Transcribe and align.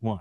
one. 0.00 0.20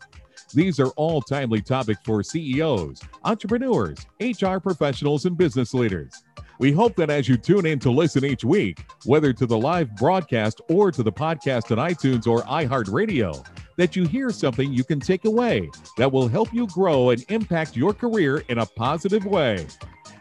These 0.54 0.80
are 0.80 0.88
all 0.96 1.20
timely 1.20 1.60
topics 1.60 2.00
for 2.04 2.22
CEOs, 2.22 3.02
entrepreneurs, 3.24 3.98
HR 4.20 4.58
professionals, 4.58 5.24
and 5.24 5.36
business 5.36 5.74
leaders. 5.74 6.12
We 6.58 6.72
hope 6.72 6.96
that 6.96 7.10
as 7.10 7.28
you 7.28 7.36
tune 7.36 7.66
in 7.66 7.78
to 7.80 7.90
listen 7.90 8.24
each 8.24 8.44
week, 8.44 8.84
whether 9.04 9.32
to 9.32 9.46
the 9.46 9.58
live 9.58 9.94
broadcast 9.96 10.60
or 10.68 10.90
to 10.90 11.02
the 11.02 11.12
podcast 11.12 11.70
on 11.70 11.78
iTunes 11.78 12.26
or 12.26 12.42
iHeartRadio, 12.42 13.46
that 13.76 13.94
you 13.94 14.06
hear 14.06 14.30
something 14.30 14.72
you 14.72 14.82
can 14.82 14.98
take 14.98 15.24
away 15.24 15.70
that 15.96 16.10
will 16.10 16.26
help 16.26 16.52
you 16.52 16.66
grow 16.68 17.10
and 17.10 17.24
impact 17.28 17.76
your 17.76 17.94
career 17.94 18.42
in 18.48 18.58
a 18.58 18.66
positive 18.66 19.24
way. 19.24 19.66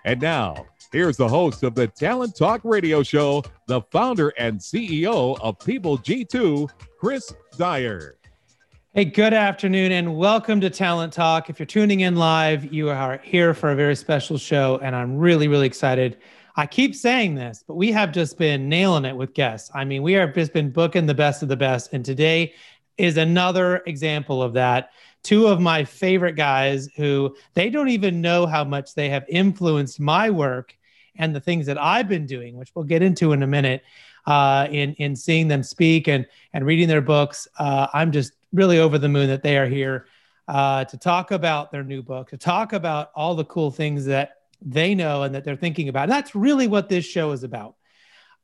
And 0.05 0.21
now, 0.21 0.67
Here's 0.93 1.17
the 1.17 1.27
host 1.27 1.63
of 1.63 1.75
the 1.75 1.87
Talent 1.87 2.37
Talk 2.37 2.61
Radio 2.63 3.03
Show, 3.03 3.43
the 3.67 3.81
founder 3.91 4.29
and 4.37 4.57
CEO 4.57 5.37
of 5.41 5.59
People 5.59 5.97
G2, 5.97 6.69
Chris 6.97 7.33
Dyer. 7.57 8.16
Hey, 8.97 9.05
good 9.05 9.31
afternoon 9.35 9.91
and 9.91 10.17
welcome 10.17 10.59
to 10.59 10.71
Talent 10.71 11.13
Talk. 11.13 11.51
If 11.51 11.59
you're 11.59 11.67
tuning 11.67 11.99
in 11.99 12.15
live, 12.15 12.73
you 12.73 12.89
are 12.89 13.19
here 13.19 13.53
for 13.53 13.69
a 13.69 13.75
very 13.75 13.95
special 13.95 14.39
show, 14.39 14.79
and 14.81 14.95
I'm 14.95 15.17
really, 15.17 15.47
really 15.47 15.67
excited. 15.67 16.17
I 16.55 16.65
keep 16.65 16.95
saying 16.95 17.35
this, 17.35 17.63
but 17.67 17.75
we 17.75 17.91
have 17.91 18.11
just 18.11 18.39
been 18.39 18.67
nailing 18.67 19.05
it 19.05 19.15
with 19.15 19.35
guests. 19.35 19.69
I 19.75 19.85
mean, 19.85 20.01
we 20.01 20.13
have 20.13 20.33
just 20.33 20.51
been 20.51 20.71
booking 20.71 21.05
the 21.05 21.13
best 21.13 21.43
of 21.43 21.47
the 21.47 21.55
best, 21.55 21.93
and 21.93 22.03
today 22.03 22.55
is 22.97 23.17
another 23.17 23.83
example 23.85 24.41
of 24.41 24.53
that 24.53 24.89
two 25.21 25.45
of 25.45 25.61
my 25.61 25.83
favorite 25.83 26.35
guys 26.35 26.89
who 26.95 27.35
they 27.53 27.69
don't 27.69 27.89
even 27.89 28.19
know 28.19 28.47
how 28.47 28.63
much 28.63 28.95
they 28.95 29.09
have 29.09 29.25
influenced 29.29 29.99
my 29.99 30.31
work 30.31 30.75
and 31.17 31.35
the 31.35 31.39
things 31.39 31.67
that 31.67 31.79
I've 31.79 32.09
been 32.09 32.25
doing, 32.25 32.57
which 32.57 32.71
we'll 32.73 32.83
get 32.83 33.03
into 33.03 33.31
in 33.31 33.43
a 33.43 33.47
minute, 33.47 33.83
uh, 34.25 34.67
in 34.71 34.95
in 34.95 35.15
seeing 35.15 35.47
them 35.47 35.61
speak 35.61 36.07
and 36.07 36.25
and 36.53 36.65
reading 36.65 36.87
their 36.87 37.01
books. 37.01 37.47
Uh, 37.59 37.85
I'm 37.93 38.11
just 38.11 38.31
really 38.53 38.79
over 38.79 38.97
the 38.97 39.09
moon 39.09 39.27
that 39.27 39.43
they 39.43 39.57
are 39.57 39.67
here 39.67 40.07
uh, 40.47 40.85
to 40.85 40.97
talk 40.97 41.31
about 41.31 41.71
their 41.71 41.83
new 41.83 42.01
book, 42.01 42.29
to 42.29 42.37
talk 42.37 42.73
about 42.73 43.11
all 43.15 43.35
the 43.35 43.45
cool 43.45 43.71
things 43.71 44.05
that 44.05 44.31
they 44.61 44.95
know 44.95 45.23
and 45.23 45.35
that 45.35 45.43
they're 45.43 45.55
thinking 45.55 45.89
about. 45.89 46.03
And 46.03 46.11
that's 46.11 46.35
really 46.35 46.67
what 46.67 46.89
this 46.89 47.05
show 47.05 47.31
is 47.31 47.43
about. 47.43 47.75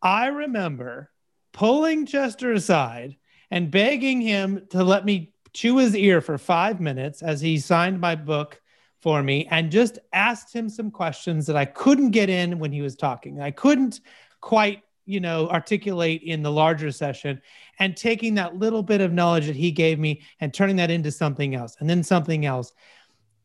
I 0.01 0.27
remember 0.27 1.09
pulling 1.53 2.05
Chester 2.05 2.51
aside 2.51 3.15
and 3.49 3.71
begging 3.71 4.21
him 4.21 4.67
to 4.71 4.83
let 4.83 5.05
me 5.05 5.33
chew 5.53 5.77
his 5.77 5.95
ear 5.95 6.19
for 6.19 6.37
five 6.37 6.81
minutes 6.81 7.21
as 7.21 7.39
he 7.39 7.57
signed 7.57 8.01
my 8.01 8.15
book 8.15 8.59
for 9.01 9.21
me 9.21 9.47
and 9.51 9.71
just 9.71 9.99
asked 10.11 10.53
him 10.53 10.69
some 10.69 10.89
questions 10.89 11.45
that 11.47 11.55
I 11.55 11.65
couldn't 11.65 12.11
get 12.11 12.29
in 12.29 12.59
when 12.59 12.71
he 12.71 12.81
was 12.81 12.95
talking. 12.95 13.39
I 13.39 13.51
couldn't 13.51 13.99
quite, 14.41 14.81
you 15.05 15.19
know, 15.19 15.49
articulate 15.49 16.23
in 16.23 16.41
the 16.41 16.51
larger 16.51 16.91
session 16.91 17.41
and 17.79 17.97
taking 17.97 18.35
that 18.35 18.57
little 18.57 18.83
bit 18.83 19.01
of 19.01 19.11
knowledge 19.11 19.47
that 19.47 19.55
he 19.55 19.71
gave 19.71 19.99
me 19.99 20.21
and 20.39 20.53
turning 20.53 20.75
that 20.77 20.91
into 20.91 21.11
something 21.11 21.55
else 21.55 21.75
and 21.79 21.89
then 21.89 22.03
something 22.03 22.45
else. 22.45 22.73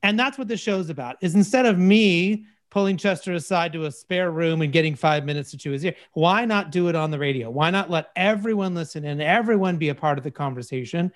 And 0.02 0.18
that's 0.18 0.38
what 0.38 0.48
the 0.48 0.56
show's 0.56 0.90
about. 0.90 1.16
Is 1.20 1.34
instead 1.34 1.66
of 1.66 1.78
me 1.78 2.44
pulling 2.70 2.96
Chester 2.96 3.32
aside 3.32 3.72
to 3.72 3.86
a 3.86 3.90
spare 3.90 4.30
room 4.30 4.62
and 4.62 4.72
getting 4.72 4.94
5 4.94 5.24
minutes 5.24 5.50
to 5.50 5.58
chew 5.58 5.72
his 5.72 5.84
ear, 5.84 5.94
why 6.12 6.44
not 6.44 6.70
do 6.70 6.88
it 6.88 6.94
on 6.94 7.10
the 7.10 7.18
radio? 7.18 7.50
Why 7.50 7.70
not 7.70 7.90
let 7.90 8.10
everyone 8.14 8.74
listen 8.74 9.04
and 9.04 9.20
everyone 9.20 9.78
be 9.78 9.88
a 9.88 9.94
part 9.94 10.18
of 10.18 10.24
the 10.24 10.30
conversation? 10.30 11.12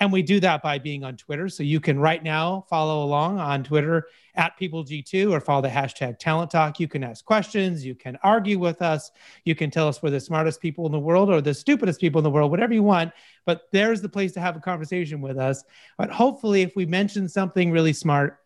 And 0.00 0.10
we 0.10 0.22
do 0.22 0.40
that 0.40 0.62
by 0.62 0.78
being 0.78 1.04
on 1.04 1.18
Twitter. 1.18 1.50
So 1.50 1.62
you 1.62 1.78
can 1.78 1.98
right 1.98 2.22
now 2.22 2.64
follow 2.70 3.04
along 3.04 3.38
on 3.38 3.62
Twitter 3.62 4.08
at 4.34 4.58
PeopleG2 4.58 5.30
or 5.30 5.40
follow 5.40 5.60
the 5.60 5.68
hashtag 5.68 6.18
Talent 6.18 6.50
Talk. 6.50 6.80
You 6.80 6.88
can 6.88 7.04
ask 7.04 7.22
questions. 7.22 7.84
You 7.84 7.94
can 7.94 8.16
argue 8.22 8.58
with 8.58 8.80
us. 8.80 9.10
You 9.44 9.54
can 9.54 9.70
tell 9.70 9.86
us 9.86 10.02
we're 10.02 10.08
the 10.08 10.18
smartest 10.18 10.62
people 10.62 10.86
in 10.86 10.92
the 10.92 10.98
world 10.98 11.28
or 11.28 11.42
the 11.42 11.52
stupidest 11.52 12.00
people 12.00 12.18
in 12.18 12.24
the 12.24 12.30
world, 12.30 12.50
whatever 12.50 12.72
you 12.72 12.82
want. 12.82 13.12
But 13.44 13.68
there's 13.72 14.00
the 14.00 14.08
place 14.08 14.32
to 14.32 14.40
have 14.40 14.56
a 14.56 14.60
conversation 14.60 15.20
with 15.20 15.36
us. 15.36 15.62
But 15.98 16.10
hopefully, 16.10 16.62
if 16.62 16.74
we 16.74 16.86
mention 16.86 17.28
something 17.28 17.70
really 17.70 17.92
smart, 17.92 18.38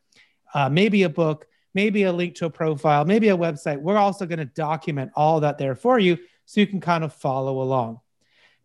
uh, 0.54 0.68
maybe 0.68 1.04
a 1.04 1.08
book, 1.08 1.46
maybe 1.72 2.02
a 2.02 2.12
link 2.12 2.34
to 2.36 2.46
a 2.46 2.50
profile, 2.50 3.04
maybe 3.04 3.28
a 3.28 3.36
website, 3.36 3.80
we're 3.80 3.96
also 3.96 4.26
going 4.26 4.38
to 4.40 4.44
document 4.44 5.12
all 5.14 5.38
that 5.40 5.58
there 5.58 5.76
for 5.76 6.00
you 6.00 6.18
so 6.46 6.60
you 6.60 6.66
can 6.66 6.80
kind 6.80 7.04
of 7.04 7.12
follow 7.12 7.62
along. 7.62 8.00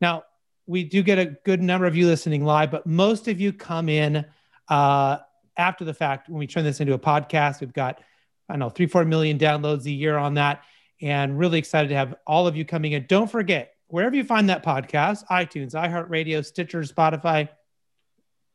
Now, 0.01 0.23
we 0.69 0.83
do 0.83 1.01
get 1.01 1.17
a 1.17 1.25
good 1.25 1.63
number 1.63 1.87
of 1.87 1.95
you 1.95 2.05
listening 2.05 2.45
live, 2.45 2.69
but 2.69 2.85
most 2.85 3.27
of 3.27 3.41
you 3.41 3.51
come 3.51 3.89
in 3.89 4.23
uh, 4.67 5.17
after 5.57 5.83
the 5.83 5.95
fact 5.95 6.29
when 6.29 6.37
we 6.37 6.45
turn 6.45 6.63
this 6.63 6.79
into 6.79 6.93
a 6.93 6.99
podcast. 6.99 7.59
We've 7.59 7.73
got, 7.73 7.99
I 8.47 8.53
don't 8.53 8.59
know, 8.59 8.69
three, 8.69 8.85
four 8.85 9.03
million 9.03 9.39
downloads 9.39 9.85
a 9.85 9.91
year 9.91 10.15
on 10.15 10.35
that. 10.35 10.61
And 11.01 11.39
really 11.39 11.57
excited 11.57 11.87
to 11.87 11.95
have 11.95 12.13
all 12.27 12.45
of 12.45 12.55
you 12.55 12.65
coming 12.65 12.91
in. 12.91 13.07
Don't 13.07 13.31
forget, 13.31 13.73
wherever 13.87 14.15
you 14.15 14.23
find 14.23 14.47
that 14.49 14.63
podcast, 14.63 15.25
iTunes, 15.31 15.73
iHeartRadio, 15.73 16.45
Stitcher, 16.45 16.81
Spotify, 16.81 17.49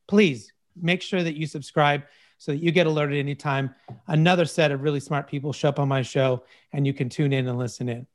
please 0.07 0.53
make 0.81 1.03
sure 1.03 1.23
that 1.23 1.35
you 1.35 1.49
subscribe 1.49 2.05
so 2.39 2.53
that 2.53 2.59
you 2.59 2.71
get 2.71 2.87
alerted 2.87 3.19
anytime 3.19 3.75
another 4.07 4.45
set 4.45 4.71
of 4.71 4.83
really 4.83 5.01
smart 5.01 5.27
people 5.27 5.53
show 5.53 5.69
up 5.69 5.81
on 5.81 5.89
my 5.89 6.03
show 6.03 6.45
and 6.73 6.87
you 6.87 6.95
can 6.95 7.09
tune 7.09 7.33
in 7.33 7.49
and 7.49 7.59
listen 7.59 7.89
in. 7.89 8.07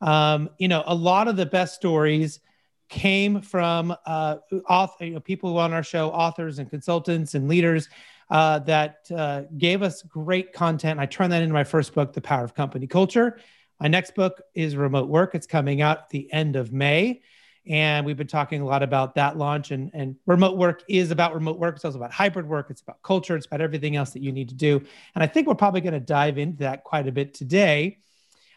Um, 0.00 0.50
you 0.58 0.66
know, 0.66 0.82
a 0.86 0.94
lot 0.94 1.28
of 1.28 1.36
the 1.36 1.46
best 1.46 1.76
stories 1.76 2.40
came 2.88 3.40
from 3.40 3.94
uh, 4.06 4.36
author, 4.68 5.04
you 5.04 5.14
know, 5.14 5.20
people 5.20 5.58
on 5.58 5.72
our 5.72 5.82
show, 5.82 6.10
authors 6.10 6.58
and 6.58 6.70
consultants 6.70 7.34
and 7.34 7.48
leaders 7.48 7.88
uh, 8.30 8.58
that 8.60 9.06
uh, 9.14 9.42
gave 9.56 9.82
us 9.82 10.02
great 10.02 10.52
content. 10.52 11.00
I 11.00 11.06
turned 11.06 11.32
that 11.32 11.42
into 11.42 11.54
my 11.54 11.64
first 11.64 11.94
book, 11.94 12.12
The 12.12 12.20
Power 12.20 12.44
of 12.44 12.54
Company 12.54 12.86
Culture. 12.86 13.38
My 13.80 13.88
next 13.88 14.14
book 14.14 14.42
is 14.54 14.76
Remote 14.76 15.08
Work. 15.08 15.34
It's 15.34 15.46
coming 15.46 15.82
out 15.82 15.98
at 15.98 16.08
the 16.10 16.32
end 16.32 16.56
of 16.56 16.72
May. 16.72 17.22
And 17.66 18.06
we've 18.06 18.16
been 18.16 18.26
talking 18.26 18.62
a 18.62 18.64
lot 18.64 18.82
about 18.82 19.14
that 19.16 19.36
launch. 19.36 19.70
And, 19.70 19.90
and 19.92 20.16
remote 20.26 20.56
work 20.56 20.82
is 20.88 21.10
about 21.10 21.34
remote 21.34 21.58
work. 21.58 21.76
It's 21.76 21.84
also 21.84 21.98
about 21.98 22.12
hybrid 22.12 22.48
work. 22.48 22.68
It's 22.70 22.80
about 22.80 23.02
culture. 23.02 23.36
It's 23.36 23.46
about 23.46 23.60
everything 23.60 23.94
else 23.94 24.10
that 24.10 24.22
you 24.22 24.32
need 24.32 24.48
to 24.48 24.54
do. 24.54 24.82
And 25.14 25.22
I 25.22 25.26
think 25.26 25.46
we're 25.46 25.54
probably 25.54 25.82
going 25.82 25.92
to 25.92 26.00
dive 26.00 26.38
into 26.38 26.58
that 26.58 26.84
quite 26.84 27.06
a 27.06 27.12
bit 27.12 27.34
today. 27.34 27.98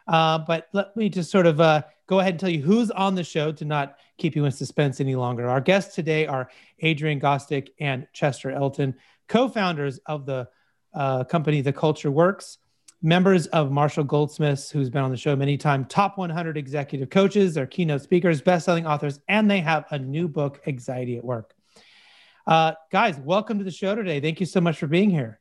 Uh, 0.08 0.40
but 0.40 0.68
let 0.74 0.96
me 0.96 1.10
just 1.10 1.32
sort 1.32 1.46
of 1.46 1.60
uh, 1.62 1.84
go 2.08 2.20
ahead 2.20 2.34
and 2.34 2.40
tell 2.40 2.50
you 2.50 2.62
who's 2.62 2.92
on 2.92 3.16
the 3.16 3.24
show 3.24 3.52
to 3.52 3.66
not 3.66 3.98
keep 4.18 4.36
you 4.36 4.46
in 4.46 4.52
suspense 4.52 5.00
any 5.00 5.16
longer. 5.16 5.50
Our 5.50 5.62
guests 5.62 5.96
today 5.96 6.28
are 6.28 6.50
Adrian 6.80 7.20
Gostick 7.20 7.70
and 7.80 8.08
Chester 8.14 8.52
Elton, 8.52 8.96
co 9.28 9.48
founders 9.48 10.00
of 10.06 10.26
the 10.26 10.50
uh, 10.94 11.24
company 11.24 11.62
The 11.62 11.74
Culture 11.74 12.12
Works, 12.12 12.58
members 13.02 13.48
of 13.48 13.72
Marshall 13.72 14.04
Goldsmiths, 14.04 14.70
who's 14.70 14.90
been 14.90 15.04
on 15.04 15.12
the 15.12 15.18
show 15.18 15.36
many 15.36 15.58
times, 15.58 15.88
top 15.90 16.18
100 16.18 16.58
executive 16.58 17.10
coaches, 17.10 17.54
they're 17.54 17.66
keynote 17.66 18.02
speakers, 18.02 18.42
best 18.42 18.66
selling 18.66 18.86
authors, 18.86 19.20
and 19.28 19.50
they 19.50 19.60
have 19.60 19.86
a 19.92 19.98
new 19.98 20.28
book, 20.28 20.62
Anxiety 20.68 21.18
at 21.18 21.24
Work. 21.24 21.56
Uh, 22.46 22.74
guys, 22.92 23.18
welcome 23.20 23.58
to 23.60 23.64
the 23.64 23.72
show 23.72 23.96
today. 23.96 24.20
Thank 24.20 24.40
you 24.40 24.46
so 24.46 24.62
much 24.62 24.78
for 24.78 24.88
being 24.88 25.10
here. 25.10 25.40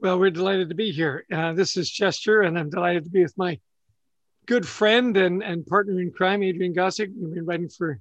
Well, 0.00 0.18
we're 0.18 0.30
delighted 0.30 0.68
to 0.68 0.74
be 0.74 0.90
here. 0.90 1.24
Uh, 1.32 1.54
this 1.54 1.76
is 1.76 1.90
Chester, 1.90 2.42
and 2.42 2.58
I'm 2.58 2.68
delighted 2.68 3.04
to 3.04 3.10
be 3.10 3.22
with 3.22 3.36
my 3.38 3.58
good 4.46 4.66
friend 4.66 5.16
and, 5.16 5.42
and 5.42 5.66
partner 5.66 6.00
in 6.00 6.10
crime, 6.10 6.42
Adrian 6.42 6.74
Gostick. 6.74 7.12
We've 7.14 7.34
been 7.34 7.44
writing 7.44 7.68
for 7.68 8.00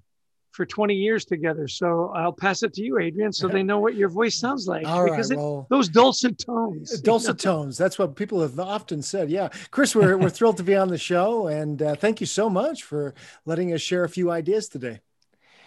for 0.56 0.66
20 0.66 0.94
years 0.94 1.26
together. 1.26 1.68
So 1.68 2.14
I'll 2.16 2.32
pass 2.32 2.64
it 2.64 2.74
to 2.76 2.82
you, 2.82 2.98
Adrian, 2.98 3.34
so 3.34 3.48
they 3.50 3.62
know 3.62 3.80
what 3.80 3.96
your 3.96 4.08
voice 4.08 4.38
sounds 4.38 4.68
like. 4.68 4.88
All 4.88 5.04
because 5.04 5.30
right, 5.30 5.38
well, 5.38 5.68
those 5.70 5.90
dulcet 5.90 6.40
tones. 6.40 7.00
Dulcet 7.02 7.44
you 7.44 7.50
know? 7.50 7.58
tones. 7.58 7.78
That's 7.78 8.00
what 8.00 8.16
people 8.16 8.42
have 8.42 8.58
often 8.58 9.02
said. 9.02 9.30
Yeah. 9.30 9.50
Chris, 9.70 9.94
we're, 9.94 10.18
we're 10.18 10.30
thrilled 10.38 10.58
to 10.58 10.64
be 10.64 10.76
on 10.76 10.88
the 10.88 10.98
show. 10.98 11.48
And 11.48 11.82
uh, 11.82 11.96
thank 11.96 12.22
you 12.22 12.26
so 12.26 12.50
much 12.50 12.84
for 12.84 13.14
letting 13.46 13.74
us 13.74 13.82
share 13.82 14.06
a 14.06 14.10
few 14.10 14.32
ideas 14.32 14.70
today. 14.70 15.02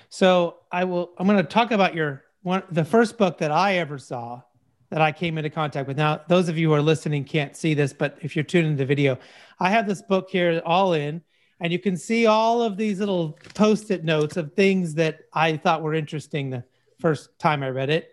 So 0.08 0.56
I 0.72 0.84
will, 0.84 1.10
I'm 1.18 1.26
going 1.26 1.36
to 1.36 1.44
talk 1.44 1.70
about 1.70 1.94
your 1.94 2.24
one, 2.42 2.62
the 2.70 2.84
first 2.84 3.18
book 3.18 3.38
that 3.38 3.50
I 3.50 3.76
ever 3.76 3.98
saw 3.98 4.40
that 4.90 5.02
I 5.02 5.12
came 5.12 5.36
into 5.36 5.50
contact 5.50 5.86
with. 5.86 5.98
Now, 5.98 6.22
those 6.28 6.48
of 6.48 6.56
you 6.56 6.68
who 6.68 6.74
are 6.74 6.80
listening 6.80 7.24
can't 7.24 7.54
see 7.54 7.74
this, 7.74 7.92
but 7.92 8.16
if 8.22 8.34
you're 8.34 8.42
tuning 8.42 8.70
into 8.70 8.78
the 8.78 8.86
video, 8.86 9.18
I 9.60 9.70
have 9.70 9.86
this 9.86 10.02
book 10.02 10.28
here 10.30 10.62
all 10.64 10.92
in, 10.92 11.22
and 11.60 11.72
you 11.72 11.78
can 11.78 11.96
see 11.96 12.26
all 12.26 12.62
of 12.62 12.76
these 12.76 13.00
little 13.00 13.38
post-it 13.54 14.04
notes 14.04 14.36
of 14.36 14.52
things 14.54 14.94
that 14.94 15.20
I 15.32 15.56
thought 15.56 15.82
were 15.82 15.94
interesting 15.94 16.50
the 16.50 16.64
first 17.00 17.36
time 17.38 17.62
I 17.62 17.70
read 17.70 17.90
it. 17.90 18.12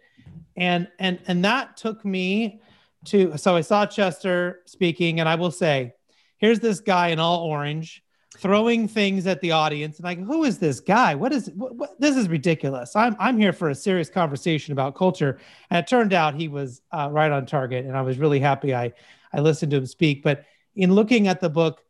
And 0.57 0.87
and 0.99 1.19
and 1.27 1.43
that 1.45 1.77
took 1.77 2.03
me 2.05 2.61
to 3.05 3.37
so 3.37 3.55
I 3.55 3.61
saw 3.61 3.85
Chester 3.85 4.61
speaking, 4.65 5.19
and 5.19 5.29
I 5.29 5.35
will 5.35 5.51
say, 5.51 5.93
here's 6.37 6.59
this 6.59 6.79
guy 6.79 7.09
in 7.09 7.19
all 7.19 7.43
orange 7.43 8.03
throwing 8.37 8.87
things 8.87 9.27
at 9.27 9.39
the 9.41 9.51
audience 9.51 9.97
and 9.97 10.03
like 10.03 10.19
who 10.19 10.43
is 10.43 10.57
this 10.59 10.79
guy? 10.79 11.15
What 11.15 11.31
is 11.31 11.49
what, 11.55 11.75
what, 11.75 11.99
this 11.99 12.17
is 12.17 12.27
ridiculous. 12.27 12.95
I'm 12.95 13.15
i'm 13.19 13.37
here 13.37 13.53
for 13.53 13.69
a 13.69 13.75
serious 13.75 14.09
conversation 14.09 14.73
about 14.73 14.95
culture. 14.95 15.39
And 15.69 15.79
it 15.79 15.87
turned 15.87 16.13
out 16.13 16.35
he 16.35 16.47
was 16.47 16.81
uh, 16.91 17.09
right 17.11 17.31
on 17.31 17.45
target 17.45 17.85
and 17.85 17.95
i 17.95 18.01
was 18.01 18.17
really 18.17 18.39
happy 18.39 18.75
i 18.75 18.91
i 19.33 19.39
listened 19.39 19.71
to 19.71 19.77
him 19.77 19.85
speak. 19.85 20.23
But 20.23 20.45
in 20.75 20.93
looking 20.93 21.27
at 21.27 21.41
the 21.41 21.49
book 21.49 21.83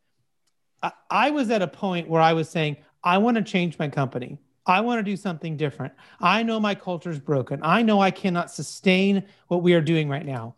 I, 0.82 0.92
I 1.10 1.30
was 1.30 1.50
at 1.50 1.62
a 1.62 1.68
point 1.68 2.08
where 2.08 2.22
i 2.22 2.32
was 2.32 2.48
saying 2.48 2.76
i 3.02 3.18
want 3.18 3.36
to 3.36 3.42
change 3.42 3.78
my 3.78 3.88
company 3.88 4.38
I 4.66 4.80
want 4.80 4.98
to 4.98 5.02
do 5.04 5.16
something 5.16 5.56
different. 5.56 5.94
I 6.20 6.42
know 6.42 6.58
my 6.58 6.74
culture 6.74 7.10
is 7.10 7.20
broken. 7.20 7.60
I 7.62 7.82
know 7.82 8.00
I 8.00 8.10
cannot 8.10 8.50
sustain 8.50 9.24
what 9.46 9.62
we 9.62 9.74
are 9.74 9.80
doing 9.80 10.08
right 10.08 10.26
now. 10.26 10.56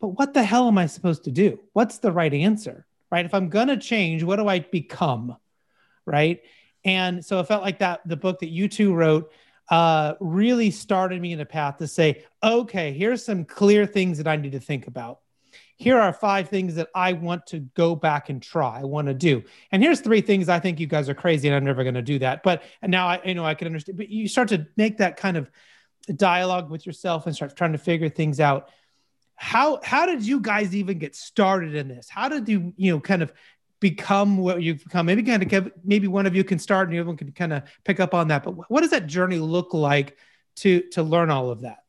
But 0.00 0.18
what 0.18 0.34
the 0.34 0.42
hell 0.42 0.66
am 0.68 0.78
I 0.78 0.86
supposed 0.86 1.24
to 1.24 1.30
do? 1.30 1.60
What's 1.74 1.98
the 1.98 2.12
right 2.12 2.32
answer? 2.32 2.86
Right? 3.10 3.26
If 3.26 3.34
I'm 3.34 3.50
going 3.50 3.68
to 3.68 3.76
change, 3.76 4.22
what 4.22 4.36
do 4.36 4.48
I 4.48 4.60
become? 4.60 5.36
Right? 6.06 6.40
And 6.84 7.24
so 7.24 7.40
it 7.40 7.46
felt 7.46 7.62
like 7.62 7.78
that 7.80 8.00
the 8.06 8.16
book 8.16 8.40
that 8.40 8.48
you 8.48 8.68
two 8.68 8.94
wrote 8.94 9.30
uh, 9.70 10.14
really 10.18 10.70
started 10.70 11.20
me 11.20 11.32
in 11.32 11.40
a 11.40 11.46
path 11.46 11.76
to 11.78 11.86
say, 11.86 12.24
okay, 12.42 12.92
here's 12.92 13.24
some 13.24 13.44
clear 13.44 13.86
things 13.86 14.18
that 14.18 14.26
I 14.26 14.36
need 14.36 14.52
to 14.52 14.60
think 14.60 14.86
about 14.86 15.20
here 15.82 15.98
are 15.98 16.12
five 16.12 16.48
things 16.48 16.76
that 16.76 16.88
I 16.94 17.12
want 17.12 17.48
to 17.48 17.58
go 17.58 17.96
back 17.96 18.30
and 18.30 18.40
try, 18.40 18.78
I 18.78 18.84
want 18.84 19.08
to 19.08 19.14
do. 19.14 19.42
And 19.72 19.82
here's 19.82 20.00
three 20.00 20.20
things 20.20 20.48
I 20.48 20.60
think 20.60 20.78
you 20.78 20.86
guys 20.86 21.08
are 21.08 21.14
crazy 21.14 21.48
and 21.48 21.56
I'm 21.56 21.64
never 21.64 21.82
going 21.82 21.96
to 21.96 22.02
do 22.02 22.20
that. 22.20 22.44
But 22.44 22.62
now 22.86 23.08
I 23.08 23.20
you 23.24 23.34
know 23.34 23.44
I 23.44 23.54
can 23.54 23.66
understand, 23.66 23.98
but 23.98 24.08
you 24.08 24.28
start 24.28 24.48
to 24.50 24.68
make 24.76 24.98
that 24.98 25.16
kind 25.16 25.36
of 25.36 25.50
dialogue 26.14 26.70
with 26.70 26.86
yourself 26.86 27.26
and 27.26 27.34
start 27.34 27.56
trying 27.56 27.72
to 27.72 27.78
figure 27.78 28.08
things 28.08 28.38
out. 28.38 28.70
How 29.34 29.80
how 29.82 30.06
did 30.06 30.24
you 30.24 30.38
guys 30.38 30.76
even 30.76 30.98
get 30.98 31.16
started 31.16 31.74
in 31.74 31.88
this? 31.88 32.08
How 32.08 32.28
did 32.28 32.48
you, 32.48 32.72
you 32.76 32.92
know, 32.92 33.00
kind 33.00 33.22
of 33.22 33.32
become 33.80 34.36
what 34.36 34.62
you've 34.62 34.84
become? 34.84 35.06
Maybe 35.06 35.24
kind 35.24 35.52
of 35.52 35.72
maybe 35.84 36.06
one 36.06 36.26
of 36.26 36.36
you 36.36 36.44
can 36.44 36.60
start 36.60 36.86
and 36.88 36.96
the 36.96 37.00
other 37.00 37.08
one 37.08 37.16
can 37.16 37.32
kind 37.32 37.52
of 37.52 37.64
pick 37.84 37.98
up 37.98 38.14
on 38.14 38.28
that. 38.28 38.44
But 38.44 38.70
what 38.70 38.82
does 38.82 38.90
that 38.90 39.08
journey 39.08 39.38
look 39.38 39.74
like 39.74 40.16
to 40.56 40.82
to 40.90 41.02
learn 41.02 41.30
all 41.30 41.50
of 41.50 41.62
that? 41.62 41.81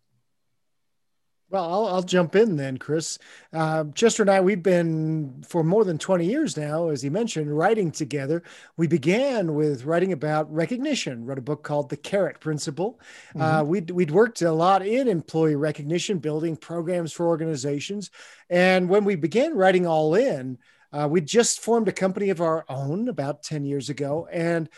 Well, 1.53 1.71
I'll, 1.71 1.85
I'll 1.85 2.01
jump 2.01 2.35
in 2.35 2.55
then, 2.55 2.77
Chris. 2.77 3.19
Uh, 3.53 3.83
Chester 3.94 4.23
and 4.23 4.31
I, 4.31 4.41
we've 4.41 4.63
been 4.63 5.44
for 5.47 5.63
more 5.63 5.85
than 5.85 6.00
20 6.00 6.25
years 6.25 6.57
now, 6.57 6.89
as 6.89 7.03
he 7.03 7.11
mentioned, 7.11 7.55
writing 7.55 7.91
together. 7.91 8.41
We 8.75 8.88
began 8.88 9.53
with 9.53 9.85
writing 9.85 10.13
about 10.13 10.51
recognition, 10.51 11.27
wrote 11.27 11.38
a 11.38 11.44
book 11.44 11.61
called 11.63 11.91
The 11.91 11.97
Carrot 11.97 12.39
Principle. 12.39 13.00
Uh, 13.35 13.38
mm-hmm. 13.38 13.41
Uh, 13.41 13.63
we'd, 13.65 13.91
we'd 13.91 14.09
worked 14.09 14.41
a 14.41 14.51
lot 14.51 14.83
in 14.83 15.07
employee 15.07 15.55
recognition, 15.55 16.17
building 16.17 16.55
programs 16.55 17.13
for 17.13 17.27
organizations. 17.27 18.09
And 18.50 18.89
when 18.89 19.05
we 19.05 19.15
began 19.15 19.55
writing 19.55 19.85
All 19.85 20.15
In, 20.15 20.57
uh, 20.94 21.07
we 21.07 21.21
just 21.21 21.59
formed 21.59 21.88
a 21.88 21.91
company 21.91 22.29
of 22.29 22.41
our 22.41 22.65
own 22.69 23.09
about 23.09 23.44
10 23.44 23.63
years 23.63 23.89
ago. 23.89 24.27
And 24.31 24.69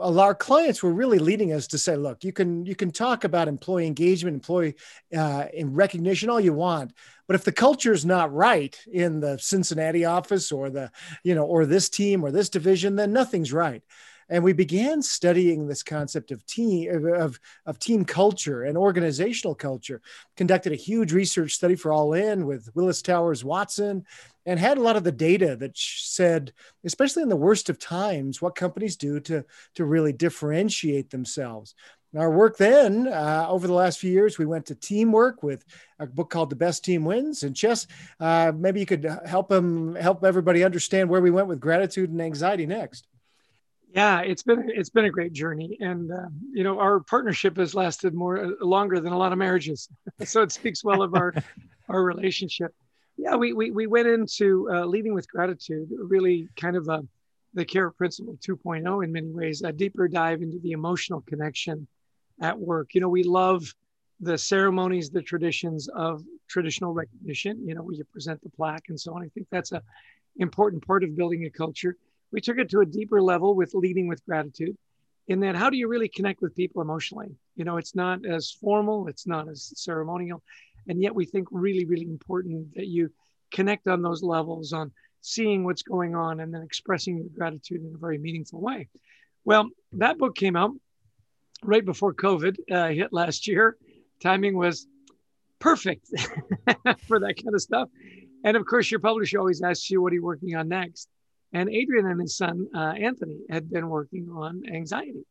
our 0.00 0.34
clients 0.34 0.82
were 0.82 0.92
really 0.92 1.18
leading 1.18 1.52
us 1.52 1.66
to 1.68 1.78
say, 1.78 1.96
look, 1.96 2.24
you 2.24 2.32
can 2.32 2.66
you 2.66 2.74
can 2.74 2.90
talk 2.90 3.24
about 3.24 3.48
employee 3.48 3.86
engagement, 3.86 4.34
employee 4.34 4.74
uh, 5.16 5.46
in 5.52 5.74
recognition 5.74 6.30
all 6.30 6.40
you 6.40 6.52
want, 6.52 6.92
but 7.26 7.34
if 7.34 7.44
the 7.44 7.52
culture 7.52 7.92
is 7.92 8.04
not 8.04 8.32
right 8.32 8.78
in 8.90 9.20
the 9.20 9.38
Cincinnati 9.38 10.04
office 10.04 10.50
or 10.52 10.70
the 10.70 10.90
you 11.22 11.34
know 11.34 11.44
or 11.44 11.66
this 11.66 11.88
team 11.88 12.24
or 12.24 12.30
this 12.30 12.48
division, 12.48 12.96
then 12.96 13.12
nothing's 13.12 13.52
right 13.52 13.82
and 14.28 14.44
we 14.44 14.52
began 14.52 15.00
studying 15.00 15.66
this 15.66 15.82
concept 15.82 16.30
of 16.30 16.44
team 16.46 17.04
of, 17.14 17.40
of 17.66 17.78
team 17.78 18.04
culture 18.04 18.64
and 18.64 18.76
organizational 18.76 19.54
culture. 19.54 20.00
Conducted 20.36 20.72
a 20.72 20.76
huge 20.76 21.12
research 21.12 21.52
study 21.52 21.74
for 21.74 21.92
all 21.92 22.12
in 22.12 22.46
with 22.46 22.68
willis 22.74 23.02
towers 23.02 23.44
watson 23.44 24.04
and 24.46 24.58
had 24.58 24.78
a 24.78 24.82
lot 24.82 24.96
of 24.96 25.04
the 25.04 25.12
data 25.12 25.56
that 25.56 25.76
said 25.76 26.52
especially 26.84 27.22
in 27.22 27.28
the 27.28 27.36
worst 27.36 27.68
of 27.68 27.78
times 27.78 28.40
what 28.40 28.54
companies 28.54 28.96
do 28.96 29.20
to 29.20 29.44
to 29.74 29.84
really 29.84 30.12
differentiate 30.12 31.10
themselves. 31.10 31.74
Our 32.16 32.30
work 32.30 32.56
then 32.56 33.06
uh, 33.06 33.46
over 33.50 33.66
the 33.66 33.74
last 33.74 33.98
few 33.98 34.10
years 34.10 34.38
we 34.38 34.46
went 34.46 34.66
to 34.66 34.74
teamwork 34.74 35.42
with 35.42 35.64
a 35.98 36.06
book 36.06 36.30
called 36.30 36.48
the 36.48 36.56
best 36.56 36.82
team 36.82 37.04
wins. 37.04 37.42
And 37.42 37.54
chess 37.54 37.86
uh, 38.18 38.52
maybe 38.56 38.80
you 38.80 38.86
could 38.86 39.04
help 39.26 39.48
them 39.48 39.94
help 39.94 40.24
everybody 40.24 40.64
understand 40.64 41.10
where 41.10 41.20
we 41.20 41.30
went 41.30 41.48
with 41.48 41.60
gratitude 41.60 42.10
and 42.10 42.22
anxiety 42.22 42.66
next 42.66 43.06
yeah, 43.94 44.20
it's 44.20 44.42
been 44.42 44.70
it's 44.74 44.90
been 44.90 45.06
a 45.06 45.10
great 45.10 45.32
journey, 45.32 45.76
and 45.80 46.12
uh, 46.12 46.28
you 46.52 46.62
know 46.62 46.78
our 46.78 47.00
partnership 47.00 47.56
has 47.56 47.74
lasted 47.74 48.14
more 48.14 48.44
uh, 48.44 48.50
longer 48.60 49.00
than 49.00 49.12
a 49.12 49.18
lot 49.18 49.32
of 49.32 49.38
marriages, 49.38 49.88
so 50.24 50.42
it 50.42 50.52
speaks 50.52 50.84
well 50.84 51.02
of 51.02 51.14
our 51.14 51.34
our 51.88 52.02
relationship. 52.02 52.74
Yeah, 53.16 53.36
we 53.36 53.52
we, 53.52 53.70
we 53.70 53.86
went 53.86 54.06
into 54.06 54.68
uh, 54.70 54.84
leading 54.84 55.14
with 55.14 55.28
gratitude, 55.28 55.88
really 55.90 56.48
kind 56.56 56.76
of 56.76 56.88
a, 56.88 57.02
the 57.54 57.64
Carrot 57.64 57.96
Principle 57.96 58.38
2.0 58.46 59.04
in 59.04 59.10
many 59.10 59.30
ways, 59.30 59.62
a 59.62 59.72
deeper 59.72 60.06
dive 60.06 60.42
into 60.42 60.58
the 60.58 60.72
emotional 60.72 61.22
connection 61.22 61.88
at 62.40 62.58
work. 62.58 62.94
You 62.94 63.00
know, 63.00 63.08
we 63.08 63.24
love 63.24 63.74
the 64.20 64.36
ceremonies, 64.36 65.10
the 65.10 65.22
traditions 65.22 65.88
of 65.88 66.22
traditional 66.46 66.92
recognition. 66.92 67.66
You 67.66 67.74
know, 67.74 67.82
where 67.82 67.94
you 67.94 68.04
present 68.04 68.42
the 68.42 68.50
plaque 68.50 68.84
and 68.90 69.00
so 69.00 69.14
on. 69.14 69.22
I 69.22 69.28
think 69.28 69.46
that's 69.50 69.72
a 69.72 69.82
important 70.36 70.86
part 70.86 71.02
of 71.02 71.16
building 71.16 71.46
a 71.46 71.50
culture 71.50 71.96
we 72.32 72.40
took 72.40 72.58
it 72.58 72.70
to 72.70 72.80
a 72.80 72.86
deeper 72.86 73.22
level 73.22 73.54
with 73.54 73.74
leading 73.74 74.08
with 74.08 74.24
gratitude 74.24 74.76
in 75.28 75.40
that 75.40 75.54
how 75.54 75.70
do 75.70 75.76
you 75.76 75.88
really 75.88 76.08
connect 76.08 76.40
with 76.40 76.56
people 76.56 76.82
emotionally? 76.82 77.28
You 77.56 77.64
know 77.64 77.76
it's 77.76 77.94
not 77.94 78.24
as 78.26 78.50
formal 78.50 79.08
it's 79.08 79.26
not 79.26 79.48
as 79.48 79.72
ceremonial 79.76 80.42
and 80.88 81.02
yet 81.02 81.14
we 81.14 81.26
think 81.26 81.48
really 81.50 81.84
really 81.84 82.06
important 82.06 82.74
that 82.74 82.86
you 82.86 83.10
connect 83.50 83.86
on 83.88 84.02
those 84.02 84.22
levels 84.22 84.72
on 84.72 84.90
seeing 85.20 85.64
what's 85.64 85.82
going 85.82 86.14
on 86.14 86.40
and 86.40 86.52
then 86.54 86.62
expressing 86.62 87.18
your 87.18 87.28
gratitude 87.36 87.82
in 87.82 87.94
a 87.94 87.98
very 87.98 88.18
meaningful 88.18 88.60
way. 88.60 88.88
Well 89.44 89.68
that 89.92 90.18
book 90.18 90.34
came 90.34 90.56
out 90.56 90.72
right 91.62 91.84
before 91.84 92.14
covid 92.14 92.56
uh, 92.70 92.88
hit 92.88 93.12
last 93.12 93.46
year. 93.46 93.76
Timing 94.22 94.56
was 94.56 94.86
perfect 95.58 96.06
for 97.06 97.20
that 97.20 97.42
kind 97.42 97.54
of 97.54 97.60
stuff. 97.60 97.88
And 98.44 98.56
of 98.56 98.64
course 98.64 98.90
your 98.90 99.00
publisher 99.00 99.38
always 99.38 99.62
asks 99.62 99.90
you 99.90 100.00
what 100.00 100.12
are 100.12 100.16
you 100.16 100.24
working 100.24 100.54
on 100.54 100.68
next 100.68 101.08
and 101.52 101.68
Adrian 101.70 102.06
and 102.06 102.20
his 102.20 102.36
son, 102.36 102.66
uh, 102.74 102.94
Anthony, 102.98 103.40
had 103.50 103.70
been 103.70 103.88
working 103.88 104.28
on 104.30 104.62
anxiety 104.72 105.24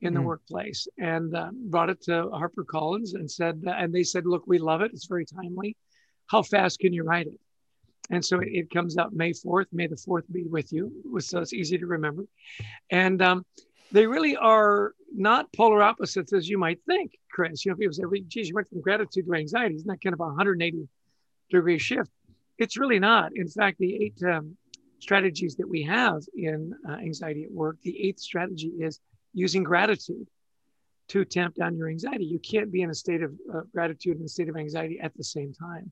in 0.00 0.14
the 0.14 0.20
mm. 0.20 0.24
workplace 0.24 0.88
and 0.98 1.34
uh, 1.34 1.50
brought 1.52 1.90
it 1.90 2.00
to 2.02 2.30
HarperCollins 2.32 3.14
and 3.14 3.30
said, 3.30 3.62
uh, 3.66 3.70
and 3.70 3.92
they 3.94 4.02
said, 4.02 4.26
look, 4.26 4.44
we 4.46 4.58
love 4.58 4.80
it. 4.80 4.92
It's 4.94 5.06
very 5.06 5.26
timely. 5.26 5.76
How 6.26 6.42
fast 6.42 6.78
can 6.78 6.92
you 6.92 7.02
write 7.02 7.26
it? 7.26 7.38
And 8.10 8.24
so 8.24 8.40
it, 8.40 8.48
it 8.50 8.70
comes 8.70 8.96
out 8.96 9.12
May 9.12 9.32
4th. 9.32 9.66
May 9.72 9.86
the 9.86 9.96
4th 9.96 10.24
be 10.32 10.44
with 10.44 10.72
you. 10.72 10.92
So 11.18 11.40
it's 11.40 11.52
easy 11.52 11.76
to 11.78 11.86
remember. 11.86 12.24
And 12.90 13.20
um, 13.20 13.44
they 13.92 14.06
really 14.06 14.36
are 14.36 14.94
not 15.12 15.52
polar 15.52 15.82
opposites 15.82 16.32
as 16.32 16.48
you 16.48 16.56
might 16.58 16.80
think, 16.86 17.12
Chris. 17.30 17.64
You 17.64 17.72
know, 17.72 17.76
people 17.76 17.92
say, 17.92 18.04
well, 18.04 18.20
geez, 18.26 18.48
you 18.48 18.54
went 18.54 18.68
from 18.68 18.80
gratitude 18.80 19.26
to 19.26 19.34
anxiety. 19.34 19.74
Isn't 19.74 19.88
that 19.88 20.02
kind 20.02 20.14
of 20.14 20.20
a 20.20 20.24
180 20.24 20.88
degree 21.50 21.78
shift? 21.78 22.10
It's 22.58 22.76
really 22.76 22.98
not. 22.98 23.32
In 23.34 23.48
fact, 23.48 23.78
the 23.78 23.94
eight 23.96 24.22
um, 24.22 24.56
strategies 25.00 25.56
that 25.56 25.68
we 25.68 25.82
have 25.82 26.22
in 26.34 26.74
uh, 26.88 26.92
anxiety 26.92 27.44
at 27.44 27.50
work, 27.50 27.76
the 27.82 28.06
eighth 28.06 28.20
strategy 28.20 28.68
is 28.78 29.00
using 29.32 29.62
gratitude 29.62 30.28
to 31.08 31.24
tamp 31.24 31.56
down 31.56 31.76
your 31.76 31.88
anxiety. 31.88 32.24
You 32.24 32.38
can't 32.38 32.70
be 32.70 32.82
in 32.82 32.90
a 32.90 32.94
state 32.94 33.22
of 33.22 33.32
uh, 33.52 33.62
gratitude 33.72 34.18
and 34.18 34.26
a 34.26 34.28
state 34.28 34.48
of 34.48 34.56
anxiety 34.56 35.00
at 35.00 35.16
the 35.16 35.24
same 35.24 35.52
time. 35.52 35.90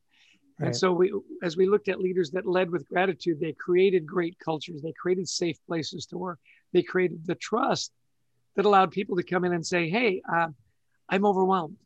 Right. 0.59 0.67
And 0.67 0.77
so 0.77 0.93
we, 0.93 1.13
as 1.43 1.57
we 1.57 1.67
looked 1.67 1.89
at 1.89 2.01
leaders 2.01 2.31
that 2.33 2.47
led 2.47 2.71
with 2.71 2.89
gratitude, 2.89 3.41
they 3.41 3.53
created 3.53 4.07
great 4.07 4.39
cultures. 4.39 4.83
They 4.83 4.93
created 4.93 5.29
safe 5.29 5.59
places 5.67 6.07
to 6.07 6.19
work. 6.19 6.39
They 6.73 6.83
created 6.83 7.27
the 7.27 7.35
trust 7.35 7.93
that 8.57 8.67
allowed 8.67 8.91
people 8.91 9.17
to 9.17 9.23
come 9.23 9.45
in 9.45 9.53
and 9.53 9.65
say, 9.65 9.89
"Hey, 9.89 10.21
uh, 10.31 10.49
I'm 11.09 11.25
overwhelmed. 11.25 11.77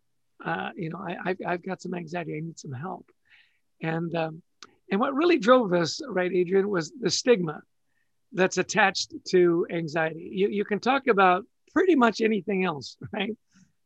Uh, 0.45 0.71
you 0.75 0.91
know, 0.91 0.99
I, 0.99 1.29
have 1.29 1.37
I've 1.47 1.65
got 1.65 1.81
some 1.81 1.95
anxiety. 1.95 2.37
I 2.37 2.41
need 2.41 2.59
some 2.59 2.73
help." 2.73 3.07
And 3.83 4.15
um, 4.15 4.43
and 4.93 5.01
what 5.01 5.15
really 5.15 5.39
drove 5.39 5.73
us, 5.73 6.03
right, 6.07 6.31
Adrian, 6.31 6.69
was 6.69 6.93
the 7.01 7.09
stigma 7.09 7.63
that's 8.31 8.59
attached 8.59 9.15
to 9.31 9.67
anxiety. 9.71 10.31
You, 10.31 10.49
you 10.49 10.67
can 10.67 10.81
talk 10.81 11.07
about 11.07 11.47
pretty 11.73 11.95
much 11.95 12.21
anything 12.21 12.67
else, 12.67 12.99
right? 13.13 13.35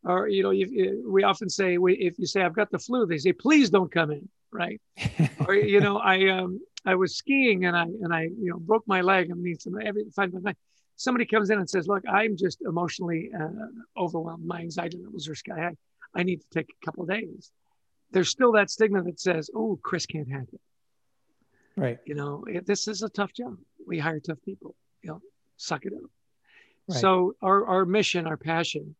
Or, 0.02 0.26
you 0.26 0.42
know, 0.42 0.50
you, 0.50 1.04
we 1.08 1.22
often 1.22 1.48
say, 1.48 1.78
we, 1.78 1.94
if 1.94 2.18
you 2.18 2.26
say, 2.26 2.42
I've 2.42 2.56
got 2.56 2.72
the 2.72 2.80
flu, 2.80 3.06
they 3.06 3.18
say, 3.18 3.32
please 3.32 3.70
don't 3.70 3.90
come 3.90 4.10
in, 4.10 4.28
right? 4.50 4.80
or, 5.46 5.54
you 5.54 5.78
know, 5.78 5.98
I, 5.98 6.28
um, 6.28 6.60
I 6.84 6.96
was 6.96 7.16
skiing 7.16 7.66
and 7.66 7.76
I, 7.76 7.84
and 7.84 8.12
I, 8.12 8.22
you 8.22 8.50
know, 8.50 8.58
broke 8.58 8.86
my 8.88 9.00
leg. 9.00 9.30
I 9.30 9.34
mean, 9.34 9.60
some, 9.60 9.80
every, 9.80 10.06
somebody 10.96 11.24
comes 11.24 11.50
in 11.50 11.60
and 11.60 11.70
says, 11.70 11.86
look, 11.86 12.02
I'm 12.08 12.36
just 12.36 12.62
emotionally 12.62 13.30
uh, 13.32 13.48
overwhelmed. 13.96 14.44
My 14.44 14.58
anxiety 14.58 14.98
levels 14.98 15.28
are 15.28 15.36
sky 15.36 15.54
high. 15.56 15.76
I 16.16 16.24
need 16.24 16.40
to 16.40 16.48
take 16.52 16.68
a 16.70 16.84
couple 16.84 17.04
of 17.04 17.10
days. 17.10 17.52
There's 18.10 18.28
still 18.28 18.52
that 18.52 18.70
stigma 18.70 19.04
that 19.04 19.20
says, 19.20 19.50
oh, 19.54 19.78
Chris 19.80 20.06
can't 20.06 20.28
hack 20.28 20.46
it. 20.52 20.60
Right. 21.76 21.98
You 22.06 22.14
know, 22.14 22.44
it, 22.48 22.66
this 22.66 22.88
is 22.88 23.02
a 23.02 23.08
tough 23.08 23.32
job. 23.32 23.56
We 23.86 23.98
hire 23.98 24.20
tough 24.20 24.38
people. 24.44 24.74
You 25.02 25.10
know, 25.10 25.20
suck 25.56 25.84
it 25.84 25.92
up. 25.92 26.10
Right. 26.88 27.00
So 27.00 27.34
our 27.42 27.66
our 27.66 27.84
mission, 27.84 28.26
our 28.26 28.36
passion, 28.36 28.94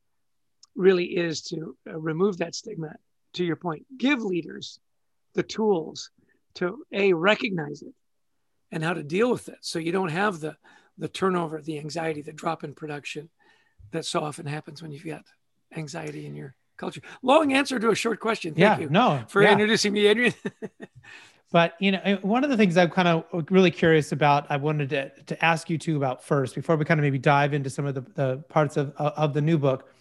really 0.74 1.04
is 1.04 1.42
to 1.42 1.76
uh, 1.88 1.98
remove 1.98 2.38
that 2.38 2.54
stigma 2.54 2.94
to 3.34 3.44
your 3.44 3.56
point, 3.56 3.86
give 3.96 4.22
leaders 4.22 4.78
the 5.34 5.42
tools 5.42 6.10
to 6.54 6.84
a 6.92 7.12
recognize 7.12 7.82
it 7.82 7.94
and 8.72 8.82
how 8.82 8.94
to 8.94 9.02
deal 9.02 9.30
with 9.30 9.48
it, 9.48 9.58
so 9.60 9.78
you 9.78 9.92
don't 9.92 10.10
have 10.10 10.40
the 10.40 10.56
the 10.98 11.08
turnover, 11.08 11.60
the 11.60 11.78
anxiety, 11.78 12.22
the 12.22 12.32
drop 12.32 12.64
in 12.64 12.74
production 12.74 13.28
that 13.92 14.04
so 14.04 14.20
often 14.20 14.46
happens 14.46 14.82
when 14.82 14.90
you've 14.90 15.04
got 15.04 15.24
anxiety 15.76 16.26
in 16.26 16.34
your 16.34 16.54
culture. 16.76 17.02
Long 17.22 17.52
answer 17.52 17.78
to 17.78 17.90
a 17.90 17.94
short 17.94 18.18
question. 18.20 18.54
Thank 18.54 18.78
yeah, 18.78 18.78
you 18.78 18.90
no, 18.90 19.24
for 19.28 19.42
yeah. 19.42 19.52
introducing 19.52 19.92
me, 19.92 20.06
Adrian. 20.06 20.34
but 21.52 21.74
you 21.80 21.92
know, 21.92 22.18
one 22.22 22.44
of 22.44 22.50
the 22.50 22.56
things 22.56 22.76
I'm 22.76 22.90
kind 22.90 23.08
of 23.08 23.24
really 23.50 23.70
curious 23.70 24.12
about, 24.12 24.46
I 24.50 24.56
wanted 24.56 24.90
to, 24.90 25.10
to 25.24 25.44
ask 25.44 25.70
you 25.70 25.78
too 25.78 25.96
about 25.96 26.24
first, 26.24 26.54
before 26.54 26.76
we 26.76 26.84
kind 26.84 26.98
of 26.98 27.04
maybe 27.04 27.18
dive 27.18 27.54
into 27.54 27.70
some 27.70 27.86
of 27.86 27.94
the, 27.94 28.00
the 28.14 28.36
parts 28.48 28.76
of, 28.76 28.92
of 28.96 29.32
the 29.32 29.40
new 29.40 29.58
book. 29.58 29.92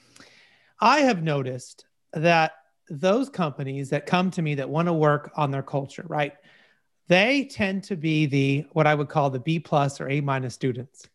I 0.80 1.02
have 1.02 1.24
noticed 1.24 1.86
that 2.14 2.54
those 2.90 3.30
companies 3.30 3.90
that 3.90 4.06
come 4.06 4.32
to 4.32 4.42
me 4.42 4.56
that 4.56 4.70
want 4.70 4.88
to 4.88 4.94
work 4.94 5.32
on 5.36 5.52
their 5.52 5.64
culture, 5.64 6.06
right? 6.08 6.34
They 7.08 7.46
tend 7.46 7.84
to 7.86 7.96
be 7.96 8.26
the 8.26 8.66
what 8.72 8.88
I 8.88 8.96
would 8.96 9.10
call 9.10 9.30
the 9.30 9.40
B 9.40 9.60
plus 9.60 10.02
or 10.02 10.10
A 10.10 10.22
minus 10.22 10.54
students, 10.56 11.08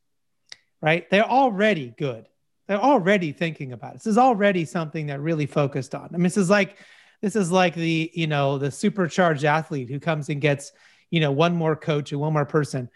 right? 0.81 1.09
They're 1.11 1.29
already 1.29 1.93
good. 1.97 2.27
They're 2.69 2.79
already 2.79 3.33
thinking 3.33 3.73
about 3.73 3.95
it. 3.95 3.99
This 3.99 4.07
is 4.07 4.19
already 4.19 4.65
something 4.65 5.07
they're 5.07 5.21
really 5.21 5.47
focused 5.47 5.95
on. 5.95 6.11
I 6.13 6.17
mean, 6.17 6.23
this 6.23 6.37
is 6.37 6.49
like 6.49 6.77
this 7.21 7.37
is 7.37 7.50
like 7.50 7.75
the 7.75 8.11
you 8.15 8.27
know 8.27 8.59
the 8.59 8.71
supercharged 8.71 9.45
athlete 9.45 9.91
who 9.91 10.00
comes 10.00 10.29
and 10.29 10.41
gets 10.41 10.73
you 11.11 11.21
know 11.21 11.33
one 11.33 11.55
more 11.55 11.77
coach 11.77 12.12
and 12.12 12.21
one 12.21 12.33
more 12.33 12.47
person, 12.47 12.89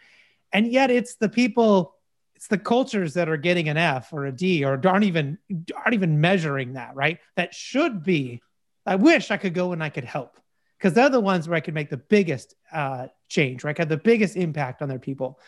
and 0.53 0.71
yet 0.71 0.91
it's 0.91 1.17
the 1.17 1.29
people 1.29 1.95
it's 2.35 2.49
the 2.49 2.59
cultures 2.59 3.15
that 3.15 3.29
are 3.29 3.37
getting 3.37 3.69
an 3.69 3.77
F 3.77 4.13
or 4.13 4.27
a 4.27 4.33
D 4.33 4.65
or 4.65 4.81
aren't 4.87 5.05
even 5.05 5.39
aren't 5.77 5.95
even 5.95 6.21
measuring 6.21 6.75
that, 6.75 6.95
right? 6.95 7.19
That 7.37 7.55
should 7.55 8.03
be. 8.03 8.43
I 8.87 8.97
wish 8.97 9.31
I 9.31 9.39
could 9.39 9.55
go 9.55 9.73
and 9.73 9.83
I 9.83 9.89
could 9.89 10.05
help 10.05 10.39
because 10.79 10.93
they're 10.93 11.09
the 11.09 11.21
ones 11.21 11.49
where 11.49 11.57
I 11.57 11.61
could 11.61 11.73
make 11.73 11.89
the 11.89 11.97
biggest 11.97 12.55
uh, 12.73 13.07
change, 13.29 13.65
right? 13.65 13.77
Have 13.79 13.89
the 13.89 13.97
biggest 13.97 14.37
impact 14.37 14.83
on 14.83 14.89
their 14.89 14.99
people. 14.99 15.41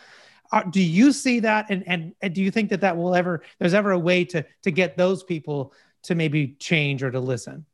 Uh, 0.51 0.63
do 0.63 0.81
you 0.81 1.13
see 1.13 1.41
that, 1.41 1.67
and, 1.71 1.87
and 1.87 2.15
and 2.23 2.35
do 2.35 2.43
you 2.43 2.51
think 2.51 2.71
that 2.71 2.81
that 2.81 2.97
will 2.97 3.15
ever 3.15 3.43
there's 3.59 3.75
ever 3.75 3.91
a 3.91 3.99
way 3.99 4.25
to 4.25 4.45
to 4.63 4.71
get 4.71 4.97
those 4.97 5.23
people 5.23 5.75
to 6.05 6.15
maybe 6.15 6.57
change 6.59 7.03
or 7.03 7.11
to 7.11 7.21
listen? 7.21 7.67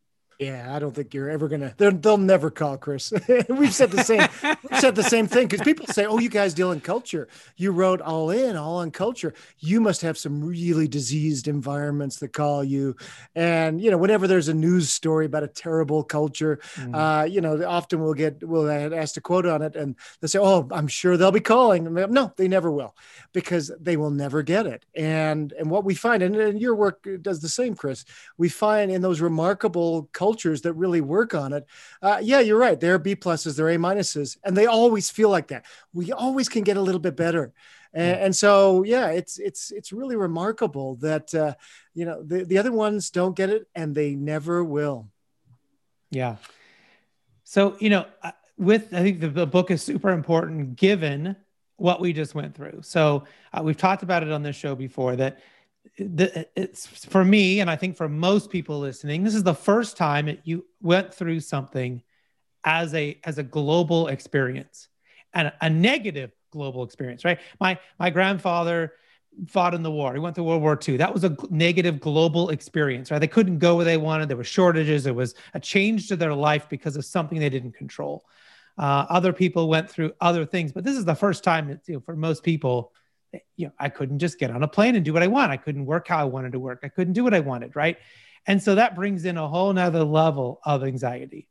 Yeah, 0.42 0.74
I 0.74 0.80
don't 0.80 0.92
think 0.92 1.14
you're 1.14 1.30
ever 1.30 1.46
gonna. 1.46 1.72
They'll 1.76 2.18
never 2.18 2.50
call 2.50 2.76
Chris. 2.76 3.12
we've 3.48 3.72
said 3.72 3.92
the 3.92 4.02
same. 4.02 4.26
we've 4.68 4.80
said 4.80 4.96
the 4.96 5.04
same 5.04 5.28
thing 5.28 5.46
because 5.46 5.64
people 5.64 5.86
say, 5.86 6.04
"Oh, 6.04 6.18
you 6.18 6.28
guys 6.28 6.52
deal 6.52 6.72
in 6.72 6.80
culture. 6.80 7.28
You 7.56 7.70
wrote 7.70 8.00
all 8.00 8.30
in, 8.30 8.56
all 8.56 8.78
on 8.78 8.90
culture. 8.90 9.34
You 9.60 9.80
must 9.80 10.02
have 10.02 10.18
some 10.18 10.42
really 10.42 10.88
diseased 10.88 11.46
environments 11.46 12.16
that 12.18 12.32
call 12.32 12.64
you." 12.64 12.96
And 13.36 13.80
you 13.80 13.92
know, 13.92 13.98
whenever 13.98 14.26
there's 14.26 14.48
a 14.48 14.54
news 14.54 14.90
story 14.90 15.26
about 15.26 15.44
a 15.44 15.48
terrible 15.48 16.02
culture, 16.02 16.58
mm. 16.74 16.92
uh, 16.92 17.24
you 17.24 17.40
know, 17.40 17.64
often 17.64 18.00
we'll 18.00 18.14
get 18.14 18.42
we'll 18.42 18.68
ask 18.68 19.16
a 19.16 19.20
quote 19.20 19.46
on 19.46 19.62
it, 19.62 19.76
and 19.76 19.94
they 20.20 20.26
say, 20.26 20.40
"Oh, 20.40 20.66
I'm 20.72 20.88
sure 20.88 21.16
they'll 21.16 21.30
be 21.30 21.38
calling." 21.38 21.94
No, 21.94 22.32
they 22.36 22.48
never 22.48 22.72
will, 22.72 22.96
because 23.32 23.70
they 23.78 23.96
will 23.96 24.10
never 24.10 24.42
get 24.42 24.66
it. 24.66 24.84
And 24.96 25.52
and 25.52 25.70
what 25.70 25.84
we 25.84 25.94
find, 25.94 26.20
and, 26.20 26.34
and 26.34 26.60
your 26.60 26.74
work 26.74 27.06
does 27.20 27.40
the 27.40 27.48
same, 27.48 27.76
Chris. 27.76 28.04
We 28.38 28.48
find 28.48 28.90
in 28.90 29.02
those 29.02 29.20
remarkable 29.20 30.08
cultures 30.12 30.31
cultures 30.32 30.62
that 30.62 30.72
really 30.72 31.00
work 31.00 31.34
on 31.34 31.52
it. 31.52 31.66
Uh, 32.00 32.18
yeah, 32.22 32.40
you're 32.40 32.58
right. 32.58 32.80
There 32.80 32.94
are 32.94 32.98
B 32.98 33.14
pluses, 33.14 33.56
there 33.56 33.66
are 33.66 33.70
A 33.70 33.76
minuses, 33.76 34.38
and 34.42 34.56
they 34.56 34.66
always 34.66 35.10
feel 35.10 35.28
like 35.28 35.48
that. 35.48 35.66
We 35.92 36.10
always 36.12 36.48
can 36.48 36.64
get 36.64 36.76
a 36.76 36.80
little 36.80 37.00
bit 37.00 37.16
better. 37.16 37.52
And, 37.92 38.20
and 38.20 38.36
so, 38.36 38.84
yeah, 38.84 39.08
it's 39.10 39.38
it's 39.38 39.70
it's 39.70 39.92
really 39.92 40.16
remarkable 40.16 40.96
that 40.96 41.34
uh, 41.34 41.54
you 41.92 42.06
know 42.06 42.22
the, 42.22 42.44
the 42.44 42.56
other 42.56 42.72
ones 42.72 43.10
don't 43.10 43.36
get 43.36 43.50
it, 43.50 43.66
and 43.74 43.94
they 43.94 44.14
never 44.14 44.64
will. 44.64 45.08
Yeah. 46.10 46.36
So 47.44 47.76
you 47.78 47.90
know, 47.90 48.06
uh, 48.22 48.32
with 48.56 48.94
I 48.94 49.02
think 49.02 49.20
the, 49.20 49.28
the 49.28 49.46
book 49.46 49.70
is 49.70 49.82
super 49.82 50.10
important 50.10 50.76
given 50.76 51.36
what 51.76 52.00
we 52.00 52.14
just 52.14 52.34
went 52.34 52.54
through. 52.54 52.80
So 52.82 53.24
uh, 53.52 53.60
we've 53.62 53.76
talked 53.76 54.02
about 54.02 54.22
it 54.22 54.32
on 54.32 54.42
this 54.42 54.56
show 54.56 54.74
before 54.74 55.16
that 55.16 55.40
the, 55.98 56.46
it's 56.56 56.86
for 56.86 57.24
me, 57.24 57.60
and 57.60 57.70
I 57.70 57.76
think 57.76 57.96
for 57.96 58.08
most 58.08 58.50
people 58.50 58.78
listening, 58.78 59.24
this 59.24 59.34
is 59.34 59.42
the 59.42 59.54
first 59.54 59.96
time 59.96 60.38
you 60.44 60.64
went 60.80 61.12
through 61.12 61.40
something 61.40 62.02
as 62.64 62.94
a 62.94 63.18
as 63.24 63.38
a 63.38 63.42
global 63.42 64.08
experience 64.08 64.88
and 65.34 65.52
a 65.60 65.68
negative 65.68 66.32
global 66.50 66.84
experience, 66.84 67.24
right? 67.24 67.38
My 67.60 67.78
my 67.98 68.10
grandfather 68.10 68.94
fought 69.48 69.74
in 69.74 69.82
the 69.82 69.90
war. 69.90 70.12
He 70.12 70.20
went 70.20 70.36
to 70.36 70.42
World 70.42 70.62
War 70.62 70.78
II. 70.86 70.98
That 70.98 71.12
was 71.12 71.24
a 71.24 71.36
negative 71.50 72.00
global 72.00 72.50
experience, 72.50 73.10
right? 73.10 73.18
They 73.18 73.26
couldn't 73.26 73.58
go 73.58 73.76
where 73.76 73.84
they 73.84 73.96
wanted. 73.96 74.28
There 74.28 74.36
were 74.36 74.44
shortages. 74.44 75.04
There 75.04 75.14
was 75.14 75.34
a 75.54 75.60
change 75.60 76.08
to 76.08 76.16
their 76.16 76.34
life 76.34 76.68
because 76.68 76.96
of 76.96 77.04
something 77.04 77.38
they 77.38 77.48
didn't 77.48 77.72
control. 77.72 78.24
Uh, 78.78 79.06
other 79.08 79.32
people 79.32 79.68
went 79.68 79.90
through 79.90 80.12
other 80.20 80.44
things, 80.44 80.72
but 80.72 80.84
this 80.84 80.96
is 80.96 81.04
the 81.04 81.14
first 81.14 81.44
time 81.44 81.68
that, 81.68 81.80
you 81.86 81.94
know, 81.94 82.00
for 82.00 82.16
most 82.16 82.42
people 82.42 82.92
you 83.56 83.66
know, 83.66 83.72
I 83.78 83.88
couldn't 83.88 84.18
just 84.18 84.38
get 84.38 84.50
on 84.50 84.62
a 84.62 84.68
plane 84.68 84.96
and 84.96 85.04
do 85.04 85.12
what 85.12 85.22
I 85.22 85.26
want. 85.26 85.52
I 85.52 85.56
couldn't 85.56 85.86
work 85.86 86.08
how 86.08 86.18
I 86.18 86.24
wanted 86.24 86.52
to 86.52 86.58
work. 86.58 86.80
I 86.82 86.88
couldn't 86.88 87.14
do 87.14 87.24
what 87.24 87.34
I 87.34 87.40
wanted, 87.40 87.76
right? 87.76 87.98
And 88.46 88.62
so 88.62 88.74
that 88.74 88.94
brings 88.94 89.24
in 89.24 89.36
a 89.36 89.48
whole 89.48 89.72
nother 89.72 90.04
level 90.04 90.60
of 90.64 90.84
anxiety 90.84 91.48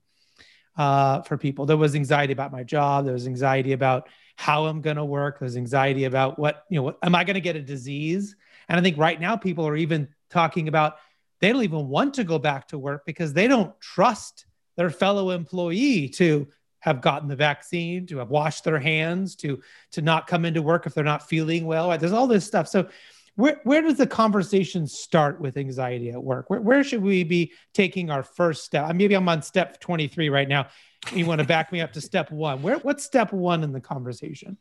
uh, 0.77 1.21
for 1.21 1.37
people. 1.37 1.65
There 1.65 1.77
was 1.77 1.95
anxiety 1.95 2.33
about 2.33 2.51
my 2.51 2.63
job. 2.63 3.05
There 3.05 3.13
was 3.13 3.27
anxiety 3.27 3.71
about 3.71 4.09
how 4.35 4.65
I'm 4.65 4.81
going 4.81 4.97
to 4.97 5.05
work. 5.05 5.39
There's 5.39 5.57
anxiety 5.57 6.05
about 6.05 6.37
what, 6.37 6.65
you 6.69 6.77
know, 6.77 6.83
what, 6.83 6.97
am 7.03 7.15
I 7.15 7.23
going 7.23 7.35
to 7.35 7.41
get 7.41 7.55
a 7.55 7.61
disease? 7.61 8.35
And 8.67 8.79
I 8.79 8.83
think 8.83 8.97
right 8.97 9.19
now 9.19 9.35
people 9.35 9.67
are 9.67 9.75
even 9.75 10.07
talking 10.29 10.67
about 10.67 10.97
they 11.39 11.51
don't 11.51 11.63
even 11.63 11.87
want 11.87 12.15
to 12.15 12.23
go 12.23 12.39
back 12.39 12.67
to 12.69 12.77
work 12.77 13.03
because 13.05 13.33
they 13.33 13.47
don't 13.47 13.79
trust 13.79 14.45
their 14.77 14.89
fellow 14.89 15.31
employee 15.31 16.09
to 16.09 16.47
have 16.81 17.01
gotten 17.01 17.29
the 17.29 17.35
vaccine, 17.35 18.05
to 18.07 18.17
have 18.17 18.29
washed 18.29 18.63
their 18.63 18.79
hands, 18.79 19.35
to 19.37 19.61
to 19.91 20.01
not 20.01 20.27
come 20.27 20.45
into 20.45 20.61
work 20.61 20.85
if 20.85 20.93
they're 20.93 21.03
not 21.03 21.27
feeling 21.27 21.65
well. 21.65 21.97
There's 21.97 22.11
all 22.11 22.27
this 22.27 22.45
stuff. 22.45 22.67
So 22.67 22.89
where, 23.35 23.61
where 23.63 23.81
does 23.81 23.97
the 23.97 24.07
conversation 24.07 24.87
start 24.87 25.39
with 25.39 25.57
anxiety 25.57 26.09
at 26.09 26.21
work? 26.21 26.49
Where, 26.49 26.59
where 26.59 26.83
should 26.83 27.01
we 27.01 27.23
be 27.23 27.53
taking 27.73 28.09
our 28.09 28.23
first 28.23 28.65
step? 28.65 28.93
Maybe 28.93 29.15
I'm 29.15 29.29
on 29.29 29.41
step 29.41 29.79
23 29.79 30.29
right 30.29 30.47
now. 30.47 30.67
You 31.13 31.25
want 31.25 31.39
to 31.39 31.47
back 31.47 31.71
me 31.71 31.81
up 31.81 31.93
to 31.93 32.01
step 32.01 32.31
one. 32.31 32.61
Where 32.61 32.77
what's 32.79 33.03
step 33.03 33.31
one 33.31 33.63
in 33.63 33.71
the 33.71 33.81
conversation? 33.81 34.57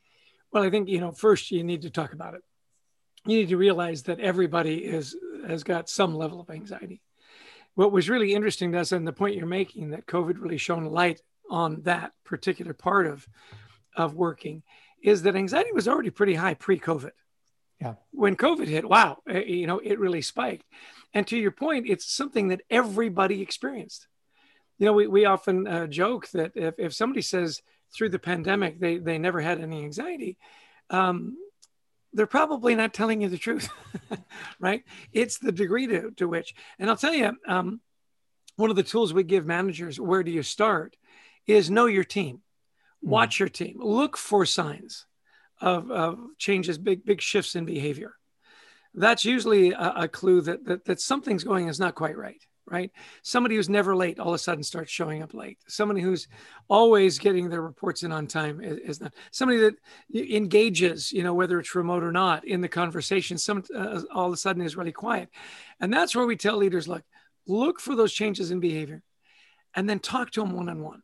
Well, 0.52 0.62
I 0.62 0.70
think 0.70 0.88
you 0.88 1.00
know 1.00 1.12
first 1.12 1.50
you 1.50 1.64
need 1.64 1.82
to 1.82 1.90
talk 1.90 2.12
about 2.12 2.34
it. 2.34 2.42
You 3.26 3.38
need 3.38 3.48
to 3.50 3.56
realize 3.56 4.04
that 4.04 4.20
everybody 4.20 4.76
is 4.76 5.16
has 5.46 5.64
got 5.64 5.88
some 5.88 6.14
level 6.14 6.40
of 6.40 6.50
anxiety. 6.50 7.02
What 7.74 7.92
was 7.92 8.08
really 8.08 8.32
interesting 8.34 8.72
to 8.72 8.80
us, 8.80 8.92
and 8.92 9.06
the 9.06 9.12
point 9.12 9.36
you're 9.36 9.46
making, 9.46 9.90
that 9.90 10.06
COVID 10.06 10.40
really 10.40 10.58
shone 10.58 10.86
light 10.86 11.20
on 11.50 11.82
that 11.82 12.12
particular 12.24 12.72
part 12.72 13.06
of 13.06 13.26
of 13.96 14.14
working 14.14 14.62
is 15.02 15.22
that 15.22 15.36
anxiety 15.36 15.72
was 15.72 15.88
already 15.88 16.10
pretty 16.10 16.34
high 16.34 16.54
pre-COVID. 16.54 17.10
Yeah. 17.80 17.94
When 18.12 18.36
COVID 18.36 18.68
hit, 18.68 18.88
wow, 18.88 19.18
eh, 19.28 19.40
you 19.40 19.66
know, 19.66 19.78
it 19.78 19.98
really 19.98 20.22
spiked. 20.22 20.64
And 21.14 21.26
to 21.28 21.38
your 21.38 21.50
point, 21.50 21.88
it's 21.88 22.12
something 22.12 22.48
that 22.48 22.60
everybody 22.70 23.40
experienced. 23.40 24.06
You 24.78 24.86
know, 24.86 24.92
we, 24.92 25.06
we 25.06 25.24
often 25.24 25.66
uh, 25.66 25.86
joke 25.86 26.28
that 26.30 26.52
if, 26.54 26.74
if 26.78 26.94
somebody 26.94 27.22
says 27.22 27.62
through 27.92 28.10
the 28.10 28.18
pandemic 28.18 28.78
they, 28.78 28.98
they 28.98 29.18
never 29.18 29.40
had 29.40 29.60
any 29.60 29.82
anxiety, 29.82 30.36
um, 30.90 31.36
they're 32.12 32.26
probably 32.26 32.74
not 32.74 32.92
telling 32.92 33.22
you 33.22 33.28
the 33.28 33.38
truth, 33.38 33.68
right? 34.60 34.82
It's 35.12 35.38
the 35.38 35.52
degree 35.52 35.86
to, 35.86 36.10
to 36.12 36.28
which. 36.28 36.54
And 36.78 36.90
I'll 36.90 36.96
tell 36.96 37.14
you, 37.14 37.32
um, 37.46 37.80
one 38.56 38.70
of 38.70 38.76
the 38.76 38.82
tools 38.82 39.14
we 39.14 39.22
give 39.22 39.46
managers, 39.46 39.98
where 39.98 40.22
do 40.22 40.30
you 40.30 40.42
start? 40.42 40.96
Is 41.46 41.70
know 41.70 41.86
your 41.86 42.04
team, 42.04 42.40
hmm. 43.02 43.10
watch 43.10 43.36
mm. 43.36 43.40
your 43.40 43.48
team, 43.48 43.76
look 43.80 44.16
for 44.16 44.46
signs 44.46 45.06
of, 45.60 45.90
of, 45.90 46.18
changes, 46.38 46.78
big 46.78 47.04
big 47.04 47.20
shifts 47.20 47.54
in 47.54 47.64
behavior. 47.64 48.14
That's 48.94 49.24
usually 49.24 49.72
a, 49.72 49.92
a 49.96 50.08
clue 50.08 50.40
that, 50.42 50.64
that 50.64 50.84
that 50.86 51.00
something's 51.00 51.44
going 51.44 51.68
is 51.68 51.80
not 51.80 51.94
quite 51.94 52.16
right. 52.16 52.42
Right? 52.66 52.92
Somebody 53.22 53.56
who's 53.56 53.68
never 53.68 53.96
late 53.96 54.20
all 54.20 54.28
of 54.28 54.34
a 54.34 54.38
sudden 54.38 54.62
starts 54.62 54.92
showing 54.92 55.24
up 55.24 55.34
late. 55.34 55.58
Somebody 55.66 56.02
who's 56.02 56.28
always 56.68 57.18
getting 57.18 57.48
their 57.48 57.62
reports 57.62 58.04
in 58.04 58.12
on 58.12 58.28
time 58.28 58.60
is, 58.60 58.78
is 58.78 59.00
not. 59.00 59.12
Somebody 59.32 59.58
that 59.58 59.74
engages, 60.14 61.10
you 61.10 61.24
know, 61.24 61.34
whether 61.34 61.58
it's 61.58 61.74
remote 61.74 62.04
or 62.04 62.12
not, 62.12 62.46
in 62.46 62.60
the 62.60 62.68
conversation. 62.68 63.38
Some 63.38 63.64
uh, 63.74 64.02
all 64.14 64.28
of 64.28 64.32
a 64.32 64.36
sudden 64.36 64.62
is 64.62 64.76
really 64.76 64.92
quiet, 64.92 65.30
and 65.80 65.92
that's 65.92 66.14
where 66.14 66.26
we 66.26 66.36
tell 66.36 66.56
leaders, 66.56 66.86
look, 66.86 67.02
look 67.48 67.80
for 67.80 67.96
those 67.96 68.12
changes 68.12 68.52
in 68.52 68.60
behavior, 68.60 69.02
and 69.74 69.90
then 69.90 69.98
talk 69.98 70.30
to 70.32 70.40
them 70.40 70.52
one 70.52 70.68
on 70.68 70.80
one 70.80 71.02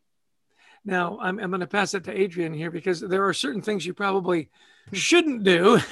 Now, 0.87 1.19
I'm, 1.21 1.39
I'm 1.41 1.51
going 1.51 1.61
to 1.61 1.67
pass 1.67 1.95
it 1.95 2.05
to 2.05 2.19
Adrian 2.19 2.55
here 2.55 2.71
because 2.71 3.01
there 3.01 3.27
are 3.27 3.35
certain 3.35 3.61
things 3.61 3.85
you 3.85 3.93
probably 3.93 4.49
shouldn't 4.93 5.43
do. 5.45 5.81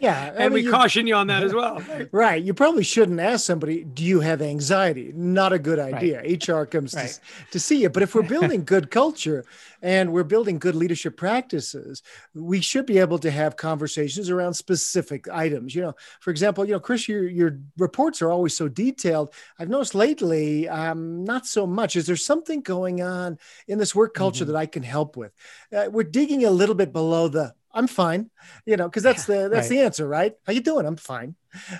Yeah. 0.00 0.32
I 0.36 0.44
and 0.44 0.44
mean, 0.46 0.52
we 0.54 0.62
you- 0.62 0.70
caution 0.72 1.06
you 1.06 1.14
on 1.14 1.28
that 1.28 1.44
as 1.44 1.54
well. 1.54 1.80
Right. 2.12 2.42
You 2.42 2.54
probably 2.54 2.82
shouldn't 2.82 3.20
ask 3.20 3.46
somebody, 3.46 3.84
do 3.84 4.02
you 4.02 4.18
have 4.18 4.42
anxiety? 4.42 5.12
Not 5.14 5.52
a 5.52 5.60
good 5.60 5.78
idea. 5.78 6.20
HR 6.22 6.64
comes 6.66 6.92
Right. 6.92 7.08
to, 7.08 7.20
to 7.52 7.60
see 7.60 7.82
you. 7.82 7.88
But 7.88 8.02
if 8.02 8.12
we're 8.14 8.22
building 8.36 8.64
good 8.64 8.90
culture 8.90 9.44
and 9.80 10.12
we're 10.12 10.24
building 10.24 10.58
good 10.58 10.74
leadership 10.74 11.16
practices, 11.16 12.02
we 12.34 12.60
should 12.60 12.84
be 12.84 12.98
able 12.98 13.18
to 13.20 13.30
have 13.30 13.56
conversations 13.56 14.28
around 14.28 14.54
specific 14.54 15.28
items. 15.28 15.72
You 15.72 15.82
know, 15.82 15.94
for 16.20 16.30
example, 16.32 16.64
you 16.64 16.72
know, 16.72 16.80
Chris, 16.80 17.08
your, 17.08 17.28
your 17.28 17.60
reports 17.78 18.20
are 18.22 18.30
always 18.32 18.56
so 18.56 18.66
detailed. 18.68 19.32
I've 19.60 19.68
noticed 19.68 19.94
lately, 19.94 20.68
um, 20.68 21.22
not 21.22 21.46
so 21.46 21.64
much. 21.64 21.94
Is 21.94 22.06
there 22.06 22.16
something 22.16 22.60
going 22.62 23.02
on 23.02 23.38
in 23.68 23.78
this 23.78 23.94
work 23.94 24.14
culture 24.14 24.44
Mhm. 24.44 24.48
that 24.48 24.56
I 24.56 24.66
can 24.66 24.82
help 24.82 25.16
with? 25.16 25.30
Uh, 25.72 25.88
we're 25.92 26.02
digging 26.02 26.44
a 26.44 26.50
little 26.50 26.74
bit 26.74 26.92
below 26.92 27.28
the 27.28 27.54
I'm 27.74 27.86
fine, 27.86 28.30
you 28.66 28.76
know, 28.76 28.88
because 28.88 29.02
that's 29.02 29.24
the 29.24 29.48
that's 29.48 29.68
Right. 29.68 29.76
the 29.76 29.80
answer, 29.80 30.06
right? 30.06 30.34
How 30.46 30.52
you 30.52 30.60
doing? 30.60 30.86
I'm 30.86 30.96
fine. 30.96 31.36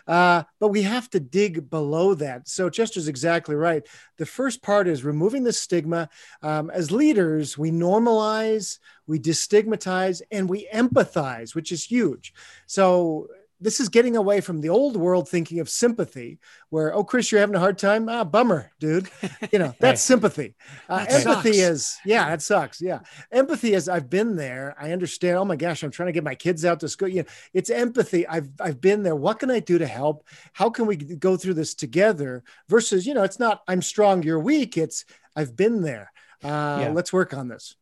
Uh, 0.07 0.43
but 0.61 0.69
we 0.69 0.83
have 0.83 1.09
to 1.11 1.21
dig 1.21 1.71
below 1.71 2.15
that. 2.15 2.49
So 2.49 2.69
Chester's 2.69 3.09
exactly 3.09 3.55
right. 3.55 3.87
The 4.19 4.27
first 4.27 4.63
part 4.63 4.87
is 4.87 5.05
removing 5.05 5.45
the 5.45 5.53
stigma. 5.53 6.09
Um, 6.43 6.71
as 6.71 6.91
leaders, 6.91 7.57
we 7.57 7.71
normalize, 7.71 8.79
we 9.07 9.19
destigmatize, 9.19 10.21
and 10.31 10.49
we 10.49 10.69
empathize, 10.73 11.55
which 11.55 11.73
is 11.73 11.85
huge. 11.85 12.35
So 12.67 13.29
this 13.63 13.81
is 13.81 13.89
getting 13.89 14.17
away 14.17 14.41
from 14.41 14.61
the 14.61 14.69
old 14.69 14.97
world 14.97 15.29
thinking 15.29 15.61
of 15.61 15.69
sympathy, 15.71 16.39
where 16.71 16.95
oh, 16.95 17.05
Chris, 17.05 17.31
you're 17.31 17.41
having 17.41 17.55
a 17.57 17.61
hard 17.61 17.79
time. 17.79 18.09
Ah, 18.09 18.25
bummer, 18.25 18.71
dude. 18.81 19.09
You 19.53 19.59
know 19.59 19.75
that's 19.81 19.83
Right. 19.83 19.99
sympathy. 19.99 20.55
Uh, 20.89 21.05
That 21.05 21.27
empathy 21.27 21.53
sucks. 21.55 21.71
is 21.71 21.97
yeah, 22.05 22.33
it 22.35 22.43
sucks. 22.43 22.81
Yeah, 22.83 23.01
empathy 23.31 23.75
is 23.75 23.89
I've 23.89 24.11
been 24.11 24.37
there. 24.37 24.75
I 24.79 24.93
understand. 24.93 25.37
Oh 25.39 25.45
my 25.45 25.57
gosh, 25.57 25.83
I'm 25.83 25.91
trying 25.91 26.09
to 26.09 26.13
get 26.13 26.25
my 26.25 26.35
kids 26.35 26.65
out 26.65 26.81
to 26.81 26.89
school. 26.89 27.09
You 27.09 27.23
know, 27.23 27.29
it's 27.55 27.71
empathy. 27.71 28.27
I've 28.27 28.49
I've 28.61 28.81
been 28.81 29.03
there. 29.03 29.17
What 29.17 29.39
can 29.39 29.51
I 29.51 29.61
do 29.61 29.79
to 29.79 29.87
help? 29.87 30.27
How 30.53 30.69
can 30.71 30.87
we 30.87 30.97
go 30.97 31.37
through 31.37 31.55
this 31.55 31.75
together? 31.75 32.43
Versus, 32.69 33.07
you 33.07 33.15
know, 33.15 33.23
it's 33.23 33.39
not 33.39 33.63
I'm 33.69 33.83
strong, 33.83 34.23
you're 34.23 34.41
weak. 34.41 34.77
It's 34.77 35.05
I've 35.37 35.57
been 35.57 35.83
there. 35.83 36.13
Uh, 36.45 36.79
Yeah. 36.83 36.91
Let's 36.93 37.13
work 37.13 37.33
on 37.35 37.49
this. 37.49 37.77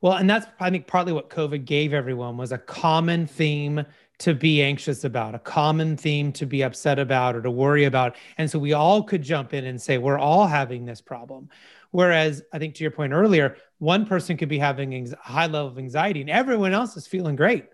Well, 0.00 0.12
and 0.14 0.30
that's 0.30 0.46
I 0.60 0.70
think 0.70 0.86
partly 0.86 1.12
what 1.12 1.28
COVID 1.28 1.64
gave 1.64 1.92
everyone 1.92 2.36
was 2.36 2.52
a 2.52 2.58
common 2.58 3.26
theme 3.26 3.84
to 4.18 4.34
be 4.34 4.62
anxious 4.62 5.04
about, 5.04 5.34
a 5.34 5.38
common 5.38 5.96
theme 5.96 6.32
to 6.32 6.44
be 6.44 6.62
upset 6.62 6.98
about 6.98 7.36
or 7.36 7.42
to 7.42 7.50
worry 7.50 7.84
about. 7.84 8.16
And 8.36 8.50
so 8.50 8.58
we 8.58 8.72
all 8.72 9.02
could 9.02 9.22
jump 9.22 9.54
in 9.54 9.64
and 9.64 9.80
say, 9.80 9.98
we're 9.98 10.18
all 10.18 10.46
having 10.46 10.84
this 10.84 11.00
problem. 11.00 11.48
Whereas 11.90 12.42
I 12.52 12.58
think 12.58 12.74
to 12.74 12.84
your 12.84 12.90
point 12.90 13.12
earlier, 13.12 13.56
one 13.78 14.04
person 14.04 14.36
could 14.36 14.48
be 14.48 14.58
having 14.58 14.92
a 14.92 15.16
high 15.16 15.46
level 15.46 15.68
of 15.68 15.78
anxiety 15.78 16.20
and 16.20 16.30
everyone 16.30 16.72
else 16.72 16.96
is 16.96 17.06
feeling 17.06 17.36
great. 17.36 17.66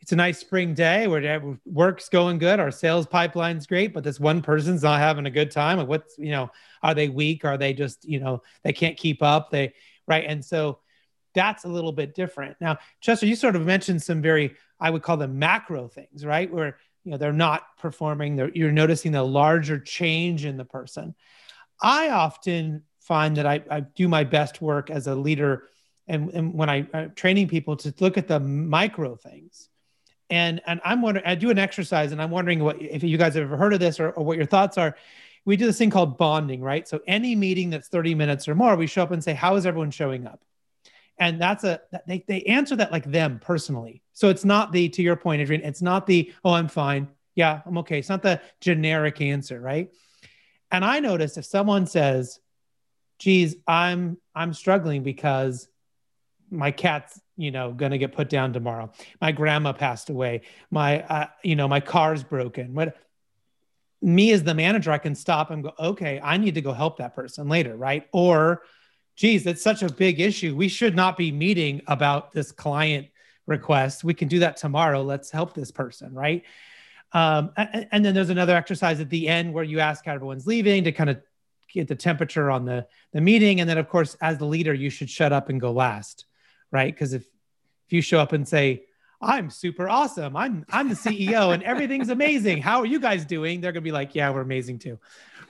It's 0.00 0.12
a 0.12 0.16
nice 0.16 0.38
spring 0.38 0.74
day 0.74 1.06
where 1.06 1.58
work's 1.64 2.08
going 2.08 2.38
good, 2.38 2.60
our 2.60 2.70
sales 2.70 3.06
pipeline's 3.06 3.66
great, 3.66 3.94
but 3.94 4.04
this 4.04 4.20
one 4.20 4.42
person's 4.42 4.82
not 4.82 5.00
having 5.00 5.26
a 5.26 5.30
good 5.30 5.50
time. 5.50 5.78
Like 5.78 5.88
what's, 5.88 6.18
you 6.18 6.30
know, 6.30 6.50
are 6.82 6.94
they 6.94 7.08
weak? 7.08 7.44
Are 7.44 7.56
they 7.56 7.72
just, 7.72 8.04
you 8.04 8.20
know, 8.20 8.42
they 8.62 8.72
can't 8.72 8.96
keep 8.96 9.22
up? 9.22 9.50
They 9.50 9.72
right. 10.06 10.24
And 10.26 10.44
so 10.44 10.80
that's 11.36 11.64
a 11.64 11.68
little 11.68 11.92
bit 11.92 12.14
different. 12.14 12.56
Now, 12.60 12.78
Chester, 13.00 13.26
you 13.26 13.36
sort 13.36 13.54
of 13.54 13.66
mentioned 13.66 14.02
some 14.02 14.22
very, 14.22 14.56
I 14.80 14.90
would 14.90 15.02
call 15.02 15.18
them 15.18 15.38
macro 15.38 15.86
things, 15.86 16.24
right? 16.24 16.50
Where 16.50 16.78
you 17.04 17.12
know 17.12 17.18
they're 17.18 17.32
not 17.32 17.62
performing, 17.78 18.34
they're, 18.34 18.50
you're 18.52 18.72
noticing 18.72 19.12
the 19.12 19.22
larger 19.22 19.78
change 19.78 20.44
in 20.44 20.56
the 20.56 20.64
person. 20.64 21.14
I 21.80 22.08
often 22.08 22.82
find 23.00 23.36
that 23.36 23.46
I, 23.46 23.62
I 23.70 23.80
do 23.80 24.08
my 24.08 24.24
best 24.24 24.60
work 24.60 24.90
as 24.90 25.06
a 25.06 25.14
leader, 25.14 25.64
and, 26.08 26.30
and 26.30 26.54
when 26.54 26.70
I, 26.70 26.86
I'm 26.92 27.12
training 27.14 27.48
people 27.48 27.76
to 27.76 27.94
look 28.00 28.16
at 28.16 28.26
the 28.26 28.40
micro 28.40 29.14
things. 29.14 29.68
And 30.28 30.60
and 30.66 30.80
I'm 30.84 31.02
wondering, 31.02 31.24
I 31.26 31.36
do 31.36 31.50
an 31.50 31.58
exercise, 31.58 32.12
and 32.12 32.20
I'm 32.20 32.30
wondering 32.30 32.64
what 32.64 32.80
if 32.80 33.04
you 33.04 33.18
guys 33.18 33.34
have 33.34 33.44
ever 33.44 33.58
heard 33.58 33.74
of 33.74 33.78
this 33.78 34.00
or, 34.00 34.10
or 34.10 34.24
what 34.24 34.38
your 34.38 34.46
thoughts 34.46 34.78
are. 34.78 34.96
We 35.44 35.56
do 35.56 35.66
this 35.66 35.78
thing 35.78 35.90
called 35.90 36.18
bonding, 36.18 36.60
right? 36.60 36.88
So 36.88 36.98
any 37.06 37.36
meeting 37.36 37.70
that's 37.70 37.86
30 37.86 38.16
minutes 38.16 38.48
or 38.48 38.56
more, 38.56 38.74
we 38.74 38.88
show 38.88 39.04
up 39.04 39.12
and 39.12 39.22
say, 39.22 39.34
"How 39.34 39.54
is 39.54 39.66
everyone 39.66 39.92
showing 39.92 40.26
up?" 40.26 40.40
And 41.18 41.40
that's 41.40 41.64
a 41.64 41.80
they, 42.06 42.24
they 42.26 42.42
answer 42.42 42.76
that 42.76 42.92
like 42.92 43.10
them 43.10 43.40
personally. 43.42 44.02
So 44.12 44.28
it's 44.28 44.44
not 44.44 44.72
the 44.72 44.88
to 44.90 45.02
your 45.02 45.16
point 45.16 45.42
adrian 45.42 45.62
it's 45.62 45.82
not 45.82 46.06
the 46.06 46.32
oh 46.44 46.52
i'm 46.52 46.68
fine. 46.68 47.08
Yeah 47.34 47.60
i'm 47.66 47.78
okay. 47.78 47.98
It's 47.98 48.08
not 48.08 48.22
the 48.22 48.40
generic 48.60 49.20
answer 49.20 49.60
right? 49.60 49.90
And 50.70 50.84
i 50.84 51.00
noticed 51.00 51.38
if 51.38 51.44
someone 51.44 51.86
says 51.86 52.40
geez 53.18 53.56
i'm 53.66 54.18
i'm 54.34 54.52
struggling 54.52 55.02
because 55.02 55.68
my 56.50 56.70
cat's 56.70 57.18
you 57.36 57.50
know 57.50 57.72
going 57.72 57.92
to 57.92 57.98
get 57.98 58.12
put 58.12 58.28
down 58.28 58.52
tomorrow. 58.52 58.90
My 59.20 59.32
grandma 59.32 59.72
passed 59.72 60.10
away. 60.10 60.42
My 60.70 61.02
uh, 61.02 61.26
you 61.42 61.56
know 61.56 61.68
my 61.68 61.80
car's 61.80 62.22
broken. 62.22 62.74
What 62.74 62.96
me 64.02 64.30
as 64.32 64.42
the 64.42 64.54
manager 64.54 64.92
i 64.92 64.98
can 64.98 65.14
stop 65.14 65.50
and 65.50 65.62
go 65.64 65.72
okay 65.78 66.20
i 66.22 66.36
need 66.36 66.54
to 66.54 66.60
go 66.60 66.72
help 66.72 66.98
that 66.98 67.14
person 67.14 67.48
later 67.48 67.76
right? 67.76 68.06
Or 68.12 68.62
geez, 69.16 69.46
it's 69.46 69.62
such 69.62 69.82
a 69.82 69.92
big 69.92 70.20
issue. 70.20 70.54
We 70.54 70.68
should 70.68 70.94
not 70.94 71.16
be 71.16 71.32
meeting 71.32 71.82
about 71.86 72.32
this 72.32 72.52
client 72.52 73.08
request. 73.46 74.04
We 74.04 74.14
can 74.14 74.28
do 74.28 74.40
that 74.40 74.56
tomorrow. 74.56 75.02
Let's 75.02 75.30
help 75.30 75.54
this 75.54 75.70
person, 75.70 76.14
right? 76.14 76.44
Um, 77.12 77.50
and, 77.56 77.88
and, 77.92 78.04
then 78.04 78.14
there's 78.14 78.30
another 78.30 78.54
exercise 78.56 79.00
at 79.00 79.08
the 79.08 79.28
end 79.28 79.54
where 79.54 79.64
you 79.64 79.80
ask 79.80 80.04
how 80.04 80.14
everyone's 80.14 80.46
leaving 80.46 80.84
to 80.84 80.92
kind 80.92 81.08
of 81.08 81.20
get 81.72 81.88
the 81.88 81.94
temperature 81.94 82.50
on 82.50 82.64
the, 82.64 82.86
the 83.12 83.20
meeting. 83.20 83.60
And 83.60 83.70
then, 83.70 83.78
of 83.78 83.88
course, 83.88 84.16
as 84.20 84.38
the 84.38 84.44
leader, 84.44 84.74
you 84.74 84.90
should 84.90 85.08
shut 85.08 85.32
up 85.32 85.48
and 85.48 85.60
go 85.60 85.70
last, 85.70 86.26
right? 86.70 86.92
Because 86.92 87.12
if 87.12 87.24
if 87.86 87.92
you 87.92 88.02
show 88.02 88.18
up 88.18 88.32
and 88.32 88.46
say, 88.46 88.84
I'm 89.20 89.48
super 89.48 89.88
awesome. 89.88 90.36
I'm 90.36 90.66
I'm 90.68 90.88
the 90.88 90.94
CEO 90.94 91.54
and 91.54 91.62
everything's 91.62 92.10
amazing. 92.10 92.60
How 92.60 92.80
are 92.80 92.86
you 92.86 93.00
guys 93.00 93.24
doing? 93.24 93.60
They're 93.60 93.72
gonna 93.72 93.80
be 93.80 93.92
like, 93.92 94.14
yeah, 94.14 94.30
we're 94.30 94.42
amazing 94.42 94.80
too, 94.80 94.98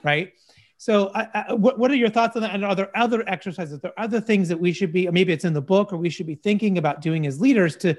right? 0.03 0.33
So, 0.77 1.11
what, 1.49 1.79
what 1.79 1.89
are 1.89 1.95
your 1.95 2.09
thoughts 2.09 2.35
on 2.35 2.43
that? 2.43 2.53
And 2.53 2.63
are 2.63 2.75
there 2.75 2.95
other 2.95 3.27
exercises? 3.27 3.75
Are 3.75 3.81
there 3.81 3.99
other 3.99 4.21
things 4.21 4.47
that 4.49 4.59
we 4.59 4.71
should 4.71 4.93
be, 4.93 5.09
maybe 5.09 5.33
it's 5.33 5.45
in 5.45 5.53
the 5.53 5.61
book, 5.61 5.91
or 5.91 5.97
we 5.97 6.09
should 6.09 6.27
be 6.27 6.35
thinking 6.35 6.77
about 6.77 7.01
doing 7.01 7.25
as 7.25 7.41
leaders 7.41 7.75
to 7.77 7.95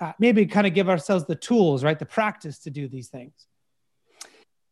uh, 0.00 0.12
maybe 0.18 0.44
kind 0.44 0.66
of 0.66 0.74
give 0.74 0.88
ourselves 0.88 1.24
the 1.24 1.34
tools, 1.34 1.82
right, 1.82 1.98
the 1.98 2.04
practice 2.06 2.58
to 2.60 2.70
do 2.70 2.88
these 2.88 3.08
things? 3.08 3.46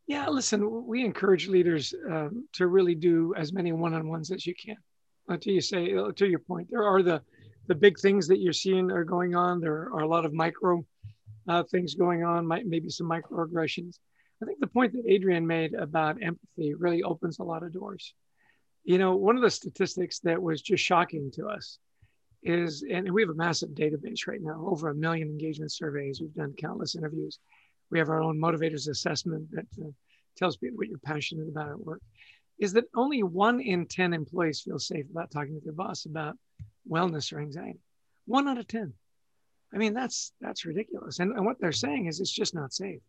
Yeah, 0.07 0.29
listen, 0.29 0.87
we 0.87 1.05
encourage 1.05 1.49
leaders 1.49 1.95
um, 2.11 2.47
to 2.53 2.67
really 2.67 2.95
do 2.95 3.35
as 3.35 3.53
many 3.53 3.73
one-on-ones 3.73 4.31
as 4.31 4.47
you 4.47 4.55
can. 4.55 4.77
Until 5.29 5.55
you 5.55 5.61
say, 5.61 5.95
uh, 5.95 6.11
to 6.17 6.27
your 6.27 6.41
point, 6.41 6.69
there 6.71 6.85
are 6.85 7.03
the 7.03 7.23
the 7.69 7.75
big 7.75 7.99
things 7.99 8.27
that 8.27 8.41
you're 8.41 8.53
seeing 8.53 8.91
are 8.91 9.05
going 9.05 9.35
on. 9.35 9.61
There 9.61 9.89
are 9.95 10.01
a 10.01 10.09
lot 10.09 10.25
of 10.25 10.33
micro 10.33 10.85
uh, 11.49 11.63
things 11.65 11.95
going 11.95 12.25
on, 12.25 12.47
might, 12.47 12.67
maybe 12.67 12.89
some 12.91 13.09
microaggressions. 13.09 13.99
I 14.43 14.45
think 14.45 14.59
the 14.61 14.67
point 14.67 14.93
that 14.93 15.05
Adrian 15.07 15.47
made 15.47 15.75
about 15.75 16.23
empathy 16.23 16.75
really 16.75 17.03
opens 17.03 17.39
a 17.39 17.45
lot 17.45 17.63
of 17.63 17.73
doors. 17.73 18.15
You 18.85 18.99
know, 18.99 19.15
one 19.15 19.37
of 19.37 19.43
the 19.43 19.51
statistics 19.51 20.19
that 20.21 20.43
was 20.43 20.61
just 20.61 20.83
shocking 20.83 21.31
to 21.35 21.47
us 21.47 21.79
is, 22.43 22.85
and 22.91 23.11
we 23.13 23.23
have 23.23 23.31
a 23.31 23.35
massive 23.35 23.71
database 23.71 24.27
right 24.27 24.43
now, 24.43 24.67
over 24.67 24.89
a 24.89 24.95
million 24.95 25.29
engagement 25.29 25.71
surveys. 25.71 26.21
We've 26.21 26.35
done 26.35 26.55
countless 26.59 26.97
interviews. 26.97 27.39
We 27.91 27.99
have 28.01 28.09
our 28.09 28.21
own 28.21 28.39
motivators 28.39 28.89
assessment 28.89 29.49
that 29.53 29.67
uh, 29.81 29.91
tells 30.37 30.57
people 30.57 30.79
what 30.79 30.89
you're 30.89 30.99
passionate 30.99 31.49
about 31.49 31.69
at 31.69 31.79
work. 31.79 32.01
Is 32.59 32.73
that 32.73 32.85
only 32.97 33.23
one 33.23 33.61
in 33.61 33.87
10 33.87 34.13
employees 34.13 34.61
feel 34.61 34.79
safe 34.79 35.07
about 35.11 35.31
talking 35.31 35.55
to 35.55 35.65
their 35.65 35.73
boss 35.73 36.05
about 36.07 36.37
wellness 36.91 37.33
or 37.33 37.39
anxiety? 37.39 37.79
One 38.27 38.49
out 38.49 38.59
of 38.59 38.67
10. 38.67 38.93
I 39.75 39.79
mean, 39.79 39.95
that's 39.95 40.33
that's 40.41 40.67
ridiculous. 40.67 41.19
And, 41.19 41.33
and 41.33 41.47
what 41.47 41.59
they're 41.61 41.73
saying 41.73 42.07
is 42.07 42.21
it's 42.21 42.31
just 42.31 42.55
not 42.55 42.73
safe. 42.73 43.01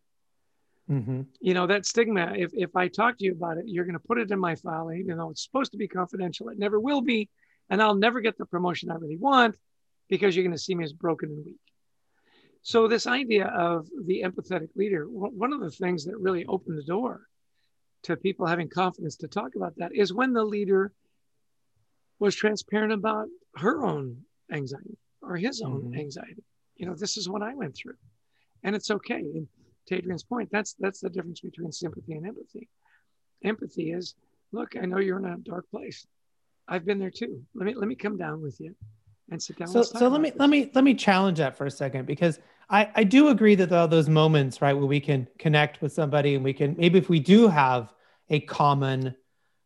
Mm-hmm. 0.90 1.22
You 1.40 1.54
know, 1.54 1.66
that 1.66 1.86
stigma, 1.86 2.34
if, 2.36 2.50
if 2.52 2.76
I 2.76 2.88
talk 2.88 3.18
to 3.18 3.24
you 3.24 3.32
about 3.32 3.56
it, 3.56 3.64
you're 3.66 3.84
going 3.84 3.94
to 3.94 4.06
put 4.06 4.18
it 4.18 4.30
in 4.30 4.38
my 4.38 4.54
file, 4.54 4.92
even 4.92 5.16
though 5.16 5.30
it's 5.30 5.44
supposed 5.44 5.72
to 5.72 5.78
be 5.78 5.88
confidential. 5.88 6.48
It 6.50 6.58
never 6.58 6.78
will 6.78 7.00
be. 7.00 7.30
And 7.70 7.82
I'll 7.82 7.94
never 7.94 8.20
get 8.20 8.36
the 8.36 8.44
promotion 8.44 8.90
I 8.90 8.96
really 8.96 9.16
want 9.16 9.56
because 10.08 10.36
you're 10.36 10.44
going 10.44 10.56
to 10.56 10.62
see 10.62 10.74
me 10.74 10.84
as 10.84 10.92
broken 10.92 11.30
and 11.30 11.44
weak. 11.44 11.56
So, 12.60 12.88
this 12.88 13.06
idea 13.06 13.46
of 13.46 13.88
the 14.06 14.22
empathetic 14.22 14.68
leader, 14.74 15.04
one 15.04 15.52
of 15.52 15.60
the 15.60 15.70
things 15.70 16.04
that 16.06 16.18
really 16.18 16.46
opened 16.46 16.78
the 16.78 16.84
door 16.84 17.26
to 18.04 18.16
people 18.16 18.46
having 18.46 18.68
confidence 18.68 19.16
to 19.16 19.28
talk 19.28 19.54
about 19.54 19.76
that 19.76 19.94
is 19.94 20.12
when 20.12 20.32
the 20.32 20.44
leader 20.44 20.92
was 22.18 22.34
transparent 22.34 22.92
about 22.92 23.28
her 23.56 23.84
own 23.84 24.22
anxiety 24.52 24.96
or 25.20 25.36
his 25.36 25.62
own 25.62 25.82
mm-hmm. 25.82 26.00
anxiety. 26.00 26.42
You 26.76 26.86
know, 26.86 26.94
this 26.94 27.16
is 27.16 27.28
what 27.28 27.42
I 27.42 27.54
went 27.54 27.76
through. 27.76 27.96
And 28.62 28.74
it's 28.74 28.90
okay. 28.90 29.20
And 29.20 29.46
to 29.86 29.96
Adrian's 29.96 30.24
point, 30.24 30.48
that's 30.50 30.74
that's 30.78 31.00
the 31.00 31.10
difference 31.10 31.40
between 31.40 31.72
sympathy 31.72 32.14
and 32.14 32.26
empathy. 32.26 32.68
Empathy 33.44 33.92
is, 33.92 34.14
look, 34.52 34.76
I 34.80 34.86
know 34.86 34.98
you're 34.98 35.18
in 35.18 35.26
a 35.26 35.36
dark 35.38 35.70
place. 35.70 36.06
I've 36.66 36.84
been 36.84 36.98
there 36.98 37.10
too. 37.10 37.42
Let 37.54 37.66
me 37.66 37.74
let 37.74 37.88
me 37.88 37.94
come 37.94 38.16
down 38.16 38.40
with 38.42 38.60
you 38.60 38.74
and 39.30 39.42
sit 39.42 39.58
down. 39.58 39.68
So 39.68 39.82
so 39.82 40.08
let 40.08 40.20
me 40.20 40.30
this. 40.30 40.38
let 40.38 40.50
me 40.50 40.70
let 40.74 40.84
me 40.84 40.94
challenge 40.94 41.38
that 41.38 41.56
for 41.56 41.66
a 41.66 41.70
second 41.70 42.06
because 42.06 42.38
I 42.70 42.90
I 42.94 43.04
do 43.04 43.28
agree 43.28 43.54
that 43.56 43.72
all 43.72 43.88
those 43.88 44.08
moments 44.08 44.62
right 44.62 44.74
where 44.74 44.86
we 44.86 45.00
can 45.00 45.28
connect 45.38 45.82
with 45.82 45.92
somebody 45.92 46.34
and 46.34 46.44
we 46.44 46.52
can 46.52 46.74
maybe 46.78 46.98
if 46.98 47.08
we 47.08 47.20
do 47.20 47.48
have 47.48 47.92
a 48.30 48.40
common 48.40 49.14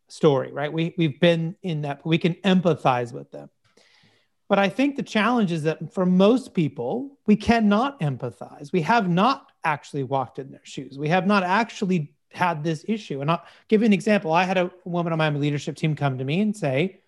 story 0.07 0.51
right 0.51 0.73
we 0.73 0.93
we've 0.97 1.19
been 1.19 1.55
in 1.61 1.81
that 1.81 2.05
we 2.05 2.17
can 2.17 2.33
empathize 2.35 3.13
with 3.13 3.31
them 3.31 3.49
But 4.49 4.59
I 4.59 4.67
think 4.67 4.95
the 4.95 5.03
challenge 5.03 5.51
is 5.51 5.63
that 5.63 5.93
for 5.93 6.05
most 6.05 6.53
people, 6.55 7.17
we 7.27 7.35
cannot 7.35 7.99
empathize. 8.01 8.73
We 8.73 8.81
have 8.81 9.07
not 9.07 9.47
actually 9.63 10.03
walked 10.03 10.39
in 10.39 10.51
their 10.51 10.59
shoes. 10.63 10.97
We 10.97 11.09
have 11.09 11.27
not 11.27 11.43
actually 11.43 12.15
had 12.31 12.63
this 12.63 12.83
issue. 12.87 13.21
And 13.21 13.29
I'll 13.29 13.45
give 13.67 13.81
you 13.81 13.85
an 13.85 13.93
example. 13.93 14.33
I 14.33 14.43
had 14.43 14.57
a 14.57 14.71
woman 14.85 15.13
on 15.13 15.19
my 15.19 15.29
leadership 15.29 15.75
team 15.75 15.95
come 15.95 16.17
to 16.17 16.23
me 16.23 16.41
and 16.41 16.57
say, 16.57 16.99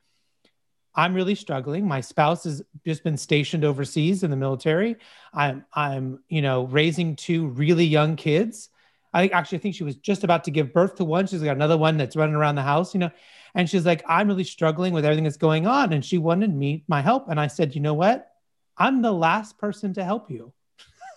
I'm 0.94 1.14
really 1.14 1.36
struggling. 1.36 1.88
My 1.88 2.02
spouse 2.02 2.44
has 2.44 2.62
just 2.86 3.04
been 3.04 3.18
stationed 3.18 3.64
overseas 3.64 4.24
in 4.24 4.30
the 4.30 4.38
military. 4.38 4.98
I'm 5.34 5.66
I'm, 5.74 6.20
you 6.28 6.42
know, 6.42 6.66
raising 6.66 7.16
two 7.16 7.48
really 7.48 7.86
young 7.86 8.18
kids. 8.18 8.70
I 9.13 9.28
actually 9.28 9.58
think 9.58 9.76
she 9.76 9.84
was 9.84 9.95
just 9.95 10.24
about 10.24 10.45
to 10.45 10.52
give 10.52 10.74
birth 10.74 10.95
to 10.95 11.06
one. 11.06 11.28
She's 11.28 11.41
got 11.41 11.56
another 11.56 11.78
one 11.78 11.97
that's 11.97 12.15
running 12.15 12.36
around 12.36 12.56
the 12.56 12.62
house, 12.62 12.93
you 12.93 13.00
know. 13.00 13.12
And 13.54 13.69
she's 13.69 13.86
like, 13.86 14.04
I'm 14.08 14.28
really 14.28 14.45
struggling 14.45 14.93
with 14.93 15.04
everything 15.04 15.26
that's 15.26 15.38
going 15.38 15.67
on. 15.67 15.91
And 15.91 16.04
she 16.04 16.17
wanted 16.17 16.54
me 16.56 16.84
my 16.88 17.02
help. 17.02 17.28
And 17.30 17.39
I 17.39 17.47
said, 17.47 17.76
you 17.76 17.82
know 17.82 17.93
what? 17.93 18.32
I'm 18.78 19.02
the 19.02 19.12
last 19.12 19.58
person 19.58 19.93
to 19.95 20.04
help 20.04 20.32
you. 20.32 20.54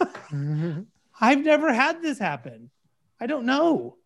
mm-hmm. 0.00 0.80
I've 1.20 1.44
never 1.44 1.72
had 1.72 2.02
this 2.02 2.18
happen. 2.18 2.70
I 3.20 3.26
don't 3.26 3.46
know. 3.46 3.96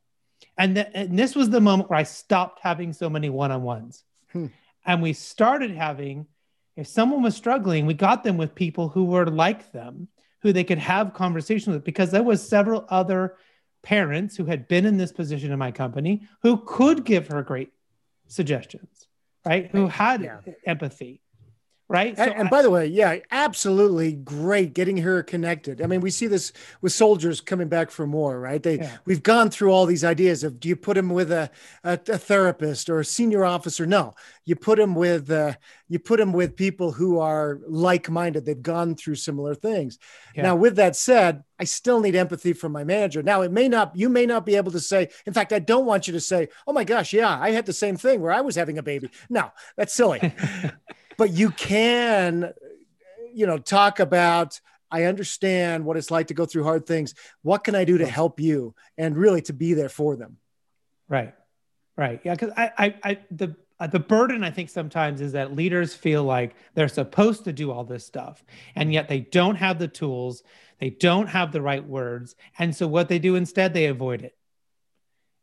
And, 0.59 0.75
th- 0.75 0.89
and 0.93 1.19
this 1.19 1.35
was 1.35 1.49
the 1.49 1.61
moment 1.61 1.89
where 1.89 1.99
I 1.99 2.03
stopped 2.03 2.61
having 2.63 2.93
so 2.93 3.09
many 3.09 3.31
one-on-ones. 3.31 4.05
Hmm. 4.33 4.47
And 4.85 5.03
we 5.03 5.15
started 5.15 5.71
having, 5.71 6.27
if 6.77 6.87
someone 6.87 7.23
was 7.23 7.35
struggling, 7.35 7.87
we 7.87 7.95
got 7.95 8.25
them 8.25 8.37
with 8.37 8.55
people 8.55 8.89
who 8.89 9.07
were 9.07 9.27
like 9.27 9.73
them, 9.73 10.09
who 10.43 10.53
they 10.53 10.65
could 10.65 10.79
have 10.79 11.15
conversations 11.15 11.75
with, 11.75 11.85
because 11.85 12.11
there 12.11 12.23
was 12.23 12.47
several 12.47 12.85
other 12.91 13.37
parents 13.83 14.37
who 14.37 14.45
had 14.45 14.69
been 14.69 14.87
in 14.87 14.97
this 14.97 15.13
position 15.13 15.53
in 15.53 15.59
my 15.59 15.71
company 15.71 16.27
who 16.43 16.59
could 16.67 17.05
give 17.05 17.29
her 17.29 17.43
great 17.43 17.73
suggestions, 18.27 19.09
right? 19.45 19.71
Who 19.71 19.87
had 19.87 20.23
yeah. 20.23 20.41
empathy 20.67 21.21
right? 21.89 22.15
And, 22.19 22.33
so 22.33 22.37
and 22.37 22.51
by 22.51 22.63
the 22.63 22.71
way, 22.71 22.87
yeah, 22.87 23.17
absolutely 23.31 24.13
great 24.13 24.75
getting 24.75 24.99
her 24.99 25.23
connected. 25.23 25.81
I 25.81 25.87
mean, 25.87 26.01
we 26.01 26.11
see 26.11 26.27
this 26.27 26.53
with 26.83 26.93
soldiers 26.93 27.41
coming 27.41 27.69
back 27.69 27.91
for 27.91 28.07
more, 28.07 28.39
right? 28.39 28.63
They 28.63 28.79
yeah. 28.79 28.99
we've 29.07 29.23
gone 29.23 29.51
through 29.51 29.73
all 29.73 29.87
these 29.87 30.05
ideas 30.05 30.45
of 30.45 30.61
do 30.61 30.69
you 30.69 30.77
put 30.77 30.95
them 30.95 31.09
with 31.09 31.33
a, 31.33 31.51
a, 31.85 31.93
a 32.09 32.19
therapist 32.19 32.91
or 32.91 33.01
a 33.01 33.05
senior 33.05 33.45
officer? 33.45 33.87
No, 33.87 34.15
you 34.45 34.55
put 34.55 34.79
them 34.79 34.95
with 34.95 35.31
uh, 35.31 35.55
you 35.89 35.99
put 35.99 36.19
them 36.19 36.33
with 36.33 36.57
people 36.57 36.93
who 36.93 37.19
are 37.19 37.61
like-minded. 37.67 38.45
They've 38.45 38.61
gone 38.61 38.95
through 38.95 39.15
similar 39.15 39.55
things. 39.55 39.99
Yeah. 40.35 40.43
Now, 40.43 40.57
with 40.57 40.77
that 40.77 40.95
said, 40.95 41.43
I 41.59 41.65
still 41.65 42.01
need 42.01 42.15
empathy 42.15 42.53
from 42.53 42.73
my 42.73 42.85
manager. 42.85 43.23
Now, 43.23 43.41
it 43.43 43.51
may 43.51 43.69
not 43.69 43.97
you 43.97 44.11
may 44.11 44.27
not 44.27 44.45
be 44.45 44.57
able 44.57 44.73
to 44.73 44.81
say. 44.81 45.09
In 45.25 45.33
fact, 45.33 45.55
I 45.55 45.59
don't 45.59 45.87
want 45.87 46.07
you 46.07 46.13
to 46.13 46.21
say, 46.21 46.49
"Oh 46.67 46.73
my 46.75 46.85
gosh, 46.85 47.15
yeah, 47.15 47.39
I 47.41 47.53
had 47.53 47.65
the 47.65 47.73
same 47.73 47.97
thing 47.97 48.21
where 48.21 48.33
I 48.33 48.43
was 48.43 48.57
having 48.57 48.77
a 48.77 48.83
baby." 48.83 49.11
No, 49.31 49.51
that's 49.77 49.95
silly. 49.95 50.21
but 51.19 51.33
you 51.33 51.51
can, 51.51 52.55
you 53.35 53.47
know, 53.47 53.59
talk 53.59 54.01
about 54.01 54.59
I 54.91 55.05
understand 55.05 55.85
what 55.85 55.99
it's 55.99 56.11
like 56.11 56.29
to 56.29 56.35
go 56.35 56.47
through 56.47 56.65
hard 56.65 56.87
things. 56.87 57.15
What 57.43 57.63
can 57.63 57.75
I 57.75 57.85
do 57.85 57.99
to 57.99 58.07
help 58.07 58.41
you? 58.41 58.75
And 58.97 59.17
really 59.17 59.43
to 59.43 59.53
be 59.53 59.75
there 59.75 59.91
for 59.91 60.17
them. 60.17 60.39
Right. 61.09 61.35
Right. 61.97 62.21
Yeah. 62.25 62.37
Cause 62.37 62.51
I, 62.57 62.71
I, 62.79 62.95
I 63.05 63.19
the, 63.31 63.55
uh, 63.81 63.87
the 63.87 63.99
burden 63.99 64.43
I 64.43 64.51
think 64.51 64.71
sometimes 64.71 65.21
is 65.21 65.33
that 65.33 65.55
leaders 65.55 65.95
feel 65.95 66.25
like 66.25 66.55
they're 66.75 66.89
supposed 66.89 67.45
to 67.45 67.53
do 67.53 67.71
all 67.71 67.85
this 67.85 68.07
stuff 68.07 68.43
and 68.75 68.93
yet 68.93 69.09
they 69.09 69.21
don't 69.21 69.57
have 69.57 69.79
the 69.79 69.89
tools, 69.89 70.43
they 70.81 70.91
don't 70.91 71.27
have 71.27 71.53
the 71.53 71.63
right 71.63 71.87
words. 71.87 72.35
And 72.59 72.75
so 72.75 72.87
what 72.89 73.09
they 73.09 73.19
do 73.19 73.35
instead, 73.35 73.75
they 73.75 73.87
avoid 73.87 74.23
it 74.23 74.37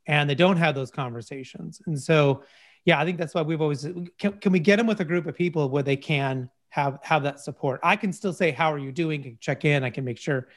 and 0.08 0.30
they 0.30 0.36
don't 0.36 0.58
have 0.58 0.76
those 0.76 0.92
conversations. 0.92 1.82
And 1.86 2.02
so 2.02 2.44
yeah, 2.86 3.00
I 3.00 3.06
think 3.06 3.18
that's 3.18 3.34
why 3.34 3.42
we've 3.42 3.62
always 3.62 3.88
can, 4.20 4.34
can 4.34 4.52
we 4.52 4.60
get 4.60 4.76
them 4.78 4.88
with 4.88 5.02
a 5.02 5.06
group 5.06 5.26
of 5.26 5.36
people 5.36 5.70
where 5.70 5.84
they 5.84 5.98
can 5.98 6.50
have 6.70 7.00
have 7.04 7.24
that 7.24 7.40
support. 7.40 7.80
I 7.84 7.96
can 7.96 8.14
still 8.14 8.34
say 8.34 8.52
how 8.52 8.72
are 8.72 8.78
you 8.78 8.92
doing, 8.92 9.24
can 9.24 9.38
check 9.40 9.66
in, 9.66 9.84
I 9.84 9.90
can 9.90 10.06
make 10.06 10.20
sure, 10.20 10.48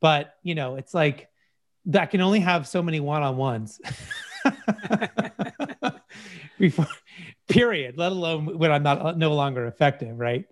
but 0.00 0.36
you 0.42 0.54
know, 0.54 0.76
it's 0.76 0.94
like 0.94 1.28
that 1.86 2.10
can 2.10 2.20
only 2.20 2.38
have 2.40 2.68
so 2.68 2.82
many 2.82 3.00
one-on-ones. 3.00 3.80
Before, 6.58 6.86
period. 7.48 7.96
Let 7.98 8.12
alone 8.12 8.58
when 8.58 8.70
I'm 8.70 8.84
not 8.84 9.18
no 9.18 9.34
longer 9.34 9.66
effective, 9.66 10.16
right? 10.16 10.44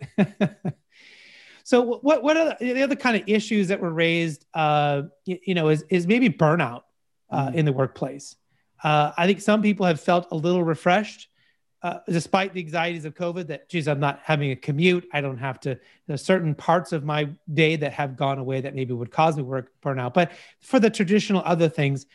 so, 1.63 2.01
what 2.01 2.25
what 2.25 2.37
are 2.37 2.57
the 2.61 2.83
other 2.83 2.97
kind 2.97 3.17
of 3.17 3.23
issues 3.29 3.69
that 3.69 3.81
were 3.81 3.93
raised? 3.93 4.45
Uh, 4.53 5.03
you, 5.25 5.39
you 5.47 5.55
know, 5.55 5.69
is 5.69 5.85
is 5.89 6.09
maybe 6.09 6.29
burnout 6.29 6.83
uh, 7.31 7.47
mm-hmm. 7.47 7.59
in 7.59 7.65
the 7.65 7.73
workplace. 7.73 8.35
Uh, 8.83 9.13
I 9.17 9.27
think 9.27 9.41
some 9.41 9.63
people 9.63 9.87
have 9.87 10.01
felt 10.01 10.29
a 10.31 10.37
little 10.37 10.63
refreshed, 10.65 11.29
uh, 11.83 11.99
despite 12.09 12.55
the 12.55 12.61
anxieties 12.61 13.05
of 13.05 13.15
COVID. 13.15 13.49
That 13.49 13.69
geez, 13.69 13.89
I'm 13.89 14.01
not 14.01 14.21
having 14.25 14.51
a 14.51 14.57
commute. 14.57 15.07
I 15.13 15.21
don't 15.21 15.39
have 15.39 15.61
to. 15.61 15.79
There's 16.07 16.25
certain 16.25 16.55
parts 16.55 16.93
of 16.93 17.05
my 17.05 17.31
day 17.53 17.77
that 17.77 17.93
have 17.93 18.17
gone 18.17 18.39
away 18.39 18.61
that 18.63 18.75
maybe 18.75 18.93
would 18.93 19.11
cause 19.11 19.37
me 19.37 19.43
work 19.43 19.73
burnout. 19.83 20.15
But 20.15 20.33
for 20.61 20.81
the 20.81 20.91
traditional 20.91 21.43
other 21.45 21.69
things, 21.69 22.07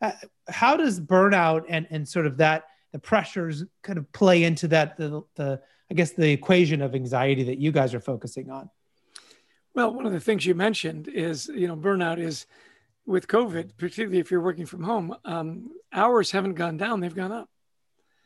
uh, 0.00 0.12
how 0.48 0.76
does 0.76 1.00
burnout 1.00 1.64
and 1.68 1.86
and 1.90 2.08
sort 2.08 2.26
of 2.26 2.36
that 2.38 2.64
the 2.92 2.98
pressures 2.98 3.64
kind 3.82 3.98
of 3.98 4.10
play 4.12 4.44
into 4.44 4.68
that 4.68 4.96
the, 4.96 5.22
the 5.34 5.60
I 5.90 5.94
guess 5.94 6.12
the 6.12 6.30
equation 6.30 6.82
of 6.82 6.94
anxiety 6.94 7.44
that 7.44 7.58
you 7.58 7.72
guys 7.72 7.94
are 7.94 8.00
focusing 8.00 8.50
on? 8.50 8.70
Well, 9.74 9.92
one 9.92 10.06
of 10.06 10.12
the 10.12 10.20
things 10.20 10.44
you 10.44 10.54
mentioned 10.54 11.08
is 11.08 11.48
you 11.48 11.68
know 11.68 11.76
burnout 11.76 12.18
is 12.18 12.46
with 13.08 13.26
COVID, 13.26 13.70
particularly 13.78 14.18
if 14.18 14.30
you're 14.30 14.42
working 14.42 14.66
from 14.66 14.82
home, 14.82 15.16
um, 15.24 15.70
hours 15.92 16.30
haven't 16.30 16.54
gone 16.54 16.76
down, 16.76 17.00
they've 17.00 17.14
gone 17.14 17.32
up. 17.32 17.48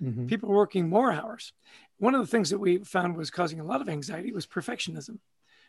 Mm-hmm. 0.03 0.27
People 0.27 0.51
are 0.51 0.57
working 0.57 0.88
more 0.88 1.12
hours. 1.12 1.53
One 1.99 2.16
of 2.16 2.21
the 2.21 2.27
things 2.27 2.51
that 2.51 2.59
we 2.59 2.79
found 2.79 3.16
was 3.16 3.31
causing 3.31 3.61
a 3.61 3.64
lot 3.64 3.81
of 3.81 3.88
anxiety 3.88 4.33
was 4.33 4.45
perfectionism, 4.45 5.18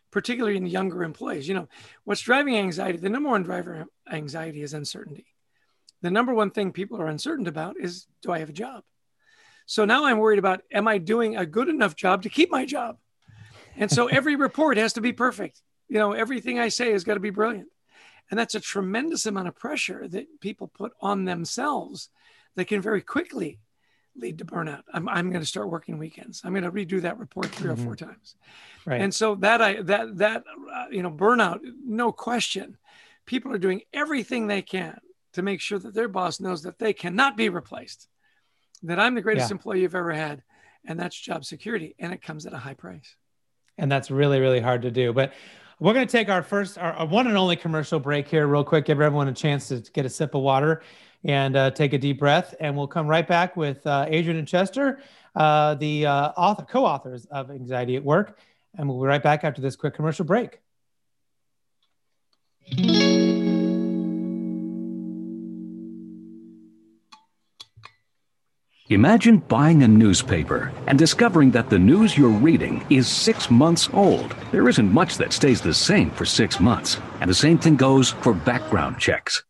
particularly 0.10 0.58
in 0.58 0.66
younger 0.66 1.04
employees. 1.04 1.48
You 1.48 1.54
know, 1.54 1.70
what's 2.06 2.22
driving 2.22 2.58
anxiety, 2.58 2.98
the 2.98 3.10
number 3.10 3.30
one 3.30 3.44
driver 3.44 3.82
of 3.82 3.88
anxiety 4.12 4.64
is 4.64 4.74
uncertainty. 4.74 5.28
The 6.02 6.10
number 6.10 6.34
one 6.34 6.50
thing 6.50 6.72
people 6.72 7.00
are 7.00 7.08
uncertain 7.08 7.46
about 7.46 7.76
is 7.80 8.08
do 8.24 8.32
I 8.32 8.40
have 8.40 8.50
a 8.50 8.54
job? 8.54 8.84
So 9.68 9.86
now 9.86 10.06
I'm 10.06 10.18
worried 10.18 10.40
about 10.40 10.62
am 10.72 10.88
I 10.88 10.98
doing 10.98 11.38
a 11.38 11.46
good 11.46 11.70
enough 11.70 11.96
job 11.96 12.24
to 12.24 12.30
keep 12.30 12.50
my 12.50 12.66
job? 12.66 12.98
And 13.78 13.92
so 13.92 14.08
every 14.08 14.36
report 14.48 14.78
has 14.78 14.94
to 14.94 15.02
be 15.02 15.14
perfect. 15.14 15.62
You 15.88 16.00
know, 16.00 16.14
everything 16.14 16.58
I 16.58 16.70
say 16.70 16.94
has 16.94 17.04
got 17.04 17.14
to 17.14 17.20
be 17.20 17.30
brilliant. 17.30 17.68
And 18.30 18.40
that's 18.40 18.56
a 18.56 18.60
tremendous 18.60 19.26
amount 19.26 19.48
of 19.48 19.56
pressure 19.56 20.08
that 20.08 20.40
people 20.40 20.68
put 20.68 20.94
on 21.02 21.26
themselves 21.26 22.10
that 22.56 22.66
can 22.66 22.82
very 22.82 23.02
quickly 23.02 23.60
lead 24.16 24.38
to 24.38 24.46
burnout. 24.46 24.84
I'm, 24.94 25.10
I'm 25.10 25.30
going 25.30 25.42
to 25.42 25.48
start 25.48 25.70
working 25.70 25.98
weekends. 25.98 26.42
I'm 26.44 26.54
going 26.54 26.64
to 26.64 26.72
redo 26.72 27.02
that 27.02 27.18
report 27.18 27.48
3 27.48 27.70
mm-hmm. 27.70 27.82
or 27.82 27.84
four 27.84 27.96
times. 27.96 28.36
Right. 28.86 29.02
And 29.02 29.14
so 29.14 29.36
that 29.36 29.62
I 29.62 29.82
that 29.84 30.18
that 30.18 30.44
uh, 30.74 30.86
you 30.92 31.04
know 31.04 31.12
burnout, 31.12 31.60
no 31.86 32.12
question. 32.12 32.78
People 33.26 33.54
are 33.54 33.60
doing 33.60 33.82
everything 33.94 34.48
they 34.48 34.62
can 34.62 35.00
to 35.34 35.42
make 35.42 35.62
sure 35.62 35.80
that 35.80 35.94
their 35.94 36.10
boss 36.10 36.40
knows 36.40 36.64
that 36.64 36.78
they 36.80 36.94
cannot 36.94 37.38
be 37.38 37.50
replaced. 37.50 38.08
That 38.84 39.00
I'm 39.00 39.16
the 39.16 39.22
greatest 39.22 39.50
yeah. 39.50 39.54
employee 39.54 39.82
you've 39.82 39.96
ever 39.96 40.12
had, 40.12 40.44
and 40.86 41.00
that's 41.00 41.18
job 41.18 41.46
security, 41.46 41.96
and 42.00 42.12
it 42.14 42.22
comes 42.22 42.46
at 42.46 42.54
a 42.54 42.58
high 42.58 42.74
price. 42.74 43.16
And 43.78 43.92
that's 43.92 44.12
really 44.12 44.40
really 44.40 44.60
hard 44.60 44.82
to 44.82 44.92
do. 44.92 45.14
But 45.14 45.34
we're 45.80 45.94
going 45.94 46.08
to 46.08 46.12
take 46.12 46.30
our 46.30 46.44
first, 46.44 46.78
our, 46.78 47.06
one 47.06 47.28
and 47.28 47.38
only 47.38 47.56
commercial 47.56 48.00
break 48.00 48.28
here, 48.28 48.48
real 48.48 48.64
quick. 48.64 48.86
Give 48.86 49.02
everyone 49.02 49.28
a 49.28 49.34
chance 49.34 49.68
to 49.70 49.80
get 49.94 50.06
a 50.06 50.10
sip 50.10 50.36
of 50.36 50.42
water 50.42 50.82
and 51.24 51.56
uh, 51.56 51.72
take 51.72 51.94
a 51.94 51.98
deep 51.98 52.20
breath. 52.20 52.54
And 52.60 52.76
we'll 52.76 52.88
come 52.88 53.08
right 53.08 53.28
back 53.28 53.56
with 53.56 53.86
uh, 53.88 54.06
Adrian 54.08 54.38
and 54.38 54.48
Chester, 54.48 55.00
uh, 55.36 55.76
the 55.76 56.06
uh, 56.06 56.30
author, 56.38 56.64
co-authors 56.64 57.26
of 57.26 57.52
Anxiety 57.52 57.96
at 57.96 58.04
Work, 58.04 58.38
and 58.78 58.88
we'll 58.88 59.00
be 59.02 59.08
right 59.08 59.24
back 59.24 59.44
after 59.44 59.62
this 59.62 59.76
quick 59.76 59.94
commercial 59.94 60.26
break. 60.26 60.60
Imagine 68.94 69.38
buying 69.38 69.82
a 69.82 69.88
newspaper 69.88 70.72
and 70.86 71.00
discovering 71.00 71.50
that 71.50 71.68
the 71.68 71.80
news 71.80 72.16
you're 72.16 72.30
reading 72.30 72.86
is 72.92 73.08
six 73.08 73.50
months 73.50 73.90
old. 73.92 74.36
There 74.52 74.70
isn't 74.70 74.94
much 74.94 75.18
that 75.18 75.34
stays 75.34 75.62
the 75.62 75.74
same 75.74 76.12
for 76.12 76.26
six 76.26 76.60
months. 76.60 77.00
And 77.20 77.28
the 77.28 77.34
same 77.34 77.58
thing 77.58 77.76
goes 77.76 78.12
for 78.12 78.36
background 78.36 79.00
checks. 79.00 79.42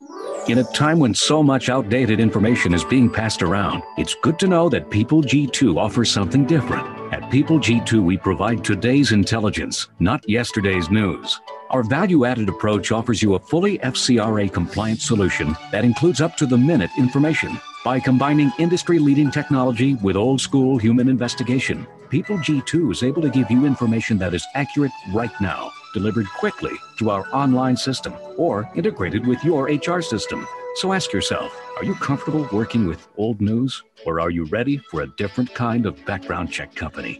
In 0.47 0.59
a 0.59 0.71
time 0.71 0.97
when 0.97 1.13
so 1.13 1.43
much 1.43 1.67
outdated 1.67 2.21
information 2.21 2.73
is 2.73 2.85
being 2.85 3.09
passed 3.09 3.43
around, 3.43 3.83
it's 3.97 4.15
good 4.23 4.39
to 4.39 4.47
know 4.47 4.69
that 4.69 4.89
People 4.89 5.21
G2 5.21 5.77
offers 5.77 6.09
something 6.09 6.45
different. 6.45 6.87
At 7.13 7.29
People 7.29 7.59
G2, 7.59 8.01
we 8.01 8.15
provide 8.15 8.63
today's 8.63 9.11
intelligence, 9.11 9.89
not 9.99 10.23
yesterday's 10.29 10.89
news. 10.89 11.41
Our 11.69 11.83
value 11.83 12.23
added 12.23 12.47
approach 12.47 12.93
offers 12.93 13.21
you 13.21 13.33
a 13.33 13.39
fully 13.39 13.77
FCRA 13.79 14.53
compliant 14.53 15.01
solution 15.01 15.53
that 15.73 15.83
includes 15.83 16.21
up 16.21 16.37
to 16.37 16.45
the 16.45 16.57
minute 16.57 16.91
information 16.97 17.59
by 17.83 17.99
combining 17.99 18.51
industry 18.59 18.99
leading 18.99 19.31
technology 19.31 19.95
with 19.95 20.15
old 20.15 20.39
school 20.39 20.77
human 20.77 21.09
investigation, 21.09 21.85
People 22.13 22.37
G2 22.37 22.91
is 22.91 23.01
able 23.01 23.23
to 23.23 23.29
give 23.31 23.49
you 23.49 23.65
information 23.65 24.19
that 24.19 24.35
is 24.35 24.45
accurate 24.53 24.91
right 25.15 25.31
now, 25.41 25.71
delivered 25.95 26.27
quickly 26.27 26.69
through 26.95 27.09
our 27.09 27.25
online 27.33 27.75
system 27.75 28.13
or 28.37 28.69
integrated 28.75 29.25
with 29.25 29.43
your 29.43 29.63
HR 29.63 29.99
system. 29.99 30.45
So 30.75 30.93
ask 30.93 31.11
yourself 31.11 31.59
are 31.75 31.83
you 31.83 31.95
comfortable 31.95 32.47
working 32.51 32.85
with 32.85 33.07
old 33.17 33.41
news 33.41 33.81
or 34.05 34.21
are 34.21 34.29
you 34.29 34.45
ready 34.45 34.77
for 34.77 35.01
a 35.01 35.07
different 35.17 35.51
kind 35.55 35.87
of 35.87 36.05
background 36.05 36.51
check 36.51 36.75
company? 36.75 37.19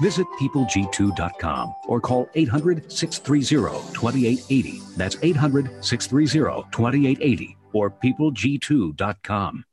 Visit 0.00 0.26
peopleg2.com 0.40 1.74
or 1.88 2.00
call 2.00 2.26
800 2.34 2.90
630 2.90 3.92
2880. 3.92 4.80
That's 4.96 5.18
800 5.20 5.84
630 5.84 6.70
2880 6.72 7.57
or 7.72 7.90
peopleg2.com. 7.90 9.64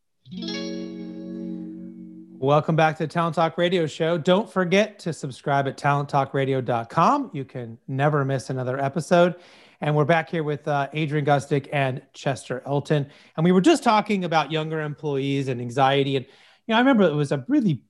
Welcome 2.38 2.76
back 2.76 2.98
to 2.98 3.04
the 3.04 3.08
Talent 3.08 3.36
Talk 3.36 3.58
Radio 3.58 3.88
Show. 3.88 4.18
Don't 4.18 4.50
forget 4.50 5.00
to 5.00 5.14
subscribe 5.14 5.68
at 5.68 5.78
talenttalkradio.com. 5.78 7.32
You 7.34 7.46
can 7.46 7.78
never 7.88 8.26
miss 8.26 8.50
another 8.50 8.80
episode. 8.80 9.36
And 9.82 9.96
we're 9.96 10.06
back 10.06 10.30
here 10.30 10.44
with 10.44 10.68
uh, 10.68 10.88
Adrian 10.94 11.26
Gostick 11.26 11.68
and 11.72 12.02
Chester 12.14 12.62
Elton. 12.66 13.08
And 13.38 13.44
we 13.44 13.52
were 13.52 13.62
just 13.62 13.84
talking 13.84 14.26
about 14.26 14.52
younger 14.52 14.82
employees 14.82 15.48
and 15.48 15.62
anxiety. 15.62 16.18
And 16.18 16.26
you 16.26 16.74
know, 16.74 16.76
I 16.76 16.80
remember 16.80 17.04
it 17.04 17.14
was 17.14 17.32
a 17.32 17.44
really 17.48 17.82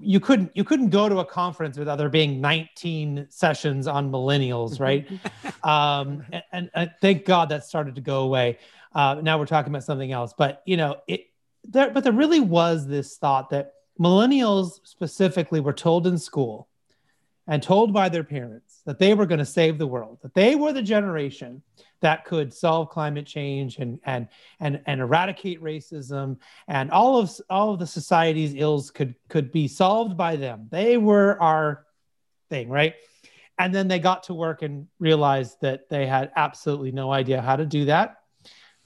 you 0.00 0.18
couldn't 0.18 0.50
you 0.54 0.64
couldn't 0.64 0.88
go 0.88 1.08
to 1.08 1.18
a 1.18 1.24
conference 1.24 1.78
without 1.78 1.96
there 1.96 2.08
being 2.08 2.40
19 2.40 3.26
sessions 3.28 3.86
on 3.86 4.10
millennials, 4.10 4.80
right? 4.80 5.06
um, 5.62 6.24
and, 6.32 6.42
and, 6.52 6.70
and, 6.74 6.90
thank 7.00 7.24
God 7.24 7.50
that 7.50 7.64
started 7.64 7.94
to 7.96 8.00
go 8.00 8.22
away. 8.22 8.58
Uh, 8.94 9.20
now 9.22 9.38
we're 9.38 9.46
talking 9.46 9.72
about 9.72 9.84
something 9.84 10.12
else, 10.12 10.34
but 10.36 10.62
you 10.66 10.76
know, 10.76 10.96
it 11.06 11.26
there, 11.64 11.90
but 11.90 12.04
there 12.04 12.12
really 12.12 12.40
was 12.40 12.86
this 12.86 13.16
thought 13.16 13.50
that 13.50 13.74
millennials 13.98 14.80
specifically 14.84 15.60
were 15.60 15.72
told 15.72 16.06
in 16.06 16.18
school 16.18 16.68
and 17.46 17.62
told 17.62 17.92
by 17.92 18.08
their 18.08 18.24
parents 18.24 18.82
that 18.86 18.98
they 18.98 19.14
were 19.14 19.26
going 19.26 19.38
to 19.38 19.44
save 19.44 19.78
the 19.78 19.86
world, 19.86 20.18
that 20.22 20.34
they 20.34 20.54
were 20.54 20.72
the 20.72 20.82
generation 20.82 21.62
that 22.00 22.24
could 22.24 22.52
solve 22.52 22.90
climate 22.90 23.26
change 23.26 23.78
and 23.78 23.98
and 24.04 24.28
and 24.60 24.80
and 24.86 25.00
eradicate 25.00 25.62
racism 25.62 26.36
and 26.68 26.90
all 26.90 27.18
of 27.18 27.30
all 27.48 27.72
of 27.72 27.78
the 27.78 27.86
society's 27.86 28.54
ills 28.54 28.90
could 28.90 29.14
could 29.28 29.50
be 29.50 29.66
solved 29.66 30.16
by 30.16 30.36
them. 30.36 30.68
They 30.70 30.98
were 30.98 31.40
our 31.40 31.86
thing, 32.50 32.68
right? 32.68 32.94
And 33.58 33.74
then 33.74 33.88
they 33.88 33.98
got 33.98 34.24
to 34.24 34.34
work 34.34 34.62
and 34.62 34.88
realized 34.98 35.60
that 35.60 35.88
they 35.88 36.06
had 36.06 36.32
absolutely 36.36 36.92
no 36.92 37.12
idea 37.12 37.40
how 37.40 37.56
to 37.56 37.64
do 37.64 37.86
that. 37.86 38.16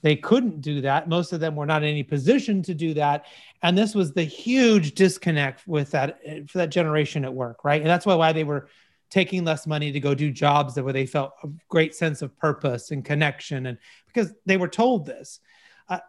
They 0.01 0.15
couldn't 0.15 0.61
do 0.61 0.81
that. 0.81 1.09
Most 1.09 1.33
of 1.33 1.39
them 1.39 1.55
were 1.55 1.65
not 1.65 1.83
in 1.83 1.89
any 1.89 2.03
position 2.03 2.63
to 2.63 2.73
do 2.73 2.93
that. 2.93 3.25
And 3.61 3.77
this 3.77 3.93
was 3.93 4.13
the 4.13 4.23
huge 4.23 4.95
disconnect 4.95 5.67
with 5.67 5.91
that 5.91 6.19
for 6.49 6.59
that 6.59 6.69
generation 6.69 7.25
at 7.25 7.33
work, 7.33 7.63
right? 7.63 7.81
And 7.81 7.89
that's 7.89 8.05
why 8.05 8.15
why 8.15 8.31
they 8.31 8.43
were 8.45 8.69
taking 9.09 9.43
less 9.43 9.65
money 9.65 9.91
to 9.91 9.99
go 9.99 10.13
do 10.13 10.31
jobs 10.31 10.75
that 10.75 10.83
where 10.83 10.93
they 10.93 11.05
felt 11.05 11.33
a 11.43 11.47
great 11.67 11.95
sense 11.95 12.21
of 12.21 12.37
purpose 12.37 12.91
and 12.91 13.03
connection 13.03 13.65
and 13.65 13.77
because 14.07 14.33
they 14.45 14.57
were 14.57 14.67
told 14.67 15.05
this 15.05 15.39
uh, 15.89 15.99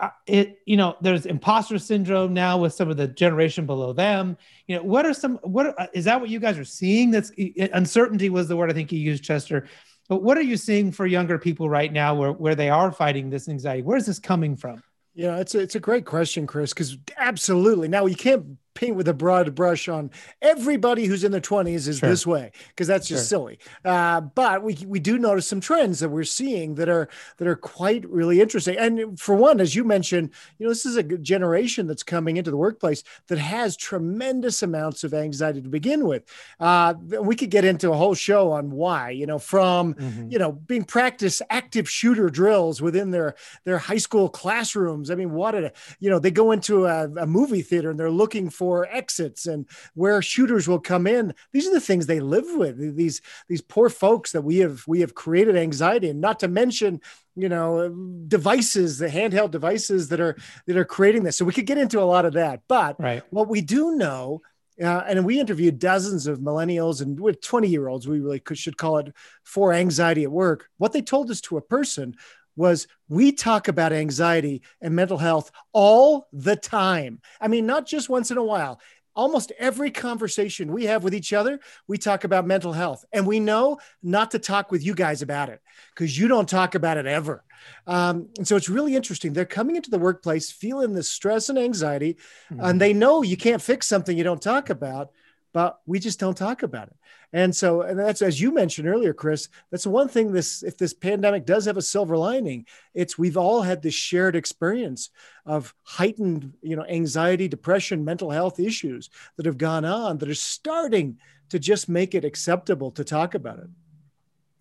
uh, 0.00 0.10
it 0.26 0.60
you 0.64 0.76
know 0.76 0.96
there's 1.00 1.26
imposter 1.26 1.78
syndrome 1.78 2.32
now 2.32 2.56
with 2.56 2.72
some 2.72 2.90
of 2.90 2.96
the 2.96 3.08
generation 3.08 3.66
below 3.66 3.92
them 3.92 4.36
you 4.66 4.76
know 4.76 4.82
what 4.82 5.04
are 5.04 5.14
some 5.14 5.36
what 5.42 5.66
are, 5.66 5.80
uh, 5.80 5.86
is 5.92 6.04
that 6.04 6.20
what 6.20 6.30
you 6.30 6.38
guys 6.38 6.58
are 6.58 6.64
seeing 6.64 7.10
that's 7.10 7.32
uncertainty 7.72 8.30
was 8.30 8.46
the 8.48 8.56
word 8.56 8.70
i 8.70 8.74
think 8.74 8.92
you 8.92 8.98
used 8.98 9.24
chester 9.24 9.66
but 10.08 10.22
what 10.22 10.36
are 10.36 10.42
you 10.42 10.56
seeing 10.56 10.92
for 10.92 11.06
younger 11.06 11.38
people 11.38 11.68
right 11.68 11.92
now 11.92 12.14
where, 12.14 12.32
where 12.32 12.54
they 12.54 12.70
are 12.70 12.92
fighting 12.92 13.30
this 13.30 13.48
anxiety 13.48 13.82
where's 13.82 14.06
this 14.06 14.18
coming 14.18 14.56
from 14.56 14.82
yeah, 15.14 15.38
it's 15.38 15.54
a, 15.54 15.60
it's 15.60 15.76
a 15.76 15.80
great 15.80 16.04
question, 16.04 16.46
Chris, 16.46 16.74
because 16.74 16.98
absolutely. 17.16 17.86
Now, 17.86 18.06
you 18.06 18.16
can't 18.16 18.58
paint 18.74 18.96
with 18.96 19.08
a 19.08 19.14
broad 19.14 19.54
brush 19.54 19.88
on 19.88 20.10
everybody 20.42 21.06
who's 21.06 21.24
in 21.24 21.32
their 21.32 21.40
20s 21.40 21.88
is 21.88 21.98
sure. 21.98 22.08
this 22.08 22.26
way 22.26 22.50
because 22.68 22.86
that's 22.86 23.06
just 23.06 23.22
sure. 23.22 23.38
silly 23.38 23.58
uh, 23.84 24.20
but 24.20 24.62
we, 24.62 24.76
we 24.86 24.98
do 24.98 25.16
notice 25.16 25.46
some 25.46 25.60
trends 25.60 26.00
that 26.00 26.08
we're 26.08 26.24
seeing 26.24 26.74
that 26.74 26.88
are 26.88 27.08
that 27.38 27.46
are 27.46 27.56
quite 27.56 28.08
really 28.10 28.40
interesting 28.40 28.76
and 28.76 29.18
for 29.18 29.34
one 29.34 29.60
as 29.60 29.74
you 29.74 29.84
mentioned 29.84 30.30
you 30.58 30.66
know 30.66 30.70
this 30.70 30.84
is 30.84 30.96
a 30.96 31.02
generation 31.02 31.86
that's 31.86 32.02
coming 32.02 32.36
into 32.36 32.50
the 32.50 32.56
workplace 32.56 33.04
that 33.28 33.38
has 33.38 33.76
tremendous 33.76 34.62
amounts 34.62 35.04
of 35.04 35.14
anxiety 35.14 35.62
to 35.62 35.68
begin 35.68 36.06
with 36.06 36.24
uh, 36.58 36.94
we 37.20 37.36
could 37.36 37.50
get 37.50 37.64
into 37.64 37.92
a 37.92 37.96
whole 37.96 38.14
show 38.14 38.50
on 38.50 38.70
why 38.70 39.10
you 39.10 39.26
know 39.26 39.38
from 39.38 39.94
mm-hmm. 39.94 40.30
you 40.30 40.38
know 40.38 40.52
being 40.52 40.84
practice 40.84 41.40
active 41.50 41.88
shooter 41.88 42.28
drills 42.28 42.82
within 42.82 43.12
their 43.12 43.36
their 43.64 43.78
high 43.78 43.98
school 43.98 44.28
classrooms 44.28 45.10
i 45.10 45.14
mean 45.14 45.30
what 45.30 45.54
a 45.54 45.72
you 46.00 46.10
know 46.10 46.18
they 46.18 46.30
go 46.30 46.50
into 46.50 46.86
a, 46.86 47.04
a 47.16 47.26
movie 47.26 47.62
theater 47.62 47.90
and 47.90 48.00
they're 48.00 48.10
looking 48.10 48.50
for 48.50 48.63
for 48.64 48.88
exits 48.90 49.44
and 49.46 49.68
where 49.92 50.22
shooters 50.22 50.66
will 50.66 50.80
come 50.80 51.06
in. 51.06 51.34
These 51.52 51.66
are 51.66 51.72
the 51.72 51.80
things 51.80 52.06
they 52.06 52.20
live 52.20 52.46
with. 52.56 52.96
These 52.96 53.20
these 53.46 53.60
poor 53.60 53.90
folks 53.90 54.32
that 54.32 54.40
we 54.40 54.58
have 54.58 54.82
we 54.86 55.00
have 55.00 55.14
created 55.14 55.54
anxiety, 55.54 56.08
and 56.08 56.20
not 56.20 56.40
to 56.40 56.48
mention 56.48 57.02
you 57.36 57.50
know 57.50 57.90
devices 58.26 58.96
the 58.96 59.08
handheld 59.08 59.50
devices 59.50 60.08
that 60.08 60.20
are 60.20 60.34
that 60.66 60.78
are 60.78 60.84
creating 60.84 61.24
this 61.24 61.36
so 61.36 61.44
we 61.44 61.52
could 61.52 61.66
get 61.66 61.78
into 61.78 62.00
a 62.00 62.10
lot 62.14 62.24
of 62.24 62.34
that 62.34 62.60
but 62.68 62.94
right. 63.00 63.24
what 63.30 63.48
we 63.48 63.60
do 63.60 63.96
know 63.96 64.40
uh, 64.80 65.02
and 65.08 65.24
we 65.24 65.40
interviewed 65.40 65.80
dozens 65.80 66.28
of 66.28 66.38
millennials 66.38 67.02
and 67.02 67.18
with 67.18 67.40
20 67.40 67.66
year 67.66 67.88
olds 67.88 68.06
we 68.06 68.20
really 68.20 68.38
could, 68.38 68.56
should 68.56 68.76
call 68.76 68.98
it 68.98 69.12
for 69.42 69.72
anxiety 69.72 70.22
at 70.22 70.30
work 70.30 70.68
what 70.78 70.92
they 70.92 71.02
told 71.02 71.28
us 71.28 71.40
to 71.40 71.56
a 71.56 71.60
person 71.60 72.14
was 72.56 72.86
we 73.08 73.32
talk 73.32 73.68
about 73.68 73.92
anxiety 73.92 74.62
and 74.80 74.94
mental 74.94 75.18
health 75.18 75.50
all 75.72 76.28
the 76.32 76.56
time. 76.56 77.20
I 77.40 77.48
mean, 77.48 77.66
not 77.66 77.86
just 77.86 78.08
once 78.08 78.30
in 78.30 78.36
a 78.36 78.44
while. 78.44 78.80
Almost 79.16 79.52
every 79.60 79.92
conversation 79.92 80.72
we 80.72 80.86
have 80.86 81.04
with 81.04 81.14
each 81.14 81.32
other, 81.32 81.60
we 81.86 81.98
talk 81.98 82.24
about 82.24 82.48
mental 82.48 82.72
health. 82.72 83.04
And 83.12 83.28
we 83.28 83.38
know 83.38 83.78
not 84.02 84.32
to 84.32 84.40
talk 84.40 84.72
with 84.72 84.84
you 84.84 84.92
guys 84.92 85.22
about 85.22 85.50
it 85.50 85.60
because 85.94 86.18
you 86.18 86.26
don't 86.26 86.48
talk 86.48 86.74
about 86.74 86.96
it 86.96 87.06
ever. 87.06 87.44
Um, 87.86 88.28
and 88.36 88.46
so 88.46 88.56
it's 88.56 88.68
really 88.68 88.96
interesting. 88.96 89.32
They're 89.32 89.44
coming 89.44 89.76
into 89.76 89.90
the 89.90 90.00
workplace 90.00 90.50
feeling 90.50 90.94
the 90.94 91.02
stress 91.04 91.48
and 91.48 91.58
anxiety, 91.58 92.16
mm-hmm. 92.50 92.64
and 92.64 92.80
they 92.80 92.92
know 92.92 93.22
you 93.22 93.36
can't 93.36 93.62
fix 93.62 93.86
something 93.86 94.18
you 94.18 94.24
don't 94.24 94.42
talk 94.42 94.68
about 94.68 95.10
but 95.54 95.78
we 95.86 96.00
just 96.00 96.18
don't 96.18 96.36
talk 96.36 96.64
about 96.64 96.88
it. 96.88 96.96
And 97.32 97.54
so, 97.54 97.82
and 97.82 97.98
that's 97.98 98.22
as 98.22 98.40
you 98.40 98.52
mentioned 98.52 98.88
earlier, 98.88 99.14
Chris. 99.14 99.48
That's 99.70 99.86
one 99.86 100.08
thing. 100.08 100.32
This, 100.32 100.62
if 100.64 100.76
this 100.76 100.92
pandemic 100.92 101.46
does 101.46 101.64
have 101.64 101.76
a 101.76 101.82
silver 101.82 102.16
lining, 102.16 102.66
it's 102.92 103.16
we've 103.16 103.36
all 103.36 103.62
had 103.62 103.80
this 103.80 103.94
shared 103.94 104.36
experience 104.36 105.10
of 105.46 105.72
heightened, 105.84 106.52
you 106.60 106.74
know, 106.76 106.84
anxiety, 106.84 107.48
depression, 107.48 108.04
mental 108.04 108.30
health 108.30 108.58
issues 108.58 109.10
that 109.36 109.46
have 109.46 109.56
gone 109.56 109.84
on 109.84 110.18
that 110.18 110.28
are 110.28 110.34
starting 110.34 111.18
to 111.50 111.58
just 111.60 111.88
make 111.88 112.16
it 112.16 112.24
acceptable 112.24 112.90
to 112.90 113.04
talk 113.04 113.34
about 113.34 113.60
it. 113.60 113.68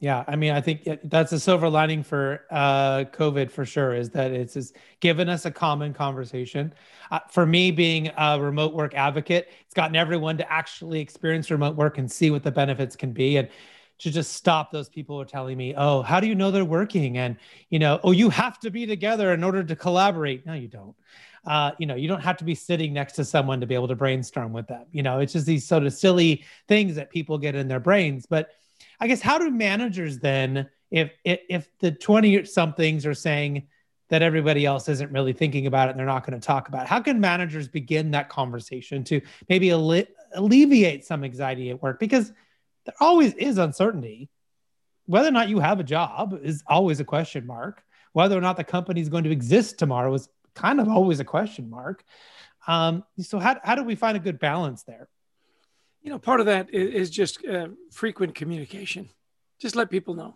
Yeah, 0.04 0.26
I 0.28 0.36
mean, 0.36 0.52
I 0.52 0.60
think 0.60 0.86
that's 1.06 1.32
a 1.32 1.40
silver 1.40 1.70
lining 1.70 2.04
for 2.04 2.42
uh, 2.52 3.06
COVID 3.14 3.50
for 3.50 3.66
sure 3.66 3.94
is 3.94 4.10
that 4.10 4.32
it's, 4.32 4.58
it's 4.58 4.74
given 5.00 5.30
us 5.30 5.46
a 5.46 5.52
common 5.52 5.94
conversation. 5.94 6.74
Uh, 7.10 7.20
for 7.32 7.46
me, 7.46 7.72
being 7.72 8.12
a 8.18 8.38
remote 8.38 8.74
work 8.74 8.94
advocate, 8.96 9.50
it's 9.62 9.74
gotten 9.74 9.96
everyone 9.96 10.38
to 10.40 10.52
actually 10.52 11.00
experience 11.00 11.50
remote 11.50 11.78
work 11.78 12.00
and 12.00 12.12
see 12.12 12.32
what 12.32 12.44
the 12.44 12.52
benefits 12.52 12.98
can 12.98 13.14
be, 13.14 13.38
and 13.38 13.48
to 14.00 14.12
just 14.12 14.34
stop 14.34 14.72
those 14.72 14.90
people 14.90 15.16
who 15.16 15.22
are 15.22 15.26
telling 15.26 15.56
me, 15.58 15.74
"Oh, 15.78 16.02
how 16.02 16.20
do 16.20 16.28
you 16.28 16.36
know 16.36 16.52
they're 16.52 16.66
working?" 16.66 17.18
and 17.18 17.38
you 17.70 17.80
know, 17.80 18.02
"Oh, 18.04 18.12
you 18.12 18.30
have 18.30 18.60
to 18.60 18.70
be 18.70 18.86
together 18.86 19.32
in 19.34 19.42
order 19.42 19.64
to 19.64 19.74
collaborate." 19.74 20.46
No, 20.46 20.52
you 20.52 20.68
don't. 20.68 20.98
Uh, 21.46 21.72
you 21.80 21.86
know, 21.86 21.96
you 21.96 22.10
don't 22.10 22.22
have 22.22 22.36
to 22.38 22.44
be 22.44 22.56
sitting 22.56 22.92
next 22.92 23.14
to 23.14 23.24
someone 23.24 23.62
to 23.62 23.68
be 23.68 23.76
able 23.76 23.88
to 23.88 23.96
brainstorm 23.96 24.52
with 24.52 24.68
them. 24.68 24.86
You 24.92 25.04
know, 25.04 25.20
it's 25.20 25.32
just 25.32 25.46
these 25.46 25.66
sort 25.66 25.84
of 25.86 25.94
silly 25.94 26.44
things 26.68 26.96
that 26.96 27.10
people 27.10 27.38
get 27.38 27.56
in 27.56 27.70
their 27.70 27.80
brains, 27.80 28.26
but 28.26 28.50
I 29.00 29.08
guess 29.08 29.22
how 29.22 29.38
do 29.38 29.50
managers 29.50 30.20
then, 30.20 30.70
if 30.92 31.12
if, 31.24 31.68
the 31.80 31.92
20 31.92 32.46
somethings 32.46 33.06
are 33.06 33.14
saying 33.14 33.68
that 34.10 34.22
everybody 34.22 34.66
else 34.66 34.90
isn't 34.90 35.12
really 35.12 35.34
thinking 35.34 35.66
about 35.66 35.88
it 35.88 35.92
and 35.92 36.00
they're 36.00 36.06
not 36.06 36.26
going 36.26 36.40
to 36.40 36.46
talk 36.46 36.68
about 36.68 36.84
it, 36.84 36.88
how 36.88 37.02
can 37.02 37.20
managers 37.20 37.68
begin 37.68 38.12
that 38.12 38.30
conversation 38.30 39.04
to 39.06 39.22
maybe 39.50 39.72
alle- 39.72 40.06
alleviate 40.36 41.06
some 41.06 41.24
anxiety 41.24 41.70
at 41.70 41.82
work? 41.82 42.00
Because 42.00 42.32
there 42.86 42.96
always 43.00 43.34
is 43.34 43.58
uncertainty. 43.58 44.30
Whether 45.06 45.28
or 45.28 45.32
not 45.32 45.50
you 45.50 45.60
have 45.60 45.80
a 45.80 45.84
job 45.84 46.40
is 46.44 46.64
always 46.68 47.00
a 47.00 47.06
question 47.06 47.46
mark. 47.46 47.84
Whether 48.14 48.38
or 48.38 48.42
not 48.42 48.58
the 48.58 48.64
company 48.64 49.02
is 49.02 49.10
going 49.10 49.24
to 49.24 49.32
exist 49.32 49.80
tomorrow 49.80 50.14
is 50.14 50.30
kind 50.54 50.80
of 50.80 50.88
always 50.88 51.20
a 51.20 51.26
question 51.26 51.70
mark. 51.70 52.04
Um, 52.68 53.04
so 53.20 53.40
how, 53.40 53.60
how 53.64 53.76
do 53.76 53.84
we 53.84 53.96
find 53.96 54.16
a 54.16 54.20
good 54.20 54.40
balance 54.40 54.84
there? 54.84 55.10
You 56.04 56.12
know, 56.12 56.20
part 56.20 56.42
of 56.42 56.48
that 56.48 56.74
is, 56.74 57.10
just 57.10 57.46
uh, 57.46 57.70
frequent 57.92 58.36
communication. 58.36 59.10
Just 59.60 59.76
let 59.76 59.90
people 59.90 60.14
know. 60.14 60.36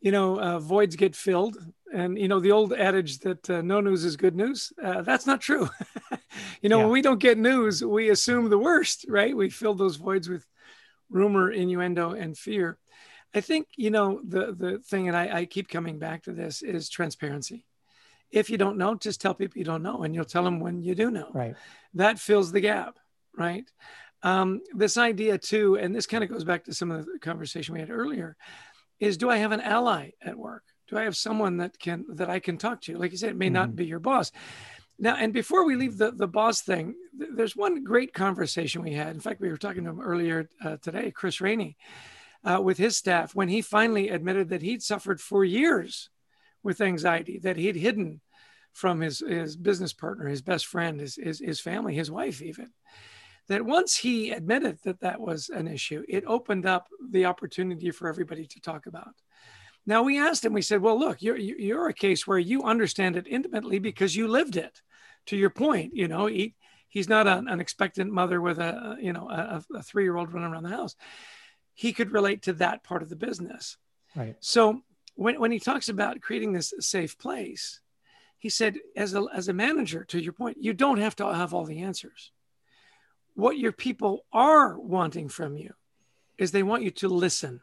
You 0.00 0.10
know, 0.10 0.40
uh, 0.40 0.58
voids 0.58 0.96
get 0.96 1.14
filled, 1.14 1.56
and 1.92 2.18
you 2.18 2.28
know 2.28 2.40
the 2.40 2.52
old 2.52 2.72
adage 2.72 3.20
that 3.20 3.48
uh, 3.48 3.62
no 3.62 3.80
news 3.80 4.04
is 4.04 4.16
good 4.16 4.36
news. 4.36 4.72
Uh, 4.82 5.02
that's 5.02 5.26
not 5.26 5.40
true. 5.40 5.68
you 6.62 6.68
know, 6.68 6.78
yeah. 6.78 6.84
when 6.84 6.92
we 6.92 7.02
don't 7.02 7.20
get 7.20 7.38
news, 7.38 7.84
we 7.84 8.10
assume 8.10 8.50
the 8.50 8.58
worst, 8.58 9.06
right? 9.08 9.36
We 9.36 9.50
fill 9.50 9.74
those 9.74 9.96
voids 9.96 10.28
with 10.28 10.44
rumor, 11.10 11.50
innuendo, 11.50 12.12
and 12.12 12.36
fear. 12.36 12.78
I 13.34 13.40
think 13.40 13.68
you 13.76 13.90
know 13.90 14.20
the 14.24 14.52
the 14.52 14.78
thing, 14.78 15.08
and 15.08 15.16
I, 15.16 15.38
I 15.40 15.44
keep 15.44 15.68
coming 15.68 15.98
back 15.98 16.24
to 16.24 16.32
this 16.32 16.62
is 16.62 16.88
transparency. 16.88 17.64
If 18.30 18.50
you 18.50 18.58
don't 18.58 18.78
know, 18.78 18.94
just 18.94 19.20
tell 19.20 19.34
people 19.34 19.58
you 19.58 19.64
don't 19.64 19.82
know, 19.82 20.02
and 20.02 20.14
you'll 20.14 20.24
tell 20.24 20.44
them 20.44 20.60
when 20.60 20.82
you 20.82 20.94
do 20.94 21.10
know. 21.10 21.30
Right. 21.32 21.56
That 21.94 22.18
fills 22.18 22.52
the 22.52 22.60
gap, 22.60 22.98
right? 23.36 23.70
Um, 24.22 24.60
this 24.74 24.96
idea 24.96 25.38
too, 25.38 25.76
and 25.76 25.94
this 25.94 26.06
kind 26.06 26.24
of 26.24 26.30
goes 26.30 26.44
back 26.44 26.64
to 26.64 26.74
some 26.74 26.90
of 26.90 27.06
the 27.06 27.18
conversation 27.20 27.74
we 27.74 27.80
had 27.80 27.90
earlier, 27.90 28.36
is 28.98 29.16
do 29.16 29.30
I 29.30 29.36
have 29.36 29.52
an 29.52 29.60
ally 29.60 30.10
at 30.22 30.36
work? 30.36 30.64
Do 30.88 30.98
I 30.98 31.04
have 31.04 31.16
someone 31.16 31.58
that 31.58 31.78
can 31.78 32.04
that 32.14 32.30
I 32.30 32.40
can 32.40 32.56
talk 32.56 32.80
to? 32.82 32.98
Like 32.98 33.12
you 33.12 33.18
said, 33.18 33.30
it 33.30 33.36
may 33.36 33.46
mm-hmm. 33.46 33.54
not 33.54 33.76
be 33.76 33.86
your 33.86 34.00
boss. 34.00 34.32
Now, 34.98 35.14
and 35.14 35.32
before 35.32 35.64
we 35.64 35.76
leave 35.76 35.96
the, 35.96 36.10
the 36.10 36.26
boss 36.26 36.62
thing, 36.62 36.96
th- 37.16 37.30
there's 37.34 37.54
one 37.54 37.84
great 37.84 38.12
conversation 38.12 38.82
we 38.82 38.94
had. 38.94 39.14
In 39.14 39.20
fact, 39.20 39.40
we 39.40 39.48
were 39.48 39.56
talking 39.56 39.84
to 39.84 39.90
him 39.90 40.00
earlier 40.00 40.50
uh, 40.64 40.76
today, 40.78 41.12
Chris 41.12 41.40
Rainey, 41.40 41.76
uh, 42.42 42.60
with 42.60 42.78
his 42.78 42.96
staff, 42.96 43.32
when 43.34 43.48
he 43.48 43.62
finally 43.62 44.08
admitted 44.08 44.48
that 44.48 44.62
he'd 44.62 44.82
suffered 44.82 45.20
for 45.20 45.44
years 45.44 46.10
with 46.64 46.80
anxiety, 46.80 47.38
that 47.38 47.56
he'd 47.56 47.76
hidden 47.76 48.20
from 48.72 49.00
his, 49.00 49.20
his 49.20 49.56
business 49.56 49.92
partner, 49.92 50.26
his 50.26 50.42
best 50.42 50.66
friend, 50.66 50.98
his, 50.98 51.14
his, 51.14 51.38
his 51.38 51.60
family, 51.60 51.94
his 51.94 52.10
wife, 52.10 52.42
even. 52.42 52.72
That 53.48 53.64
once 53.64 53.96
he 53.96 54.30
admitted 54.30 54.78
that 54.84 55.00
that 55.00 55.20
was 55.20 55.48
an 55.48 55.66
issue, 55.66 56.04
it 56.08 56.24
opened 56.26 56.66
up 56.66 56.88
the 57.10 57.24
opportunity 57.24 57.90
for 57.90 58.08
everybody 58.08 58.46
to 58.46 58.60
talk 58.60 58.86
about. 58.86 59.14
Now 59.86 60.02
we 60.02 60.18
asked 60.18 60.44
him, 60.44 60.52
we 60.52 60.60
said, 60.60 60.82
well, 60.82 60.98
look, 60.98 61.22
you're, 61.22 61.38
you're 61.38 61.88
a 61.88 61.94
case 61.94 62.26
where 62.26 62.38
you 62.38 62.64
understand 62.64 63.16
it 63.16 63.26
intimately 63.26 63.78
because 63.78 64.14
you 64.14 64.28
lived 64.28 64.56
it 64.56 64.82
to 65.26 65.36
your 65.36 65.48
point, 65.48 65.94
you 65.94 66.08
know, 66.08 66.26
he, 66.26 66.56
he's 66.88 67.08
not 67.08 67.26
an, 67.26 67.48
an 67.48 67.58
expectant 67.60 68.12
mother 68.12 68.40
with 68.40 68.58
a, 68.58 68.96
you 69.00 69.14
know, 69.14 69.30
a, 69.30 69.64
a 69.74 69.82
three-year-old 69.82 70.32
running 70.32 70.50
around 70.50 70.64
the 70.64 70.68
house. 70.68 70.94
He 71.72 71.94
could 71.94 72.12
relate 72.12 72.42
to 72.42 72.52
that 72.54 72.84
part 72.84 73.02
of 73.02 73.08
the 73.08 73.16
business. 73.16 73.78
Right. 74.14 74.36
So 74.40 74.82
when, 75.14 75.40
when 75.40 75.52
he 75.52 75.58
talks 75.58 75.88
about 75.88 76.20
creating 76.20 76.52
this 76.52 76.74
safe 76.80 77.16
place, 77.16 77.80
he 78.38 78.50
said, 78.50 78.76
as 78.94 79.14
a, 79.14 79.24
as 79.32 79.48
a 79.48 79.54
manager, 79.54 80.04
to 80.04 80.22
your 80.22 80.34
point, 80.34 80.58
you 80.60 80.74
don't 80.74 80.98
have 80.98 81.16
to 81.16 81.32
have 81.32 81.54
all 81.54 81.64
the 81.64 81.80
answers. 81.80 82.30
What 83.38 83.56
your 83.56 83.70
people 83.70 84.26
are 84.32 84.76
wanting 84.76 85.28
from 85.28 85.56
you 85.56 85.72
is 86.38 86.50
they 86.50 86.64
want 86.64 86.82
you 86.82 86.90
to 86.90 87.08
listen 87.08 87.60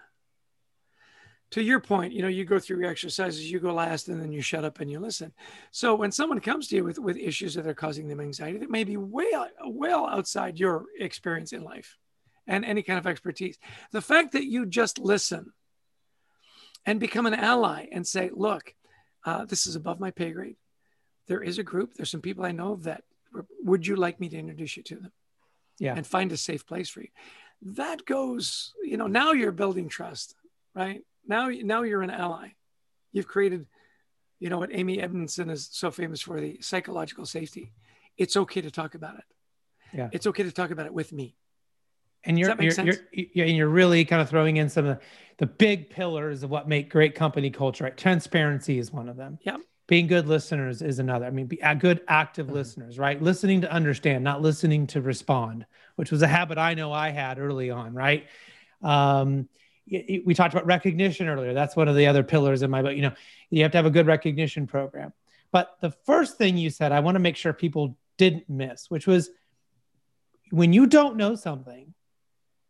to 1.51 1.61
your 1.61 1.81
point, 1.81 2.13
you 2.13 2.21
know, 2.21 2.29
you 2.29 2.45
go 2.45 2.59
through 2.59 2.79
your 2.79 2.89
exercises, 2.89 3.51
you 3.51 3.59
go 3.59 3.73
last, 3.73 4.07
and 4.07 4.21
then 4.21 4.31
you 4.31 4.41
shut 4.41 4.63
up 4.63 4.79
and 4.79 4.89
you 4.89 5.01
listen. 5.01 5.33
So 5.71 5.93
when 5.93 6.13
someone 6.13 6.39
comes 6.39 6.69
to 6.69 6.77
you 6.77 6.85
with, 6.85 6.97
with 6.97 7.17
issues 7.17 7.55
that 7.55 7.67
are 7.67 7.73
causing 7.73 8.07
them 8.07 8.21
anxiety 8.21 8.57
that 8.59 8.71
may 8.71 8.85
be 8.85 8.95
way 8.95 9.29
well 9.65 10.07
outside 10.07 10.57
your 10.57 10.85
experience 10.97 11.51
in 11.51 11.61
life 11.61 11.97
and 12.47 12.63
any 12.63 12.81
kind 12.81 12.97
of 12.97 13.05
expertise, 13.05 13.57
the 13.91 14.01
fact 14.01 14.31
that 14.31 14.45
you 14.45 14.65
just 14.65 14.97
listen 14.97 15.51
and 16.85 17.01
become 17.01 17.25
an 17.25 17.33
ally 17.33 17.87
and 17.91 18.07
say, 18.07 18.29
look, 18.33 18.73
uh, 19.25 19.43
this 19.43 19.67
is 19.67 19.75
above 19.75 19.99
my 19.99 20.11
pay 20.11 20.31
grade. 20.31 20.55
There 21.27 21.43
is 21.43 21.59
a 21.59 21.63
group, 21.63 21.95
there's 21.95 22.11
some 22.11 22.21
people 22.21 22.45
I 22.45 22.53
know 22.53 22.77
that 22.83 23.03
would 23.61 23.85
you 23.85 23.97
like 23.97 24.21
me 24.21 24.29
to 24.29 24.39
introduce 24.39 24.77
you 24.77 24.83
to 24.83 24.95
them? 24.95 25.11
Yeah. 25.79 25.95
And 25.95 26.07
find 26.07 26.31
a 26.31 26.37
safe 26.37 26.65
place 26.65 26.89
for 26.89 27.01
you. 27.01 27.09
That 27.61 28.05
goes, 28.05 28.73
you 28.83 28.97
know, 28.97 29.07
now 29.07 29.31
you're 29.31 29.51
building 29.51 29.89
trust, 29.89 30.35
right? 30.73 31.03
now 31.27 31.49
now 31.49 31.83
you're 31.83 32.01
an 32.01 32.09
ally. 32.09 32.49
You've 33.11 33.27
created 33.27 33.67
you 34.39 34.49
know 34.49 34.57
what 34.57 34.69
amy 34.73 35.01
edmondson 35.01 35.49
is 35.49 35.69
so 35.71 35.91
famous 35.91 36.21
for 36.21 36.39
the 36.39 36.57
psychological 36.61 37.25
safety. 37.25 37.71
It's 38.17 38.37
okay 38.37 38.61
to 38.61 38.71
talk 38.71 38.95
about 38.95 39.15
it. 39.15 39.23
Yeah. 39.93 40.09
It's 40.11 40.27
okay 40.27 40.43
to 40.43 40.51
talk 40.51 40.71
about 40.71 40.85
it 40.85 40.93
with 40.93 41.11
me. 41.11 41.35
And 42.23 42.39
you're 42.39 42.55
you're, 42.59 42.73
you're, 42.73 42.95
you're, 43.11 43.45
you're 43.45 43.69
really 43.69 44.03
kind 44.05 44.21
of 44.21 44.29
throwing 44.29 44.57
in 44.57 44.69
some 44.69 44.85
of 44.85 44.97
the, 44.97 45.03
the 45.37 45.45
big 45.45 45.89
pillars 45.89 46.43
of 46.43 46.49
what 46.49 46.67
make 46.67 46.89
great 46.89 47.15
company 47.15 47.49
culture 47.49 47.85
right? 47.85 47.97
Transparency 47.97 48.77
is 48.77 48.91
one 48.91 49.09
of 49.09 49.17
them. 49.17 49.39
Yeah 49.41 49.57
being 49.87 50.07
good 50.07 50.27
listeners 50.27 50.81
is 50.81 50.99
another 50.99 51.25
i 51.25 51.29
mean 51.29 51.45
be 51.45 51.59
good 51.79 52.01
active 52.07 52.47
mm-hmm. 52.47 52.55
listeners 52.55 52.97
right 52.97 53.21
listening 53.21 53.61
to 53.61 53.71
understand 53.71 54.23
not 54.23 54.41
listening 54.41 54.87
to 54.87 55.01
respond 55.01 55.65
which 55.95 56.11
was 56.11 56.21
a 56.21 56.27
habit 56.27 56.57
i 56.57 56.73
know 56.73 56.91
i 56.91 57.09
had 57.09 57.39
early 57.39 57.69
on 57.69 57.93
right 57.93 58.27
um, 58.81 59.47
we 59.87 60.33
talked 60.33 60.53
about 60.53 60.65
recognition 60.65 61.27
earlier. 61.27 61.53
That's 61.53 61.75
one 61.75 61.87
of 61.87 61.95
the 61.95 62.07
other 62.07 62.23
pillars 62.23 62.61
in 62.61 62.71
my 62.71 62.81
book. 62.81 62.95
You 62.95 63.03
know, 63.03 63.13
you 63.49 63.63
have 63.63 63.71
to 63.71 63.77
have 63.77 63.85
a 63.85 63.91
good 63.91 64.07
recognition 64.07 64.67
program. 64.67 65.13
But 65.51 65.75
the 65.79 65.91
first 65.91 66.37
thing 66.37 66.57
you 66.57 66.69
said, 66.69 66.91
I 66.91 66.99
want 67.01 67.15
to 67.15 67.19
make 67.19 67.35
sure 67.35 67.53
people 67.53 67.97
didn't 68.17 68.49
miss, 68.49 68.89
which 68.89 69.05
was 69.05 69.29
when 70.49 70.73
you 70.73 70.87
don't 70.87 71.17
know 71.17 71.35
something, 71.35 71.93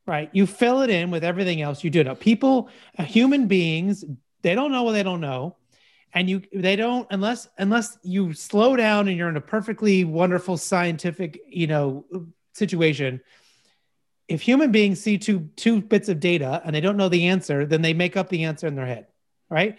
right? 0.06 0.30
You 0.34 0.46
fill 0.46 0.82
it 0.82 0.90
in 0.90 1.10
with 1.10 1.24
everything 1.24 1.62
else 1.62 1.84
you 1.84 1.90
do 1.90 2.04
know. 2.04 2.16
People, 2.16 2.70
uh, 2.98 3.04
human 3.04 3.48
beings, 3.48 4.04
they 4.42 4.54
don't 4.54 4.72
know 4.72 4.84
what 4.84 4.92
they 4.92 5.04
don't 5.04 5.22
know. 5.22 5.56
And 6.16 6.30
you 6.30 6.42
they 6.54 6.78
don't 6.78 7.06
unless 7.12 7.50
unless 7.58 7.98
you 8.02 8.32
slow 8.34 8.78
down 8.78 9.10
and 9.10 9.18
you're 9.18 9.28
in 9.28 9.36
a 9.36 9.42
perfectly 9.42 10.06
wonderful 10.06 10.56
scientific, 10.58 11.42
you 11.50 11.68
know, 11.68 12.06
situation, 12.54 13.20
if 14.30 14.42
human 14.42 14.72
beings 14.72 15.02
see 15.02 15.18
two 15.18 15.50
two 15.58 15.82
bits 15.82 16.08
of 16.08 16.22
data 16.22 16.62
and 16.64 16.74
they 16.74 16.80
don't 16.80 16.96
know 16.96 17.10
the 17.10 17.28
answer, 17.28 17.66
then 17.66 17.82
they 17.82 17.94
make 17.94 18.16
up 18.16 18.30
the 18.30 18.46
answer 18.46 18.66
in 18.66 18.76
their 18.76 18.86
head, 18.86 19.08
right? 19.50 19.78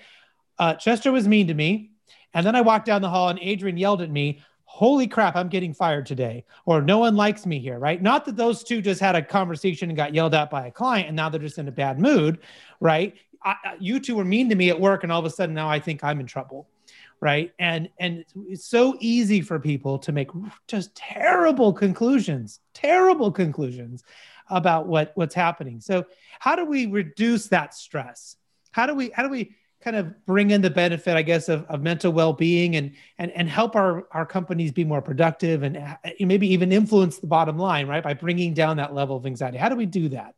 Uh, 0.59 0.75
Chester 0.75 1.11
was 1.11 1.27
mean 1.27 1.46
to 1.46 1.55
me, 1.55 1.92
and 2.35 2.46
then 2.46 2.55
I 2.55 2.61
walked 2.61 2.85
down 2.85 3.01
the 3.01 3.09
hall 3.09 3.31
and 3.31 3.38
Adrian 3.40 3.79
yelled 3.79 4.03
at 4.03 4.11
me, 4.11 4.40
"Holy 4.64 5.07
crap, 5.07 5.37
I'm 5.37 5.49
getting 5.49 5.72
fired 5.72 6.05
today!" 6.05 6.44
Or 6.66 6.83
"No 6.83 6.99
one 6.99 7.16
likes 7.16 7.46
me 7.46 7.59
here," 7.59 7.79
right? 7.79 8.01
Not 8.01 8.27
that 8.27 8.37
those 8.37 8.62
two 8.62 8.83
just 8.83 9.01
had 9.01 9.16
a 9.16 9.22
conversation 9.22 9.88
and 9.88 9.96
got 9.96 10.14
yelled 10.14 10.35
at 10.35 10.51
by 10.51 10.66
a 10.66 10.70
client, 10.70 11.09
and 11.09 11.16
now 11.16 11.31
they're 11.31 11.40
just 11.40 11.59
in 11.59 11.66
a 11.66 11.72
bad 11.72 11.99
mood, 11.99 12.40
right? 12.79 13.14
I, 13.47 13.77
you 13.79 14.01
two 14.01 14.17
were 14.17 14.25
mean 14.25 14.49
to 14.51 14.55
me 14.55 14.71
at 14.71 14.81
work, 14.81 15.03
and 15.03 15.13
all 15.13 15.21
of 15.21 15.25
a 15.25 15.31
sudden 15.31 15.55
now 15.55 15.69
I 15.69 15.81
think 15.81 16.03
I'm 16.05 16.21
in 16.21 16.27
trouble 16.27 16.69
right 17.19 17.55
and 17.59 17.89
and 17.99 18.27
it's 18.47 18.67
so 18.67 18.95
easy 19.01 19.41
for 19.41 19.59
people 19.59 19.99
to 19.99 20.13
make 20.13 20.29
just 20.69 20.95
terrible 20.95 21.73
conclusions 21.73 22.61
terrible 22.75 23.33
conclusions 23.33 24.05
about 24.49 24.87
what 24.87 25.13
what's 25.15 25.35
happening. 25.35 25.81
So 25.81 26.07
how 26.39 26.57
do 26.57 26.65
we 26.65 26.87
reduce 26.87 27.49
that 27.49 27.75
stress? 27.75 28.37
How 28.71 28.87
do 28.87 28.95
we 28.95 29.11
how 29.11 29.23
do 29.23 29.29
we 29.29 29.55
kind 29.81 29.97
of 29.97 30.27
bring 30.27 30.51
in 30.51 30.63
the 30.63 30.71
benefit, 30.71 31.17
I 31.17 31.23
guess, 31.23 31.49
of, 31.49 31.65
of 31.67 31.83
mental 31.83 32.13
well-being 32.13 32.77
and 32.77 32.93
and 33.19 33.31
and 33.33 33.49
help 33.49 33.77
our 33.77 34.07
our 34.13 34.27
companies 34.27 34.73
be 34.73 34.85
more 34.85 35.03
productive 35.03 35.63
and 35.63 35.77
uh, 35.77 35.97
maybe 36.21 36.49
even 36.53 36.73
influence 36.73 37.19
the 37.19 37.27
bottom 37.27 37.59
line, 37.59 37.87
right? 37.87 38.03
By 38.03 38.15
bringing 38.15 38.55
down 38.55 38.77
that 38.79 38.95
level 38.95 39.17
of 39.17 39.27
anxiety. 39.27 39.59
How 39.59 39.69
do 39.69 39.77
we 39.77 39.87
do 39.87 40.09
that? 40.11 40.35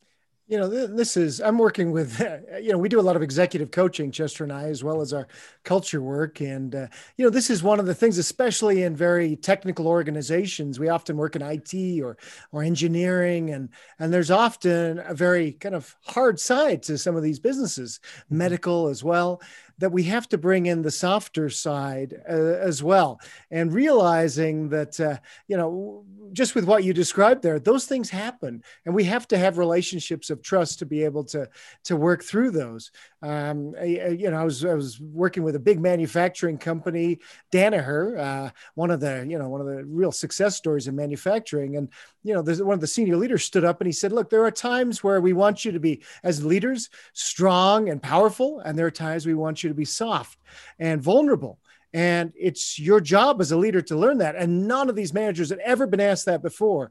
You 0.49 0.59
know 0.59 0.69
this 0.69 1.17
is 1.17 1.41
i'm 1.41 1.59
working 1.59 1.93
with 1.93 2.19
you 2.63 2.73
know 2.73 2.79
we 2.79 2.89
do 2.89 2.99
a 2.99 3.03
lot 3.03 3.17
of 3.17 3.23
executive 3.23 3.71
coaching 3.71 4.11
chester 4.11 4.45
and 4.45 4.53
i 4.53 4.65
as 4.65 4.83
well 4.83 5.01
as 5.01 5.13
our 5.13 5.29
culture 5.69 6.01
work. 6.01 6.41
And 6.41 6.75
uh, 6.75 6.87
you 7.19 7.25
know 7.25 7.31
this 7.31 7.51
is 7.51 7.63
one 7.63 7.79
of 7.79 7.85
the 7.85 7.95
things 7.95 8.17
especially 8.17 8.85
in 8.85 8.97
very 8.97 9.37
technical 9.37 9.87
organizations 9.87 10.81
we 10.81 10.89
often 10.89 11.19
work 11.19 11.37
in 11.37 11.43
it 11.43 12.03
or 12.03 12.17
or 12.53 12.63
engineering. 12.63 13.51
And 13.51 13.69
and 13.99 14.13
there's 14.13 14.31
often 14.31 14.99
a 15.05 15.15
very 15.15 15.53
kind 15.53 15.75
of 15.75 15.95
hard 16.07 16.41
side 16.41 16.83
to 16.85 16.97
some 16.97 17.17
of 17.17 17.23
these 17.23 17.39
businesses 17.39 18.01
mm-hmm. 18.01 18.39
medical 18.39 18.89
as 18.89 19.05
well 19.05 19.43
that 19.79 19.93
we 19.93 20.03
have 20.05 20.29
to 20.29 20.39
bring 20.39 20.67
in 20.67 20.83
the 20.83 20.91
softer 20.91 21.49
side 21.49 22.15
uh, 22.29 22.33
as 22.33 22.83
well. 22.83 23.21
And 23.51 23.73
realizing 23.73 24.69
that 24.71 24.99
uh, 25.01 25.19
you 25.47 25.57
know 25.57 26.05
just 26.33 26.55
with 26.55 26.65
what 26.65 26.85
you 26.85 26.93
described 26.93 27.43
there 27.43 27.59
those 27.59 27.87
things 27.87 28.11
happen. 28.11 28.63
And 28.85 28.95
we 28.95 29.05
have 29.05 29.27
to 29.29 29.39
have 29.39 29.59
relationships 29.59 30.31
of 30.31 30.43
trust 30.43 30.79
to 30.81 30.87
be 30.87 31.05
able 31.05 31.25
to 31.25 31.49
to 31.85 31.97
work 31.97 32.23
through 32.23 32.51
those. 32.51 32.91
Um, 33.23 33.75
I, 33.81 33.85
you 33.85 34.31
know 34.31 34.39
I 34.39 34.45
was 34.45 34.65
I 34.65 34.75
was 34.75 35.01
working 35.01 35.43
with 35.43 35.57
a 35.57 35.61
big 35.61 35.81
manufacturing 35.81 36.59
company 36.59 37.19
Danaher 37.53 38.19
uh, 38.19 38.51
one 38.75 38.91
of 38.91 39.01
the 39.01 39.27
you 39.29 39.39
know 39.39 39.49
one 39.49 39.61
of 39.61 39.67
the 39.67 39.85
real 39.85 40.13
success 40.13 40.57
stories 40.57 40.89
in 40.89 40.97
manufacturing. 40.97 41.77
And 41.77 41.89
you 42.23 42.35
know 42.35 42.43
there's 42.43 42.63
one 42.63 42.75
of 42.75 42.81
the 42.81 42.87
senior 42.87 43.17
leaders 43.17 43.45
stood 43.45 43.65
up 43.65 43.81
and 43.81 43.87
he 43.87 43.93
said 43.93 44.13
look 44.13 44.31
there 44.31 44.45
are 44.45 44.51
times 44.51 45.03
where 45.03 45.21
we 45.21 45.33
want 45.33 45.65
you 45.65 45.73
to 45.73 45.81
be 45.81 46.03
as 46.23 46.45
leaders 46.45 46.91
strong 47.13 47.89
and 47.89 48.03
powerful 48.03 48.61
and 48.61 48.79
there 48.79 48.87
are 48.87 48.91
times 48.91 49.27
we 49.27 49.35
want 49.35 49.63
you 49.63 49.68
you 49.69 49.75
to 49.75 49.79
be 49.79 49.85
soft 49.85 50.39
and 50.79 51.03
vulnerable. 51.03 51.59
And 51.95 52.35
it's 52.37 52.79
your 52.79 53.01
job 53.01 53.41
as 53.41 53.51
a 53.51 53.57
leader 53.57 53.81
to 53.81 53.97
learn 53.97 54.19
that. 54.19 54.37
And 54.37 54.69
none 54.69 54.91
of 54.91 54.97
these 54.97 55.15
managers 55.15 55.49
had 55.49 55.59
ever 55.61 55.87
been 55.87 56.01
asked 56.01 56.27
that 56.27 56.43
before. 56.43 56.91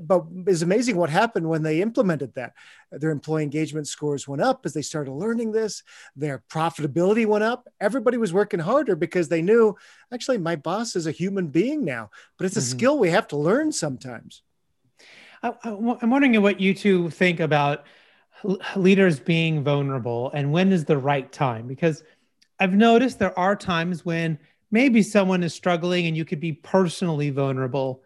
But 0.00 0.24
it's 0.48 0.62
amazing 0.62 0.96
what 0.96 1.10
happened 1.10 1.48
when 1.48 1.62
they 1.62 1.80
implemented 1.80 2.34
that. 2.34 2.54
Their 2.90 3.10
employee 3.10 3.44
engagement 3.44 3.86
scores 3.86 4.26
went 4.26 4.42
up 4.42 4.66
as 4.66 4.74
they 4.74 4.82
started 4.82 5.12
learning 5.12 5.52
this. 5.52 5.84
Their 6.16 6.42
profitability 6.50 7.24
went 7.24 7.44
up. 7.44 7.68
Everybody 7.80 8.16
was 8.16 8.32
working 8.32 8.60
harder 8.60 8.96
because 8.96 9.28
they 9.28 9.42
knew 9.42 9.76
actually, 10.12 10.38
my 10.38 10.56
boss 10.56 10.96
is 10.96 11.06
a 11.06 11.12
human 11.12 11.46
being 11.46 11.84
now, 11.84 12.10
but 12.36 12.46
it's 12.46 12.56
a 12.56 12.60
mm-hmm. 12.60 12.78
skill 12.78 12.98
we 12.98 13.10
have 13.10 13.28
to 13.28 13.36
learn 13.36 13.70
sometimes. 13.70 14.42
I, 15.40 15.54
I'm 15.62 16.10
wondering 16.10 16.40
what 16.42 16.60
you 16.60 16.74
two 16.74 17.10
think 17.10 17.38
about 17.38 17.84
leaders 18.76 19.20
being 19.20 19.62
vulnerable 19.62 20.30
and 20.34 20.52
when 20.52 20.72
is 20.72 20.84
the 20.84 20.98
right 20.98 21.30
time? 21.32 21.66
Because 21.66 22.02
i've 22.60 22.74
noticed 22.74 23.18
there 23.18 23.36
are 23.38 23.56
times 23.56 24.04
when 24.04 24.38
maybe 24.70 25.02
someone 25.02 25.42
is 25.42 25.54
struggling 25.54 26.06
and 26.06 26.16
you 26.16 26.24
could 26.24 26.38
be 26.38 26.52
personally 26.52 27.30
vulnerable 27.30 28.02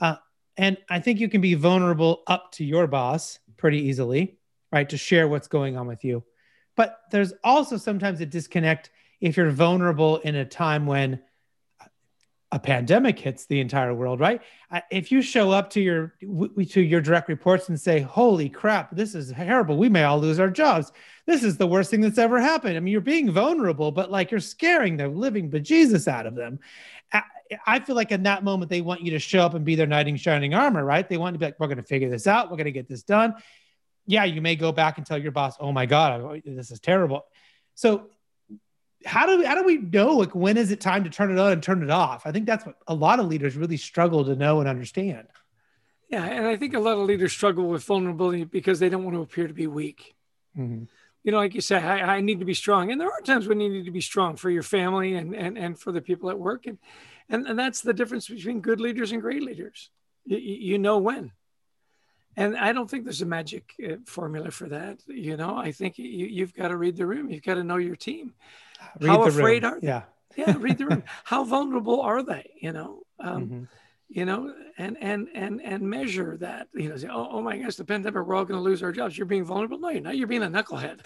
uh, 0.00 0.16
and 0.56 0.78
i 0.88 0.98
think 0.98 1.20
you 1.20 1.28
can 1.28 1.42
be 1.42 1.52
vulnerable 1.52 2.22
up 2.26 2.50
to 2.50 2.64
your 2.64 2.86
boss 2.86 3.38
pretty 3.58 3.78
easily 3.78 4.38
right 4.72 4.88
to 4.88 4.96
share 4.96 5.28
what's 5.28 5.48
going 5.48 5.76
on 5.76 5.86
with 5.86 6.04
you. 6.04 6.24
But 6.76 6.98
there's 7.10 7.32
also 7.42 7.76
sometimes 7.76 8.20
a 8.20 8.26
disconnect 8.26 8.90
if 9.20 9.36
you're 9.36 9.50
vulnerable 9.50 10.18
in 10.18 10.34
a 10.34 10.44
time 10.44 10.86
when 10.86 11.20
a 12.56 12.58
pandemic 12.58 13.18
hits 13.18 13.44
the 13.44 13.60
entire 13.60 13.92
world, 13.92 14.18
right? 14.18 14.40
If 14.90 15.12
you 15.12 15.20
show 15.20 15.50
up 15.50 15.68
to 15.70 15.80
your 15.80 16.14
to 16.22 16.80
your 16.80 17.02
direct 17.02 17.28
reports 17.28 17.68
and 17.68 17.78
say, 17.78 18.00
"Holy 18.00 18.48
crap, 18.48 18.96
this 18.96 19.14
is 19.14 19.30
terrible. 19.30 19.76
We 19.76 19.90
may 19.90 20.04
all 20.04 20.18
lose 20.18 20.40
our 20.40 20.48
jobs. 20.48 20.90
This 21.26 21.44
is 21.44 21.58
the 21.58 21.66
worst 21.66 21.90
thing 21.90 22.00
that's 22.00 22.16
ever 22.16 22.40
happened." 22.40 22.78
I 22.78 22.80
mean, 22.80 22.92
you're 22.92 23.02
being 23.02 23.30
vulnerable, 23.30 23.92
but 23.92 24.10
like 24.10 24.30
you're 24.30 24.40
scaring 24.40 24.96
the 24.96 25.06
living 25.06 25.50
bejesus 25.50 26.08
out 26.08 26.24
of 26.24 26.34
them. 26.34 26.58
I 27.66 27.78
feel 27.78 27.94
like 27.94 28.10
in 28.10 28.22
that 28.22 28.42
moment 28.42 28.70
they 28.70 28.80
want 28.80 29.02
you 29.02 29.10
to 29.10 29.18
show 29.18 29.40
up 29.40 29.52
and 29.52 29.62
be 29.64 29.74
their 29.74 29.86
knight 29.86 30.08
in 30.08 30.16
shining 30.16 30.54
armor, 30.54 30.82
right? 30.82 31.06
They 31.06 31.18
want 31.18 31.34
to 31.34 31.38
be 31.38 31.44
like, 31.44 31.60
we're 31.60 31.68
going 31.68 31.76
to 31.76 31.82
figure 31.84 32.08
this 32.08 32.26
out, 32.26 32.50
we're 32.50 32.56
going 32.56 32.64
to 32.64 32.72
get 32.72 32.88
this 32.88 33.02
done. 33.02 33.34
Yeah, 34.06 34.24
you 34.24 34.40
may 34.40 34.56
go 34.56 34.72
back 34.72 34.96
and 34.96 35.06
tell 35.06 35.18
your 35.18 35.32
boss, 35.32 35.56
"Oh 35.60 35.72
my 35.72 35.84
god, 35.84 36.40
this 36.46 36.70
is 36.70 36.80
terrible." 36.80 37.26
So 37.74 38.08
how 39.04 39.26
do 39.26 39.38
we, 39.38 39.44
how 39.44 39.54
do 39.54 39.64
we 39.64 39.78
know 39.78 40.16
like 40.16 40.34
when 40.34 40.56
is 40.56 40.70
it 40.70 40.80
time 40.80 41.04
to 41.04 41.10
turn 41.10 41.30
it 41.30 41.38
on 41.38 41.52
and 41.52 41.62
turn 41.62 41.82
it 41.82 41.90
off? 41.90 42.26
I 42.26 42.32
think 42.32 42.46
that's 42.46 42.64
what 42.64 42.76
a 42.86 42.94
lot 42.94 43.20
of 43.20 43.26
leaders 43.26 43.56
really 43.56 43.76
struggle 43.76 44.24
to 44.24 44.34
know 44.34 44.60
and 44.60 44.68
understand. 44.68 45.28
Yeah, 46.08 46.24
and 46.24 46.46
I 46.46 46.56
think 46.56 46.74
a 46.74 46.80
lot 46.80 46.98
of 46.98 47.06
leaders 47.06 47.32
struggle 47.32 47.68
with 47.68 47.82
vulnerability 47.84 48.44
because 48.44 48.78
they 48.78 48.88
don't 48.88 49.04
want 49.04 49.16
to 49.16 49.22
appear 49.22 49.48
to 49.48 49.54
be 49.54 49.66
weak. 49.66 50.14
Mm-hmm. 50.56 50.84
You 51.24 51.32
know, 51.32 51.38
like 51.38 51.54
you 51.54 51.60
say, 51.60 51.76
I, 51.76 52.16
I, 52.16 52.20
need 52.20 52.38
to 52.38 52.44
be 52.44 52.54
strong, 52.54 52.92
and 52.92 53.00
there 53.00 53.10
are 53.10 53.20
times 53.20 53.48
when 53.48 53.60
you 53.60 53.68
need 53.68 53.86
to 53.86 53.90
be 53.90 54.00
strong 54.00 54.36
for 54.36 54.48
your 54.48 54.62
family 54.62 55.14
and 55.14 55.34
and 55.34 55.58
and 55.58 55.76
for 55.76 55.90
the 55.90 56.00
people 56.00 56.30
at 56.30 56.38
work, 56.38 56.66
and 56.66 56.78
and, 57.28 57.48
and 57.48 57.58
that's 57.58 57.80
the 57.80 57.92
difference 57.92 58.28
between 58.28 58.60
good 58.60 58.80
leaders 58.80 59.10
and 59.10 59.20
great 59.20 59.42
leaders. 59.42 59.90
You, 60.24 60.38
you 60.38 60.78
know 60.78 60.98
when. 60.98 61.32
And 62.36 62.56
I 62.56 62.72
don't 62.72 62.90
think 62.90 63.04
there's 63.04 63.22
a 63.22 63.26
magic 63.26 63.74
uh, 63.82 63.96
formula 64.04 64.50
for 64.50 64.68
that. 64.68 65.00
You 65.06 65.36
know, 65.36 65.56
I 65.56 65.72
think 65.72 65.98
you, 65.98 66.06
you've 66.06 66.54
got 66.54 66.68
to 66.68 66.76
read 66.76 66.96
the 66.96 67.06
room. 67.06 67.30
You've 67.30 67.42
got 67.42 67.54
to 67.54 67.64
know 67.64 67.76
your 67.76 67.96
team. 67.96 68.34
Read 69.00 69.08
How 69.08 69.24
afraid 69.24 69.62
room. 69.62 69.72
are 69.72 69.80
they? 69.80 69.86
Yeah. 69.86 70.02
yeah. 70.36 70.54
Read 70.58 70.78
the 70.78 70.86
room. 70.86 71.02
How 71.24 71.44
vulnerable 71.44 72.02
are 72.02 72.22
they? 72.22 72.50
You 72.60 72.72
know, 72.72 73.02
um, 73.18 73.46
mm-hmm 73.46 73.64
you 74.08 74.24
know, 74.24 74.54
and 74.78 74.96
and 75.00 75.28
and 75.34 75.60
and 75.62 75.82
measure 75.82 76.36
that. 76.38 76.68
You 76.74 76.88
know, 76.88 76.96
say, 76.96 77.08
oh, 77.10 77.28
oh 77.32 77.42
my 77.42 77.58
gosh, 77.58 77.74
the 77.74 77.84
pandemic, 77.84 78.24
we're 78.24 78.36
all 78.36 78.44
going 78.44 78.58
to 78.58 78.62
lose 78.62 78.82
our 78.82 78.92
jobs. 78.92 79.18
You're 79.18 79.26
being 79.26 79.44
vulnerable. 79.44 79.78
No, 79.78 79.88
you're 79.88 80.00
not. 80.00 80.16
You're 80.16 80.28
being 80.28 80.44
a 80.44 80.48
knucklehead. 80.48 81.00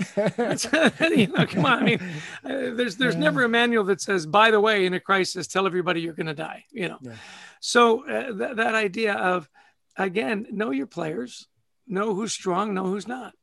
you 1.16 1.26
know, 1.28 1.46
come 1.46 1.64
on. 1.64 1.78
I 1.78 1.82
mean, 1.82 2.00
uh, 2.44 2.74
there's 2.74 2.96
there's 2.96 3.14
yeah. 3.14 3.20
never 3.20 3.44
a 3.44 3.48
manual 3.48 3.84
that 3.84 4.02
says, 4.02 4.26
by 4.26 4.50
the 4.50 4.60
way, 4.60 4.84
in 4.84 4.94
a 4.94 5.00
crisis, 5.00 5.46
tell 5.46 5.66
everybody 5.66 6.02
you're 6.02 6.12
going 6.12 6.26
to 6.26 6.34
die. 6.34 6.64
You 6.70 6.88
know, 6.88 6.98
yeah. 7.00 7.12
so 7.60 8.06
uh, 8.06 8.32
th- 8.32 8.56
that 8.56 8.74
idea 8.74 9.14
of 9.14 9.48
again, 9.96 10.46
know 10.50 10.70
your 10.70 10.86
players, 10.86 11.48
know 11.86 12.14
who's 12.14 12.32
strong, 12.32 12.74
know 12.74 12.84
who's 12.84 13.08
not, 13.08 13.34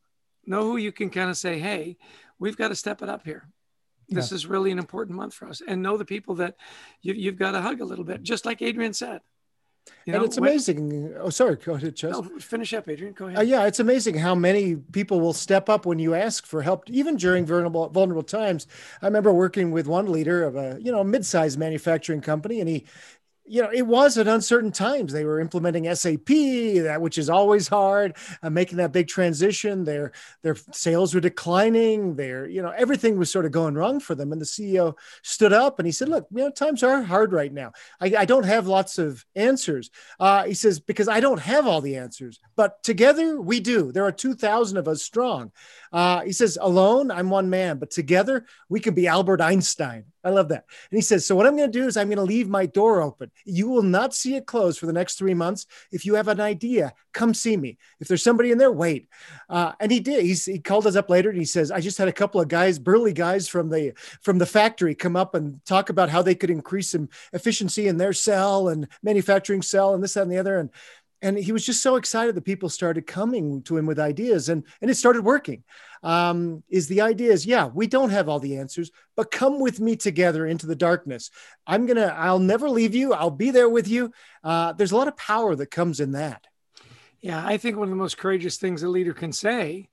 know 0.46 0.64
who 0.64 0.78
you 0.78 0.92
can 0.92 1.10
kind 1.10 1.30
of 1.30 1.38
say, 1.38 1.60
hey, 1.60 1.98
we've 2.40 2.58
got 2.58 2.70
to 2.70 2.76
step 2.76 3.02
it 3.02 3.10
up 3.10 3.24
here. 3.24 3.48
This 4.10 4.32
yeah. 4.32 4.36
is 4.36 4.46
really 4.46 4.72
an 4.72 4.80
important 4.80 5.18
month 5.18 5.34
for 5.34 5.50
us, 5.50 5.62
and 5.66 5.84
know 5.84 5.98
the 5.98 6.06
people 6.06 6.36
that 6.36 6.56
you, 7.02 7.14
you've 7.14 7.38
got 7.38 7.52
to 7.52 7.62
hug 7.62 7.82
a 7.82 7.86
little 7.86 8.06
bit, 8.06 8.24
just 8.24 8.46
like 8.46 8.62
Adrian 8.62 8.94
said 8.94 9.22
you 10.06 10.14
and 10.14 10.24
it's 10.24 10.38
amazing. 10.38 11.14
oh, 11.20 11.30
sorry. 11.30 11.56
Go 11.58 11.74
ahead, 11.74 11.96
Chess. 11.96 12.12
No, 12.12 12.24
finish 12.40 12.74
up, 12.74 12.88
Adrian. 12.88 13.14
Go 13.14 13.28
ahead. 13.28 13.40
Uh, 13.40 13.42
yeah, 13.42 13.66
it's 13.66 13.80
amazing 13.80 14.16
how 14.16 14.36
many 14.36 14.76
people 14.76 15.20
will 15.20 15.34
step 15.34 15.70
up 15.70 15.86
when 15.86 16.00
you 16.00 16.14
ask 16.14 16.46
for 16.46 16.62
help, 16.62 16.90
even 16.90 17.18
during 17.18 17.46
vulnerable 17.46 17.90
vulnerable 17.90 18.24
times. 18.24 18.68
I 19.02 19.06
remember 19.08 19.34
working 19.34 19.72
with 19.72 19.88
one 19.88 20.12
leader 20.12 20.44
of 20.44 20.56
a 20.56 20.78
you 20.82 20.92
know 20.92 21.04
mid-sized 21.04 21.60
manufacturing 21.60 22.22
company, 22.22 22.60
and 22.60 22.70
he 22.70 22.86
you 23.48 23.62
know, 23.62 23.70
it 23.74 23.84
was 23.84 24.18
at 24.18 24.28
uncertain 24.28 24.72
times. 24.72 25.14
They 25.14 25.24
were 25.24 25.40
implementing 25.40 25.94
SAP, 25.96 26.26
that 26.28 27.00
which 27.00 27.18
is 27.18 27.30
always 27.30 27.68
hard, 27.68 28.18
uh, 28.44 28.50
making 28.50 28.78
that 28.78 28.92
big 28.92 29.08
transition. 29.08 29.84
Their 29.84 30.12
their 30.44 30.56
sales 30.72 31.14
were 31.14 31.22
declining. 31.22 32.16
Their 32.16 32.48
you 32.48 32.62
know 32.62 32.74
everything 32.76 33.18
was 33.18 33.32
sort 33.32 33.46
of 33.46 33.52
going 33.52 33.76
wrong 33.76 34.00
for 34.00 34.16
them. 34.16 34.32
And 34.32 34.42
the 34.42 34.46
CEO 34.46 34.96
stood 35.24 35.54
up 35.54 35.80
and 35.80 35.86
he 35.86 35.92
said, 35.92 36.10
"Look, 36.10 36.28
you 36.32 36.44
know, 36.44 36.52
times 36.52 36.84
are 36.84 37.02
hard 37.02 37.32
right 37.32 37.52
now. 37.52 37.72
I, 38.02 38.14
I 38.20 38.26
don't 38.26 38.46
have 38.46 38.68
lots 38.68 38.98
of 38.98 39.26
answers." 39.36 39.90
Uh, 40.20 40.44
he 40.44 40.54
says 40.54 40.80
because 40.80 41.08
I 41.08 41.20
don't 41.20 41.40
have 41.40 41.68
all 41.68 41.82
the 41.82 41.98
answers, 41.98 42.40
but 42.56 42.84
together 42.84 43.40
we 43.40 43.60
do. 43.60 43.92
There 43.92 44.06
are 44.06 44.12
two 44.12 44.36
thousand 44.36 44.78
of 44.78 44.88
us 44.88 45.04
strong. 45.04 45.52
Uh, 45.92 46.22
he 46.22 46.34
says, 46.34 46.58
"Alone, 46.60 47.12
I'm 47.12 47.30
one 47.30 47.50
man, 47.50 47.78
but 47.78 47.92
together 47.92 48.46
we 48.70 48.80
can 48.80 48.94
be 48.94 49.08
Albert 49.08 49.42
Einstein." 49.42 50.06
I 50.24 50.30
love 50.30 50.50
that. 50.50 50.66
And 50.92 50.98
he 50.98 51.02
says, 51.02 51.26
So, 51.26 51.36
what 51.36 51.46
I'm 51.46 51.56
going 51.56 51.72
to 51.72 51.80
do 51.80 51.86
is 51.86 51.96
I'm 51.96 52.08
going 52.08 52.18
to 52.18 52.24
leave 52.24 52.50
my 52.50 52.66
door 52.66 53.02
open. 53.02 53.32
You 53.46 53.70
will 53.70 53.84
not 53.84 54.14
see 54.14 54.36
it 54.36 54.46
closed 54.46 54.80
for 54.80 54.86
the 54.86 54.94
next 54.94 55.16
three 55.16 55.34
months. 55.34 55.68
If 55.92 56.06
you 56.06 56.16
have 56.16 56.28
an 56.28 56.42
idea, 56.42 56.94
come 57.14 57.34
see 57.34 57.56
me. 57.56 57.78
If 58.00 58.08
there's 58.08 58.24
somebody 58.24 58.52
in 58.52 58.58
there, 58.58 58.72
wait. 58.72 59.10
Uh, 59.50 59.74
and 59.80 59.92
he 59.92 60.00
did. 60.00 60.24
He's, 60.24 60.46
he 60.46 60.60
called 60.60 60.88
us 60.88 60.96
up 60.96 61.10
later 61.10 61.30
and 61.30 61.38
he 61.38 61.46
says, 61.46 61.72
I 61.72 61.80
just 61.80 61.98
had 61.98 62.08
a 62.08 62.14
couple 62.14 62.42
of 62.42 62.48
guys, 62.48 62.80
burly 62.80 63.14
guys 63.14 63.48
from 63.48 63.70
the 63.70 63.94
from 64.22 64.38
the 64.38 64.46
factory 64.46 64.96
come 64.96 65.16
up 65.16 65.36
and 65.36 65.64
talk 65.66 65.90
about 65.90 66.10
how 66.10 66.22
they 66.22 66.36
could 66.36 66.50
increase 66.50 66.92
some 66.92 67.10
efficiency 67.34 67.88
in 67.88 67.98
their 67.98 68.14
cell 68.14 68.70
and 68.70 68.88
manufacturing 69.04 69.62
cell 69.62 69.94
and 69.94 70.04
this, 70.04 70.16
that, 70.16 70.24
and 70.24 70.32
the 70.32 70.38
other. 70.38 70.58
And 70.58 70.70
and 71.22 71.38
he 71.38 71.52
was 71.52 71.66
just 71.66 71.82
so 71.82 71.96
excited 71.96 72.36
that 72.36 72.46
people 72.46 72.70
started 72.70 73.08
coming 73.08 73.64
to 73.64 73.78
him 73.78 73.86
with 73.86 74.00
ideas 74.00 74.50
and 74.50 74.64
and 74.82 74.92
it 74.92 74.96
started 74.96 75.24
working 75.24 75.64
um, 76.04 76.64
is 76.70 76.88
the 76.88 77.02
idea 77.02 77.32
is 77.32 77.46
yeah 77.46 77.66
we 77.66 77.88
don't 77.88 78.10
have 78.10 78.30
all 78.30 78.40
the 78.40 78.58
answers 78.58 78.92
but 79.16 79.32
come 79.32 79.60
with 79.60 79.80
me 79.80 79.96
together 79.96 80.46
into 80.46 80.68
the 80.68 80.76
darkness. 80.76 81.30
I'm 81.66 81.86
gonna 81.86 82.16
i'll 82.18 82.40
never 82.40 82.70
leave 82.70 82.96
you. 82.96 83.14
I'll 83.14 83.32
be 83.32 83.52
there 83.52 83.70
with 83.70 83.88
you. 83.88 84.12
Uh, 84.44 84.74
there's 84.74 84.92
a 84.92 84.98
lot 84.98 85.08
of 85.08 85.18
power 85.18 85.56
that 85.56 85.72
comes 85.72 86.00
in 86.00 86.12
that. 86.14 86.46
Yeah 87.22 87.46
i 87.46 87.58
think 87.58 87.78
one 87.78 87.88
of 87.88 87.92
the 87.92 87.96
most 87.96 88.18
courageous 88.18 88.58
things 88.58 88.84
a 88.84 88.90
leader 88.90 89.14
can 89.14 89.32
say 89.32 89.90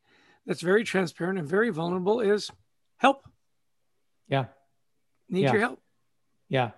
that's 0.46 0.60
very 0.60 0.84
transparent 0.84 1.38
and 1.38 1.48
very 1.48 1.70
vulnerable 1.70 2.20
is 2.20 2.50
help. 2.98 3.28
Yeah. 4.28 4.46
Need 5.28 5.42
yeah. 5.42 5.52
your 5.52 5.60
help. 5.60 5.80
Yeah. 6.48 6.70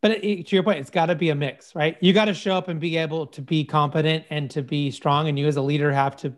But 0.00 0.24
it, 0.24 0.46
to 0.46 0.56
your 0.56 0.62
point, 0.62 0.78
it's 0.78 0.90
got 0.90 1.06
to 1.06 1.16
be 1.16 1.30
a 1.30 1.34
mix, 1.34 1.74
right? 1.74 1.96
You 2.00 2.12
got 2.12 2.26
to 2.26 2.34
show 2.34 2.54
up 2.54 2.68
and 2.68 2.78
be 2.78 2.96
able 2.96 3.26
to 3.28 3.42
be 3.42 3.64
competent 3.64 4.24
and 4.30 4.50
to 4.52 4.62
be 4.62 4.90
strong. 4.92 5.28
And 5.28 5.38
you, 5.38 5.46
as 5.48 5.56
a 5.56 5.62
leader, 5.62 5.90
have 5.90 6.16
to 6.18 6.32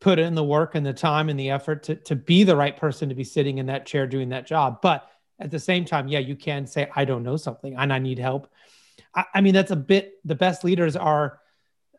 put 0.00 0.18
in 0.18 0.34
the 0.34 0.44
work 0.44 0.74
and 0.74 0.84
the 0.84 0.92
time 0.92 1.28
and 1.28 1.38
the 1.38 1.50
effort 1.50 1.82
to, 1.84 1.94
to 1.94 2.14
be 2.14 2.44
the 2.44 2.56
right 2.56 2.76
person 2.76 3.08
to 3.08 3.14
be 3.14 3.24
sitting 3.24 3.58
in 3.58 3.66
that 3.66 3.86
chair 3.86 4.06
doing 4.06 4.28
that 4.28 4.46
job. 4.46 4.80
But 4.82 5.08
at 5.38 5.50
the 5.50 5.58
same 5.58 5.84
time, 5.84 6.08
yeah, 6.08 6.18
you 6.18 6.36
can 6.36 6.66
say, 6.66 6.88
I 6.94 7.04
don't 7.04 7.22
know 7.22 7.36
something 7.36 7.74
and 7.76 7.92
I 7.92 7.98
need 7.98 8.18
help. 8.18 8.48
I, 9.14 9.24
I 9.34 9.40
mean, 9.40 9.54
that's 9.54 9.70
a 9.70 9.76
bit, 9.76 10.14
the 10.24 10.34
best 10.34 10.64
leaders 10.64 10.96
are. 10.96 11.40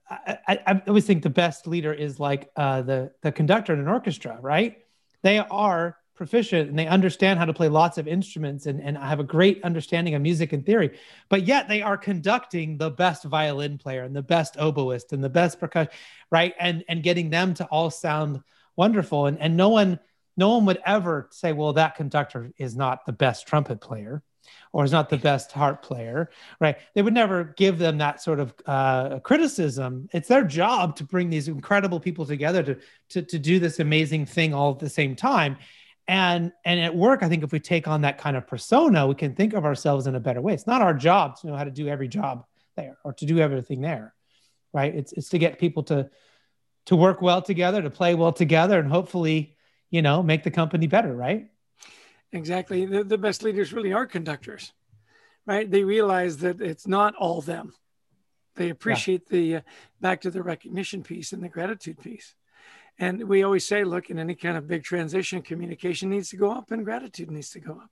I, 0.10 0.38
I, 0.48 0.60
I 0.68 0.82
always 0.88 1.06
think 1.06 1.24
the 1.24 1.30
best 1.30 1.68
leader 1.68 1.91
is 1.91 2.18
like 2.18 2.50
uh, 2.56 2.82
the 2.82 3.12
the 3.22 3.32
conductor 3.32 3.74
in 3.74 3.80
an 3.80 3.89
orchestra, 3.89 4.38
right? 4.39 4.78
They 5.22 5.39
are 5.39 5.97
proficient 6.18 6.70
and 6.70 6.78
they 6.78 6.88
understand 6.88 7.39
how 7.39 7.45
to 7.45 7.53
play 7.53 7.70
lots 7.70 7.97
of 7.97 8.07
instruments 8.07 8.65
and, 8.65 8.82
and 8.82 8.97
have 8.97 9.20
a 9.20 9.24
great 9.24 9.63
understanding 9.63 10.15
of 10.15 10.22
music 10.22 10.51
and 10.51 10.65
theory, 10.65 10.97
but 11.30 11.45
yet 11.45 11.70
they 11.70 11.82
are 11.82 11.97
conducting 11.97 12.78
the 12.78 12.89
best 12.89 13.24
violin 13.24 13.78
player 13.78 14.03
and 14.03 14.15
the 14.15 14.22
best 14.22 14.55
oboist 14.55 15.13
and 15.13 15.24
the 15.24 15.30
best 15.30 15.59
percussion, 15.59 15.91
right? 16.32 16.53
And 16.59 16.84
and 16.89 17.03
getting 17.03 17.30
them 17.30 17.53
to 17.55 17.65
all 17.65 17.89
sound 17.89 18.41
wonderful. 18.76 19.28
And 19.28 19.39
and 19.39 19.55
no 19.55 19.70
one 19.70 19.99
no 20.36 20.49
one 20.55 20.65
would 20.65 20.80
ever 20.86 21.30
say, 21.32 21.53
well, 21.53 21.74
that 21.74 21.95
conductor 21.95 22.51
is 22.57 22.76
not 22.76 23.05
the 23.05 23.13
best 23.13 23.47
trumpet 23.47 23.80
player 23.80 24.22
or 24.72 24.84
is 24.84 24.91
not 24.91 25.09
the 25.09 25.18
best 25.18 25.51
harp 25.51 25.82
player, 25.82 26.30
right? 26.59 26.78
They 26.93 27.01
would 27.01 27.13
never 27.13 27.43
give 27.57 27.78
them 27.78 27.97
that 27.97 28.22
sort 28.22 28.39
of 28.39 28.53
uh, 28.65 29.20
criticism. 29.20 30.09
It's 30.13 30.28
their 30.28 30.43
job 30.43 30.95
to 30.97 31.03
bring 31.03 31.30
these 31.30 31.47
incredible 31.47 31.99
people 31.99 32.26
together 32.26 32.63
to, 32.63 32.78
to, 33.09 33.22
to 33.24 33.39
do 33.39 33.59
this 33.59 33.80
amazing 33.80 34.26
thing 34.26 34.53
all 34.53 34.72
at 34.72 34.80
the 34.80 34.89
same 34.89 35.15
time 35.15 35.57
and 36.08 36.51
and 36.66 36.80
at 36.80 36.95
work 36.95 37.24
i 37.24 37.30
think 37.30 37.43
if 37.43 37.51
we 37.51 37.60
take 37.60 37.88
on 37.88 38.01
that 38.01 38.18
kind 38.18 38.38
of 38.38 38.47
persona 38.47 39.05
we 39.08 39.16
can 39.16 39.36
think 39.36 39.53
of 39.53 39.66
ourselves 39.66 40.08
in 40.08 40.16
a 40.16 40.20
better 40.20 40.41
way. 40.41 40.53
It's 40.53 40.68
not 40.68 40.82
our 40.82 40.93
job 40.93 41.39
to 41.39 41.47
know 41.47 41.55
how 41.55 41.64
to 41.64 41.72
do 41.72 41.88
every 41.88 42.08
job 42.08 42.45
there 42.76 42.97
or 43.03 43.14
to 43.14 43.26
do 43.26 43.39
everything 43.39 43.82
there 43.82 44.14
right? 44.74 44.93
It's 44.95 45.14
it's 45.14 45.30
to 45.30 45.38
get 45.38 45.60
people 45.60 45.84
to 45.84 46.10
to 46.88 46.95
work 46.95 47.22
well 47.22 47.41
together 47.41 47.82
to 47.82 47.89
play 47.89 48.16
well 48.16 48.34
together 48.34 48.80
and 48.80 48.89
hopefully 48.89 49.55
you 49.89 50.01
know 50.01 50.24
make 50.24 50.43
the 50.43 50.51
company 50.51 50.88
better 50.88 51.14
right? 51.16 51.47
Exactly. 52.34 52.86
The, 52.86 53.03
the 53.03 53.18
best 53.18 53.41
leaders 53.41 53.72
really 53.74 53.93
are 53.93 54.05
conductors 54.05 54.74
right? 55.47 55.70
They 55.72 55.84
realize 55.84 56.38
that 56.39 56.62
it's 56.62 56.86
not 56.86 57.16
all 57.16 57.41
them. 57.41 57.74
They 58.55 58.70
appreciate 58.70 59.24
yeah. 59.30 59.38
the 59.38 59.55
uh, 59.55 59.62
back 60.01 60.22
to 60.22 60.30
the 60.30 60.43
recognition 60.43 61.01
piece 61.03 61.32
and 61.32 61.41
the 61.41 61.49
gratitude 61.49 61.99
piece 61.99 62.36
and 63.00 63.24
we 63.24 63.43
always 63.43 63.68
say, 63.68 63.84
look, 63.84 64.10
in 64.10 64.18
any 64.18 64.36
kind 64.36 64.58
of 64.58 64.68
big 64.68 64.84
transition, 64.84 65.41
communication 65.41 66.10
needs 66.10 66.30
to 66.30 66.38
go 66.38 66.52
up 66.52 66.72
and 66.72 66.84
gratitude 66.84 67.30
needs 67.30 67.52
to 67.52 67.60
go 67.60 67.74
up. 67.74 67.91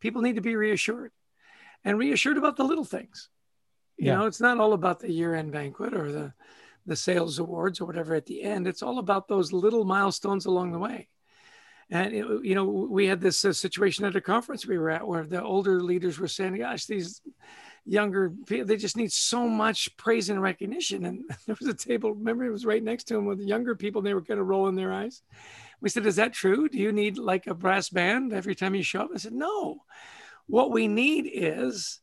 People 0.00 0.22
need 0.22 0.36
to 0.36 0.40
be 0.40 0.56
reassured 0.56 1.12
and 1.84 1.98
reassured 1.98 2.38
about 2.38 2.56
the 2.56 2.64
little 2.64 2.84
things. 2.84 3.28
You 3.96 4.06
yeah. 4.06 4.16
know, 4.16 4.26
it's 4.26 4.40
not 4.40 4.58
all 4.58 4.72
about 4.72 5.00
the 5.00 5.10
year 5.10 5.34
end 5.34 5.52
banquet 5.52 5.94
or 5.94 6.12
the, 6.12 6.32
the 6.86 6.96
sales 6.96 7.38
awards 7.38 7.80
or 7.80 7.86
whatever 7.86 8.14
at 8.14 8.26
the 8.26 8.42
end. 8.42 8.66
It's 8.66 8.82
all 8.82 8.98
about 8.98 9.28
those 9.28 9.52
little 9.52 9.84
milestones 9.84 10.46
along 10.46 10.72
the 10.72 10.78
way. 10.78 11.08
And, 11.90 12.14
it, 12.14 12.26
you 12.42 12.54
know, 12.54 12.64
we 12.64 13.06
had 13.06 13.20
this 13.20 13.44
uh, 13.44 13.52
situation 13.52 14.04
at 14.04 14.16
a 14.16 14.20
conference 14.20 14.66
we 14.66 14.78
were 14.78 14.90
at 14.90 15.06
where 15.06 15.24
the 15.24 15.42
older 15.42 15.82
leaders 15.82 16.18
were 16.18 16.28
saying, 16.28 16.56
gosh, 16.56 16.86
these 16.86 17.20
younger 17.86 18.30
people, 18.46 18.66
they 18.66 18.76
just 18.76 18.96
need 18.96 19.12
so 19.12 19.48
much 19.48 19.94
praise 19.96 20.30
and 20.30 20.40
recognition. 20.40 21.04
And 21.04 21.24
there 21.46 21.56
was 21.58 21.68
a 21.68 21.74
table, 21.74 22.12
remember, 22.12 22.44
it 22.44 22.50
was 22.50 22.66
right 22.66 22.82
next 22.82 23.04
to 23.04 23.16
him 23.16 23.26
with 23.26 23.38
the 23.38 23.44
younger 23.44 23.74
people. 23.74 24.00
and 24.00 24.06
They 24.06 24.14
were 24.14 24.22
kind 24.22 24.40
of 24.40 24.46
rolling 24.46 24.74
their 24.74 24.92
eyes. 24.92 25.22
We 25.80 25.88
said, 25.88 26.06
Is 26.06 26.16
that 26.16 26.32
true? 26.32 26.68
Do 26.68 26.78
you 26.78 26.92
need 26.92 27.18
like 27.18 27.46
a 27.46 27.54
brass 27.54 27.88
band 27.90 28.32
every 28.32 28.54
time 28.54 28.74
you 28.74 28.82
show 28.82 29.02
up? 29.02 29.10
I 29.14 29.18
said, 29.18 29.32
No. 29.32 29.82
What 30.46 30.70
we 30.70 30.88
need 30.88 31.30
is 31.32 32.00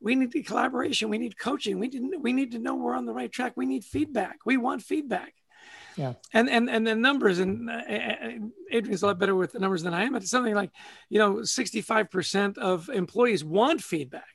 we 0.00 0.14
need 0.14 0.32
the 0.32 0.42
collaboration. 0.42 1.10
We 1.10 1.18
need 1.18 1.38
coaching. 1.38 1.78
We 1.78 1.88
didn't. 1.88 2.20
We 2.22 2.32
need 2.32 2.52
to 2.52 2.58
know 2.58 2.74
we're 2.74 2.96
on 2.96 3.06
the 3.06 3.12
right 3.12 3.30
track. 3.30 3.52
We 3.56 3.66
need 3.66 3.84
feedback. 3.84 4.38
We 4.44 4.56
want 4.56 4.82
feedback. 4.82 5.34
Yeah. 5.96 6.14
And 6.32 6.50
and 6.50 6.68
and 6.68 6.86
the 6.86 6.94
numbers 6.94 7.38
and 7.38 7.70
uh, 7.70 7.82
Adrian's 8.70 9.02
a 9.02 9.06
lot 9.06 9.18
better 9.18 9.34
with 9.34 9.52
the 9.52 9.58
numbers 9.58 9.82
than 9.82 9.94
I 9.94 10.04
am. 10.04 10.14
It's 10.14 10.30
something 10.30 10.54
like, 10.54 10.70
you 11.08 11.18
know, 11.18 11.36
65% 11.36 12.58
of 12.58 12.88
employees 12.88 13.44
want 13.44 13.82
feedback 13.82 14.34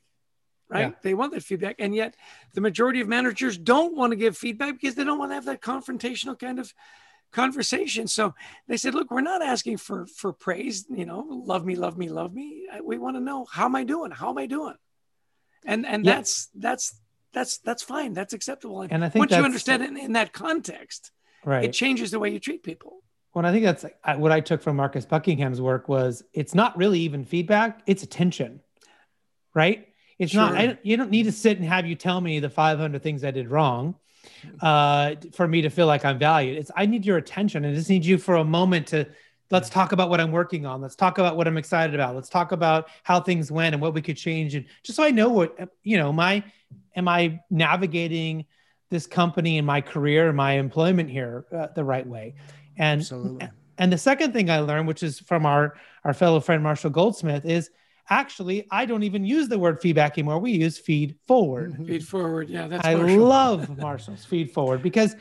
right? 0.69 0.89
Yeah. 0.89 0.91
They 1.01 1.13
want 1.13 1.33
that 1.33 1.43
feedback. 1.43 1.75
And 1.79 1.95
yet 1.95 2.15
the 2.53 2.61
majority 2.61 3.01
of 3.01 3.07
managers 3.07 3.57
don't 3.57 3.95
want 3.95 4.11
to 4.11 4.15
give 4.15 4.37
feedback 4.37 4.79
because 4.79 4.95
they 4.95 5.03
don't 5.03 5.19
want 5.19 5.31
to 5.31 5.35
have 5.35 5.45
that 5.45 5.61
confrontational 5.61 6.37
kind 6.39 6.59
of 6.59 6.73
conversation. 7.31 8.07
So 8.07 8.33
they 8.67 8.77
said, 8.77 8.93
look, 8.93 9.11
we're 9.11 9.21
not 9.21 9.41
asking 9.41 9.77
for 9.77 10.05
for 10.05 10.33
praise, 10.33 10.85
you 10.89 11.05
know, 11.05 11.25
love 11.29 11.65
me, 11.65 11.75
love 11.75 11.97
me, 11.97 12.09
love 12.09 12.33
me. 12.33 12.67
We 12.83 12.97
want 12.97 13.15
to 13.17 13.21
know 13.21 13.45
how 13.51 13.65
am 13.65 13.75
I 13.75 13.83
doing? 13.83 14.11
How 14.11 14.29
am 14.29 14.37
I 14.37 14.45
doing? 14.45 14.75
And 15.65 15.85
and 15.85 16.05
yeah. 16.05 16.15
that's 16.15 16.49
that's 16.55 16.99
that's 17.33 17.57
that's 17.59 17.83
fine. 17.83 18.13
That's 18.13 18.33
acceptable. 18.33 18.81
And 18.81 19.03
I 19.03 19.09
think 19.09 19.21
once 19.21 19.31
you 19.31 19.43
understand 19.43 19.83
it 19.83 19.89
in, 19.89 19.97
in, 19.97 20.13
that 20.13 20.33
context, 20.33 21.11
right, 21.45 21.65
it 21.65 21.73
changes 21.73 22.11
the 22.11 22.19
way 22.19 22.29
you 22.29 22.39
treat 22.39 22.63
people. 22.63 23.03
Well, 23.33 23.45
I 23.45 23.51
think 23.51 23.63
that's 23.63 23.85
what 24.17 24.31
I 24.31 24.39
took 24.39 24.61
from 24.61 24.75
Marcus 24.75 25.05
Buckingham's 25.05 25.61
work 25.61 25.87
was 25.87 26.23
it's 26.33 26.55
not 26.55 26.77
really 26.77 27.01
even 27.01 27.25
feedback; 27.25 27.81
it's 27.85 28.03
attention, 28.03 28.61
right? 29.53 29.88
It's 30.19 30.33
sure. 30.33 30.41
not. 30.41 30.55
I, 30.55 30.77
you 30.83 30.97
don't 30.97 31.09
need 31.09 31.23
to 31.23 31.31
sit 31.31 31.57
and 31.57 31.65
have 31.65 31.85
you 31.85 31.95
tell 31.95 32.19
me 32.19 32.39
the 32.39 32.49
500 32.49 33.01
things 33.01 33.23
I 33.23 33.31
did 33.31 33.49
wrong 33.49 33.95
uh, 34.61 35.15
for 35.33 35.47
me 35.47 35.61
to 35.61 35.69
feel 35.69 35.87
like 35.87 36.05
I'm 36.05 36.19
valued. 36.19 36.57
It's 36.57 36.71
I 36.75 36.85
need 36.85 37.05
your 37.05 37.17
attention. 37.17 37.65
I 37.65 37.73
just 37.73 37.89
need 37.89 38.05
you 38.05 38.17
for 38.17 38.35
a 38.35 38.43
moment 38.43 38.87
to 38.87 39.07
let's 39.51 39.69
talk 39.69 39.91
about 39.91 40.09
what 40.09 40.19
I'm 40.19 40.31
working 40.31 40.65
on. 40.65 40.81
Let's 40.81 40.95
talk 40.95 41.17
about 41.17 41.35
what 41.35 41.47
I'm 41.47 41.57
excited 41.57 41.95
about. 41.95 42.15
Let's 42.15 42.29
talk 42.29 42.51
about 42.51 42.89
how 43.03 43.19
things 43.19 43.51
went 43.51 43.73
and 43.73 43.81
what 43.81 43.93
we 43.93 44.01
could 44.01 44.17
change. 44.17 44.55
And 44.55 44.65
just 44.83 44.97
so 44.97 45.03
I 45.03 45.11
know 45.11 45.29
what 45.29 45.69
you 45.83 45.97
know, 45.97 46.11
my 46.13 46.43
am 46.95 47.07
I 47.07 47.39
navigating 47.49 48.45
this 48.89 49.07
company 49.07 49.57
and 49.57 49.67
my 49.67 49.81
career, 49.81 50.27
and 50.27 50.37
my 50.37 50.53
employment 50.53 51.09
here 51.09 51.45
uh, 51.55 51.67
the 51.75 51.83
right 51.83 52.05
way? 52.05 52.35
And 52.77 53.01
Absolutely. 53.01 53.49
and 53.77 53.91
the 53.91 53.97
second 53.97 54.33
thing 54.33 54.49
I 54.49 54.59
learned, 54.59 54.87
which 54.87 55.03
is 55.03 55.19
from 55.19 55.45
our 55.45 55.75
our 56.03 56.13
fellow 56.13 56.39
friend 56.39 56.61
Marshall 56.61 56.89
Goldsmith, 56.89 57.45
is 57.45 57.69
actually 58.09 58.67
i 58.71 58.85
don't 58.85 59.03
even 59.03 59.23
use 59.23 59.47
the 59.47 59.57
word 59.57 59.79
feedback 59.81 60.17
anymore 60.17 60.39
we 60.39 60.51
use 60.51 60.77
feed 60.77 61.15
forward 61.27 61.73
mm-hmm. 61.73 61.85
feed 61.85 62.05
forward 62.05 62.49
yeah 62.49 62.67
that's 62.67 62.85
i 62.85 62.95
Marshall. 62.95 63.17
love 63.17 63.77
marshall's 63.77 64.25
feed 64.25 64.51
forward 64.51 64.81
because 64.81 65.15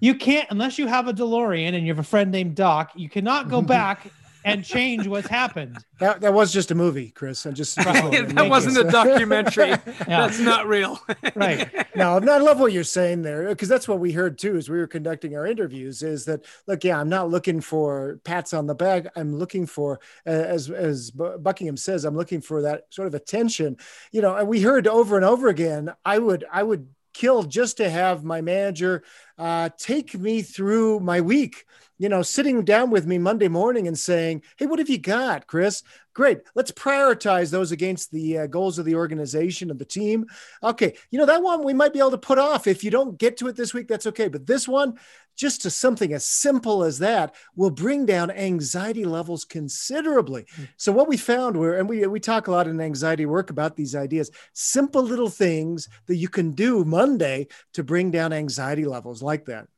you 0.00 0.14
can't 0.14 0.46
unless 0.50 0.78
you 0.78 0.86
have 0.86 1.08
a 1.08 1.12
delorean 1.12 1.74
and 1.74 1.86
you 1.86 1.92
have 1.92 1.98
a 1.98 2.02
friend 2.02 2.30
named 2.30 2.54
doc 2.54 2.92
you 2.94 3.08
cannot 3.08 3.48
go 3.48 3.62
back 3.76 4.06
and 4.44 4.64
change 4.64 5.06
what's 5.06 5.28
happened. 5.28 5.78
That, 6.00 6.22
that 6.22 6.34
was 6.34 6.52
just 6.52 6.72
a 6.72 6.74
movie, 6.74 7.12
Chris. 7.12 7.46
I 7.46 7.52
just 7.52 7.78
right. 7.78 8.28
that 8.34 8.50
wasn't 8.50 8.76
a 8.78 8.90
documentary. 8.90 9.68
yeah. 9.68 9.78
That's 10.08 10.40
not 10.40 10.66
real. 10.66 11.00
right. 11.36 11.70
No, 11.94 12.16
I 12.16 12.38
love 12.38 12.58
what 12.58 12.72
you're 12.72 12.82
saying 12.82 13.22
there 13.22 13.48
because 13.48 13.68
that's 13.68 13.86
what 13.86 14.00
we 14.00 14.10
heard 14.10 14.36
too 14.36 14.56
as 14.56 14.68
we 14.68 14.76
were 14.76 14.88
conducting 14.88 15.36
our 15.36 15.46
interviews. 15.46 16.02
Is 16.02 16.24
that 16.24 16.44
look? 16.66 16.82
Yeah, 16.82 16.98
I'm 16.98 17.08
not 17.08 17.30
looking 17.30 17.60
for 17.60 18.18
pats 18.24 18.52
on 18.52 18.66
the 18.66 18.74
back. 18.74 19.06
I'm 19.14 19.36
looking 19.36 19.66
for, 19.66 20.00
as 20.26 20.68
as 20.68 21.12
Buckingham 21.12 21.76
says, 21.76 22.04
I'm 22.04 22.16
looking 22.16 22.40
for 22.40 22.62
that 22.62 22.86
sort 22.90 23.06
of 23.06 23.14
attention. 23.14 23.76
You 24.10 24.20
know, 24.20 24.34
and 24.34 24.48
we 24.48 24.60
heard 24.62 24.88
over 24.88 25.14
and 25.14 25.24
over 25.24 25.46
again. 25.46 25.94
I 26.04 26.18
would 26.18 26.44
I 26.52 26.64
would 26.64 26.88
kill 27.14 27.44
just 27.44 27.78
to 27.78 27.88
have 27.88 28.24
my 28.24 28.42
manager 28.42 29.04
uh, 29.38 29.68
take 29.78 30.14
me 30.18 30.42
through 30.42 31.00
my 31.00 31.20
week 31.20 31.64
you 31.98 32.08
know, 32.08 32.22
sitting 32.22 32.64
down 32.64 32.90
with 32.90 33.06
me 33.06 33.18
Monday 33.18 33.48
morning 33.48 33.86
and 33.86 33.98
saying, 33.98 34.42
Hey, 34.56 34.66
what 34.66 34.78
have 34.78 34.88
you 34.88 34.98
got, 34.98 35.46
Chris? 35.46 35.82
Great. 36.12 36.40
Let's 36.54 36.70
prioritize 36.70 37.50
those 37.50 37.72
against 37.72 38.12
the 38.12 38.38
uh, 38.38 38.46
goals 38.46 38.78
of 38.78 38.84
the 38.84 38.94
organization 38.94 39.70
and 39.70 39.78
the 39.78 39.84
team. 39.84 40.26
Okay. 40.62 40.94
You 41.10 41.18
know, 41.18 41.26
that 41.26 41.42
one 41.42 41.64
we 41.64 41.72
might 41.72 41.92
be 41.92 41.98
able 41.98 42.12
to 42.12 42.18
put 42.18 42.38
off. 42.38 42.66
If 42.66 42.84
you 42.84 42.90
don't 42.90 43.18
get 43.18 43.36
to 43.38 43.48
it 43.48 43.56
this 43.56 43.74
week, 43.74 43.88
that's 43.88 44.06
okay. 44.06 44.28
But 44.28 44.46
this 44.46 44.68
one, 44.68 44.98
just 45.36 45.62
to 45.62 45.70
something 45.70 46.12
as 46.12 46.24
simple 46.24 46.84
as 46.84 47.00
that, 47.00 47.34
will 47.56 47.70
bring 47.70 48.06
down 48.06 48.30
anxiety 48.30 49.04
levels 49.04 49.44
considerably. 49.44 50.42
Mm-hmm. 50.44 50.64
So, 50.76 50.92
what 50.92 51.08
we 51.08 51.16
found 51.16 51.56
were, 51.56 51.76
and 51.78 51.88
we, 51.88 52.06
we 52.06 52.20
talk 52.20 52.46
a 52.46 52.52
lot 52.52 52.68
in 52.68 52.80
anxiety 52.80 53.26
work 53.26 53.50
about 53.50 53.74
these 53.74 53.96
ideas, 53.96 54.30
simple 54.52 55.02
little 55.02 55.30
things 55.30 55.88
that 56.06 56.16
you 56.16 56.28
can 56.28 56.52
do 56.52 56.84
Monday 56.84 57.48
to 57.72 57.82
bring 57.82 58.12
down 58.12 58.32
anxiety 58.32 58.84
levels 58.84 59.20
like 59.24 59.46
that. 59.46 59.68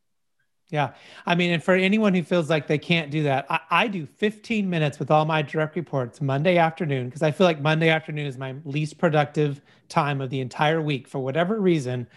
Yeah. 0.71 0.95
I 1.25 1.37
mean, 1.37 1.53
and 1.53 1.63
for 1.63 1.75
anyone 1.75 2.13
who 2.13 2.25
feels 2.25 2.51
like 2.51 2.67
they 2.67 2.79
can't 2.79 3.11
do 3.11 3.23
that, 3.25 3.47
I, 3.49 3.61
I 3.71 3.89
do 3.89 4.05
15 4.05 4.69
minutes 4.69 4.99
with 4.99 5.13
all 5.13 5.25
my 5.25 5.43
direct 5.43 5.77
reports 5.77 6.21
Monday 6.21 6.59
afternoon 6.59 7.07
because 7.07 7.23
I 7.23 7.31
feel 7.31 7.47
like 7.47 7.61
Monday 7.61 7.89
afternoon 7.89 8.27
is 8.27 8.37
my 8.37 8.57
least 8.65 8.99
productive 8.99 9.61
time 9.89 10.21
of 10.21 10.29
the 10.31 10.41
entire 10.41 10.83
week 10.83 11.07
for 11.07 11.21
whatever 11.21 11.61
reason. 11.61 12.09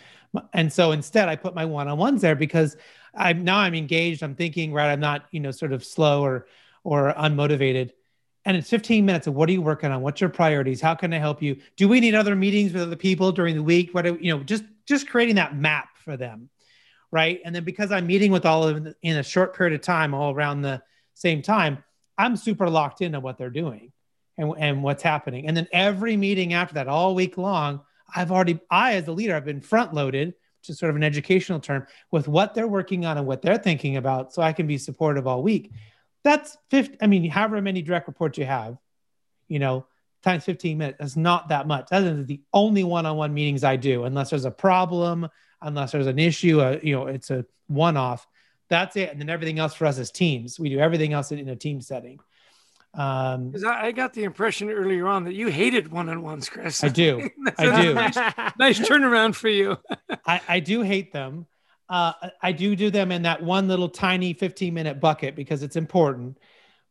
And 0.53 0.73
so 0.73 0.91
instead, 0.93 1.29
I 1.29 1.35
put 1.35 1.53
my 1.53 1.65
one 1.65 1.87
on 1.87 1.99
ones 1.99 2.21
there 2.21 2.35
because 2.35 2.75
I'm 3.13 3.43
now 3.43 3.59
I'm 3.59 3.75
engaged. 3.75 4.23
I'm 4.23 4.35
thinking, 4.35 4.73
right? 4.73 4.91
I'm 4.91 4.99
not, 4.99 5.25
you 5.31 5.39
know, 5.39 5.51
sort 5.51 5.71
of 5.71 5.83
slow 5.83 6.23
or 6.23 6.47
or 6.83 7.13
unmotivated. 7.13 7.91
And 8.45 8.57
it's 8.57 8.69
15 8.69 9.05
minutes 9.05 9.27
of 9.27 9.35
what 9.35 9.49
are 9.49 9.51
you 9.51 9.61
working 9.61 9.91
on? 9.91 10.01
What's 10.01 10.21
your 10.21 10.29
priorities? 10.29 10.81
How 10.81 10.95
can 10.95 11.13
I 11.13 11.17
help 11.17 11.41
you? 11.41 11.57
Do 11.75 11.87
we 11.87 11.99
need 11.99 12.15
other 12.15 12.35
meetings 12.35 12.73
with 12.73 12.81
other 12.81 12.95
people 12.95 13.31
during 13.31 13.55
the 13.55 13.63
week? 13.63 13.93
What 13.93 14.05
do, 14.05 14.17
you 14.19 14.35
know, 14.35 14.43
just 14.43 14.63
just 14.87 15.07
creating 15.07 15.35
that 15.35 15.55
map 15.55 15.89
for 15.97 16.17
them 16.17 16.49
right? 17.11 17.39
And 17.43 17.55
then 17.55 17.63
because 17.63 17.91
I'm 17.91 18.07
meeting 18.07 18.31
with 18.31 18.45
all 18.45 18.67
of 18.67 18.83
them 18.83 18.93
in 19.01 19.17
a 19.17 19.23
short 19.23 19.55
period 19.55 19.73
of 19.73 19.81
time, 19.81 20.13
all 20.13 20.33
around 20.33 20.61
the 20.61 20.81
same 21.13 21.41
time, 21.41 21.83
I'm 22.17 22.35
super 22.35 22.69
locked 22.69 23.01
into 23.01 23.19
what 23.19 23.37
they're 23.37 23.49
doing 23.49 23.91
and, 24.37 24.53
and 24.57 24.83
what's 24.83 25.03
happening. 25.03 25.47
And 25.47 25.55
then 25.55 25.67
every 25.71 26.17
meeting 26.17 26.53
after 26.53 26.75
that, 26.75 26.87
all 26.87 27.15
week 27.15 27.37
long, 27.37 27.81
I've 28.13 28.31
already, 28.31 28.59
I 28.69 28.93
as 28.95 29.07
a 29.07 29.11
leader, 29.11 29.35
I've 29.35 29.45
been 29.45 29.61
front 29.61 29.93
loaded, 29.93 30.29
which 30.29 30.69
is 30.69 30.79
sort 30.79 30.89
of 30.89 30.95
an 30.95 31.03
educational 31.03 31.59
term, 31.59 31.87
with 32.11 32.27
what 32.27 32.53
they're 32.53 32.67
working 32.67 33.05
on 33.05 33.17
and 33.17 33.25
what 33.25 33.41
they're 33.41 33.57
thinking 33.57 33.97
about, 33.97 34.33
so 34.33 34.41
I 34.41 34.53
can 34.53 34.67
be 34.67 34.77
supportive 34.77 35.27
all 35.27 35.41
week. 35.41 35.71
That's 36.23 36.57
50, 36.71 36.97
I 37.01 37.07
mean, 37.07 37.29
however 37.29 37.61
many 37.61 37.81
direct 37.81 38.07
reports 38.07 38.37
you 38.37 38.45
have, 38.45 38.77
you 39.47 39.59
know, 39.59 39.85
times 40.23 40.43
15 40.43 40.77
minutes, 40.77 40.97
that's 40.99 41.15
not 41.15 41.49
that 41.49 41.65
much. 41.65 41.87
That 41.89 42.03
is 42.03 42.25
the 42.25 42.41
only 42.53 42.83
one 42.83 43.05
on 43.05 43.15
one 43.15 43.33
meetings 43.33 43.63
I 43.63 43.77
do, 43.77 44.03
unless 44.03 44.31
there's 44.31 44.45
a 44.45 44.51
problem, 44.51 45.29
unless 45.61 45.91
there's 45.91 46.07
an 46.07 46.19
issue, 46.19 46.61
uh, 46.61 46.79
you 46.81 46.95
know, 46.95 47.07
it's 47.07 47.29
a 47.29 47.45
one 47.67 47.97
off. 47.97 48.27
That's 48.69 48.95
it. 48.95 49.09
And 49.11 49.19
then 49.19 49.29
everything 49.29 49.59
else 49.59 49.73
for 49.73 49.85
us 49.85 49.97
is 49.97 50.11
teams. 50.11 50.59
We 50.59 50.69
do 50.69 50.79
everything 50.79 51.13
else 51.13 51.31
in 51.31 51.49
a 51.49 51.55
team 51.55 51.81
setting. 51.81 52.19
Um, 52.93 53.53
I, 53.67 53.87
I 53.87 53.91
got 53.91 54.13
the 54.13 54.23
impression 54.23 54.69
earlier 54.69 55.07
on 55.07 55.25
that 55.25 55.35
you 55.35 55.47
hated 55.47 55.91
one 55.91 56.09
on 56.09 56.21
ones, 56.21 56.49
Chris. 56.49 56.83
I 56.83 56.89
do. 56.89 57.29
I 57.57 57.83
do. 57.83 57.93
Nice, 57.93 58.15
nice, 58.57 58.79
turnaround 58.79 59.35
for 59.35 59.49
you. 59.49 59.77
I, 60.25 60.41
I 60.47 60.59
do 60.59 60.81
hate 60.81 61.13
them. 61.13 61.45
Uh, 61.87 62.13
I 62.41 62.51
do 62.51 62.75
do 62.75 62.91
them 62.91 63.11
in 63.11 63.23
that 63.23 63.41
one 63.41 63.67
little 63.67 63.89
tiny 63.89 64.33
15 64.33 64.73
minute 64.73 64.99
bucket 64.99 65.35
because 65.35 65.63
it's 65.63 65.75
important. 65.75 66.37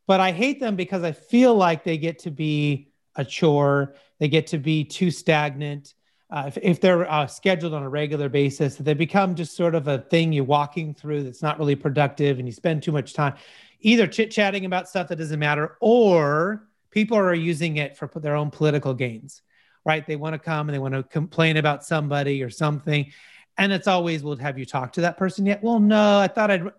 But 0.07 0.19
I 0.19 0.31
hate 0.31 0.59
them 0.59 0.75
because 0.75 1.03
I 1.03 1.11
feel 1.11 1.55
like 1.55 1.83
they 1.83 1.97
get 1.97 2.19
to 2.19 2.31
be 2.31 2.91
a 3.15 3.23
chore. 3.23 3.95
They 4.19 4.27
get 4.27 4.47
to 4.47 4.57
be 4.57 4.83
too 4.83 5.11
stagnant 5.11 5.93
uh, 6.31 6.45
if, 6.47 6.57
if 6.61 6.81
they're 6.81 7.09
uh, 7.11 7.25
scheduled 7.25 7.73
on 7.73 7.83
a 7.83 7.89
regular 7.89 8.29
basis, 8.29 8.75
they 8.75 8.93
become 8.93 9.33
just 9.35 9.55
sort 9.55 9.73
of 9.73 9.87
a 9.87 9.97
thing 9.97 10.31
you're 10.31 10.43
walking 10.43 10.93
through 10.93 11.23
that's 11.23 11.41
not 11.41 11.57
really 11.57 11.75
productive 11.75 12.37
and 12.37 12.47
you 12.47 12.51
spend 12.51 12.83
too 12.83 12.91
much 12.91 13.13
time 13.13 13.33
either 13.81 14.05
chit 14.07 14.29
chatting 14.29 14.65
about 14.65 14.89
stuff 14.89 15.07
that 15.07 15.15
doesn't 15.15 15.39
matter 15.39 15.77
or 15.79 16.67
people 16.91 17.17
are 17.17 17.33
using 17.33 17.77
it 17.77 17.97
for 17.97 18.07
their 18.19 18.35
own 18.35 18.51
political 18.51 18.93
gains, 18.93 19.41
right? 19.85 20.05
They 20.05 20.15
want 20.15 20.33
to 20.33 20.39
come 20.39 20.67
and 20.67 20.75
they 20.75 20.79
want 20.79 20.93
to 20.93 21.03
complain 21.03 21.57
about 21.57 21.83
somebody 21.83 22.43
or 22.43 22.49
something. 22.49 23.11
And 23.57 23.71
it's 23.71 23.87
always, 23.87 24.23
well, 24.23 24.35
have 24.37 24.57
you 24.57 24.65
talked 24.65 24.95
to 24.95 25.01
that 25.01 25.17
person 25.17 25.45
yet? 25.45 25.63
Well, 25.63 25.79
no, 25.79 26.19
I 26.19 26.27
thought 26.27 26.51
I'd 26.51 26.71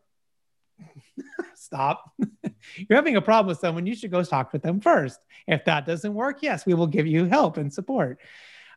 stop. 1.55 2.12
You're 2.76 2.96
having 2.96 3.16
a 3.16 3.22
problem 3.22 3.48
with 3.48 3.59
someone, 3.59 3.86
you 3.86 3.94
should 3.94 4.11
go 4.11 4.22
talk 4.22 4.53
with 4.53 4.62
them 4.62 4.80
first. 4.80 5.18
If 5.46 5.64
that 5.64 5.86
doesn't 5.86 6.14
work, 6.14 6.42
yes, 6.42 6.66
we 6.66 6.74
will 6.74 6.86
give 6.86 7.07
you 7.07 7.24
help 7.24 7.57
and 7.57 7.72
support. 7.72 8.18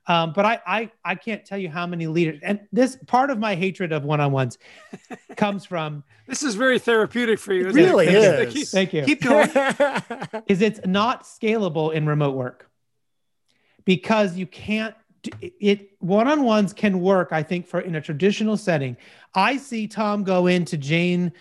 Um, 0.05 0.33
but 0.33 0.45
I, 0.45 0.59
I, 0.65 0.91
I 1.05 1.15
can't 1.15 1.45
tell 1.45 1.57
you 1.57 1.69
how 1.69 1.87
many 1.87 2.07
leaders, 2.07 2.39
and 2.43 2.59
this 2.71 2.97
part 3.07 3.29
of 3.29 3.39
my 3.39 3.55
hatred 3.55 3.93
of 3.93 4.03
one-on-ones 4.03 4.57
comes 5.37 5.65
from. 5.65 6.03
This 6.27 6.43
is 6.43 6.55
very 6.55 6.77
therapeutic 6.77 7.39
for 7.39 7.53
you. 7.53 7.67
It 7.67 7.73
really 7.73 8.07
it? 8.07 8.15
is. 8.15 8.53
Keep, 8.53 8.67
Thank 8.67 8.93
you. 8.93 9.03
Keep 9.03 9.21
going. 9.21 9.49
is 10.47 10.61
it's 10.61 10.81
not 10.85 11.23
scalable 11.23 11.93
in 11.93 12.05
remote 12.05 12.35
work 12.35 12.69
because 13.85 14.35
you 14.35 14.45
can't. 14.45 14.95
It 15.41 15.91
one-on-ones 15.99 16.73
can 16.73 16.99
work. 16.99 17.29
I 17.31 17.43
think 17.43 17.65
for 17.65 17.79
in 17.79 17.95
a 17.95 18.01
traditional 18.01 18.57
setting. 18.57 18.97
I 19.33 19.55
see 19.55 19.87
Tom 19.87 20.25
go 20.25 20.47
into 20.47 20.77
Jane's 20.77 21.31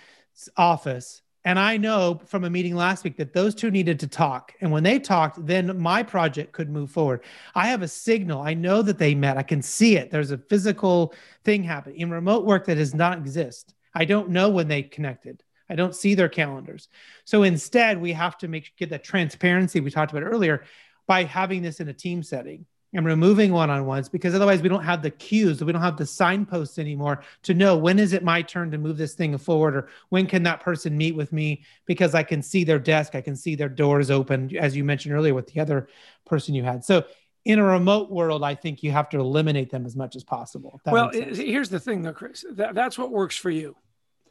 office 0.56 1.21
and 1.44 1.58
I 1.58 1.76
know 1.76 2.20
from 2.26 2.44
a 2.44 2.50
meeting 2.50 2.76
last 2.76 3.02
week 3.02 3.16
that 3.16 3.32
those 3.32 3.54
two 3.54 3.70
needed 3.70 3.98
to 4.00 4.06
talk. 4.06 4.52
And 4.60 4.70
when 4.70 4.84
they 4.84 4.98
talked, 4.98 5.44
then 5.44 5.76
my 5.78 6.02
project 6.02 6.52
could 6.52 6.70
move 6.70 6.90
forward. 6.90 7.24
I 7.54 7.68
have 7.68 7.82
a 7.82 7.88
signal. 7.88 8.42
I 8.42 8.54
know 8.54 8.82
that 8.82 8.98
they 8.98 9.14
met. 9.14 9.38
I 9.38 9.42
can 9.42 9.60
see 9.60 9.96
it. 9.96 10.10
There's 10.10 10.30
a 10.30 10.38
physical 10.38 11.14
thing 11.44 11.64
happening 11.64 11.98
in 11.98 12.10
remote 12.10 12.44
work 12.44 12.66
that 12.66 12.76
does 12.76 12.94
not 12.94 13.18
exist. 13.18 13.74
I 13.94 14.04
don't 14.04 14.30
know 14.30 14.50
when 14.50 14.68
they 14.68 14.82
connected. 14.82 15.42
I 15.68 15.74
don't 15.74 15.94
see 15.94 16.14
their 16.14 16.28
calendars. 16.28 16.88
So 17.24 17.42
instead, 17.42 18.00
we 18.00 18.12
have 18.12 18.38
to 18.38 18.48
make 18.48 18.76
get 18.76 18.90
that 18.90 19.04
transparency 19.04 19.80
we 19.80 19.90
talked 19.90 20.12
about 20.12 20.24
earlier 20.24 20.64
by 21.06 21.24
having 21.24 21.62
this 21.62 21.80
in 21.80 21.88
a 21.88 21.94
team 21.94 22.22
setting 22.22 22.66
and 22.94 23.06
removing 23.06 23.52
one-on-ones 23.52 24.08
because 24.08 24.34
otherwise 24.34 24.60
we 24.62 24.68
don't 24.68 24.84
have 24.84 25.02
the 25.02 25.10
cues 25.10 25.62
we 25.62 25.72
don't 25.72 25.82
have 25.82 25.96
the 25.96 26.06
signposts 26.06 26.78
anymore 26.78 27.22
to 27.42 27.54
know 27.54 27.76
when 27.76 27.98
is 27.98 28.12
it 28.12 28.22
my 28.22 28.42
turn 28.42 28.70
to 28.70 28.78
move 28.78 28.96
this 28.96 29.14
thing 29.14 29.36
forward 29.38 29.74
or 29.74 29.88
when 30.10 30.26
can 30.26 30.42
that 30.42 30.60
person 30.60 30.96
meet 30.96 31.14
with 31.14 31.32
me 31.32 31.62
because 31.86 32.14
i 32.14 32.22
can 32.22 32.42
see 32.42 32.64
their 32.64 32.78
desk 32.78 33.14
i 33.14 33.20
can 33.20 33.36
see 33.36 33.54
their 33.54 33.68
doors 33.68 34.10
open 34.10 34.54
as 34.56 34.76
you 34.76 34.84
mentioned 34.84 35.14
earlier 35.14 35.34
with 35.34 35.46
the 35.48 35.60
other 35.60 35.88
person 36.26 36.54
you 36.54 36.62
had 36.62 36.84
so 36.84 37.04
in 37.44 37.58
a 37.58 37.64
remote 37.64 38.10
world, 38.10 38.44
I 38.44 38.54
think 38.54 38.82
you 38.82 38.92
have 38.92 39.08
to 39.10 39.18
eliminate 39.18 39.70
them 39.70 39.84
as 39.84 39.96
much 39.96 40.14
as 40.14 40.22
possible. 40.22 40.80
Well, 40.86 41.10
here's 41.12 41.68
the 41.68 41.80
thing, 41.80 42.02
though, 42.02 42.12
Chris. 42.12 42.44
That, 42.52 42.74
that's 42.74 42.96
what 42.96 43.10
works 43.10 43.36
for 43.36 43.50
you. 43.50 43.74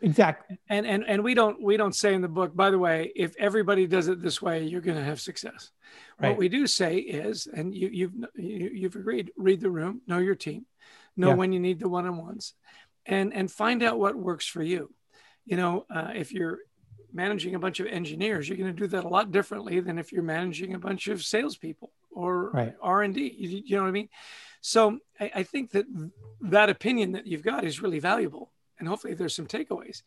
Exactly. 0.02 0.60
And 0.68 0.86
and 0.86 1.04
and 1.08 1.24
we 1.24 1.34
don't 1.34 1.62
we 1.62 1.78
don't 1.78 1.96
say 1.96 2.14
in 2.14 2.22
the 2.22 2.28
book. 2.28 2.56
By 2.56 2.72
the 2.72 2.80
way, 2.80 3.12
if 3.16 3.36
everybody 3.38 3.86
does 3.88 4.08
it 4.08 4.22
this 4.22 4.42
way, 4.42 4.64
you're 4.64 4.82
going 4.82 4.98
to 4.98 5.04
have 5.04 5.22
success. 5.22 5.72
Right. 6.20 6.30
What 6.30 6.38
we 6.38 6.50
do 6.50 6.68
say 6.68 6.98
is, 6.98 7.48
and 7.48 7.74
you 7.74 7.90
you've 7.92 8.14
you, 8.36 8.72
you've 8.74 8.96
agreed. 8.96 9.32
Read 9.36 9.62
the 9.62 9.70
room, 9.70 10.02
know 10.08 10.18
your 10.18 10.36
team, 10.36 10.66
know 11.16 11.30
yeah. 11.30 11.36
when 11.36 11.52
you 11.54 11.60
need 11.60 11.80
the 11.80 11.90
one-on-ones, 11.90 12.54
and 13.06 13.34
and 13.34 13.52
find 13.52 13.84
out 13.84 14.00
what 14.00 14.16
works 14.16 14.48
for 14.48 14.64
you. 14.64 14.94
You 15.46 15.58
know, 15.58 15.86
uh, 15.94 16.12
if 16.16 16.32
you're 16.32 16.60
managing 17.14 17.56
a 17.56 17.60
bunch 17.60 17.80
of 17.80 17.88
engineers, 17.88 18.48
you're 18.48 18.58
going 18.58 18.74
to 18.74 18.80
do 18.80 18.88
that 18.88 19.04
a 19.04 19.10
lot 19.10 19.32
differently 19.32 19.80
than 19.80 19.98
if 19.98 20.12
you're 20.12 20.24
managing 20.24 20.74
a 20.74 20.80
bunch 20.80 21.08
of 21.08 21.24
salespeople 21.24 21.92
or 22.12 22.52
right. 22.52 22.76
R 22.82 23.02
and 23.02 23.14
D. 23.14 23.34
You, 23.38 23.62
you, 23.66 23.76
know 23.76 23.84
what 23.84 23.90
I 23.90 23.92
mean? 23.92 24.10
So 24.62 25.00
I, 25.20 25.32
I, 25.36 25.44
think 25.44 25.72
that 25.72 25.86
that 26.42 26.70
opinion 26.70 27.14
that 27.14 27.28
you've 27.28 27.44
got 27.44 27.64
is 27.64 27.82
really 27.82 28.00
valuable, 28.00 28.52
and 28.82 28.90
hopefully 28.90 29.14
there's 29.14 29.36
some 29.36 29.48
takeaways. 29.48 30.02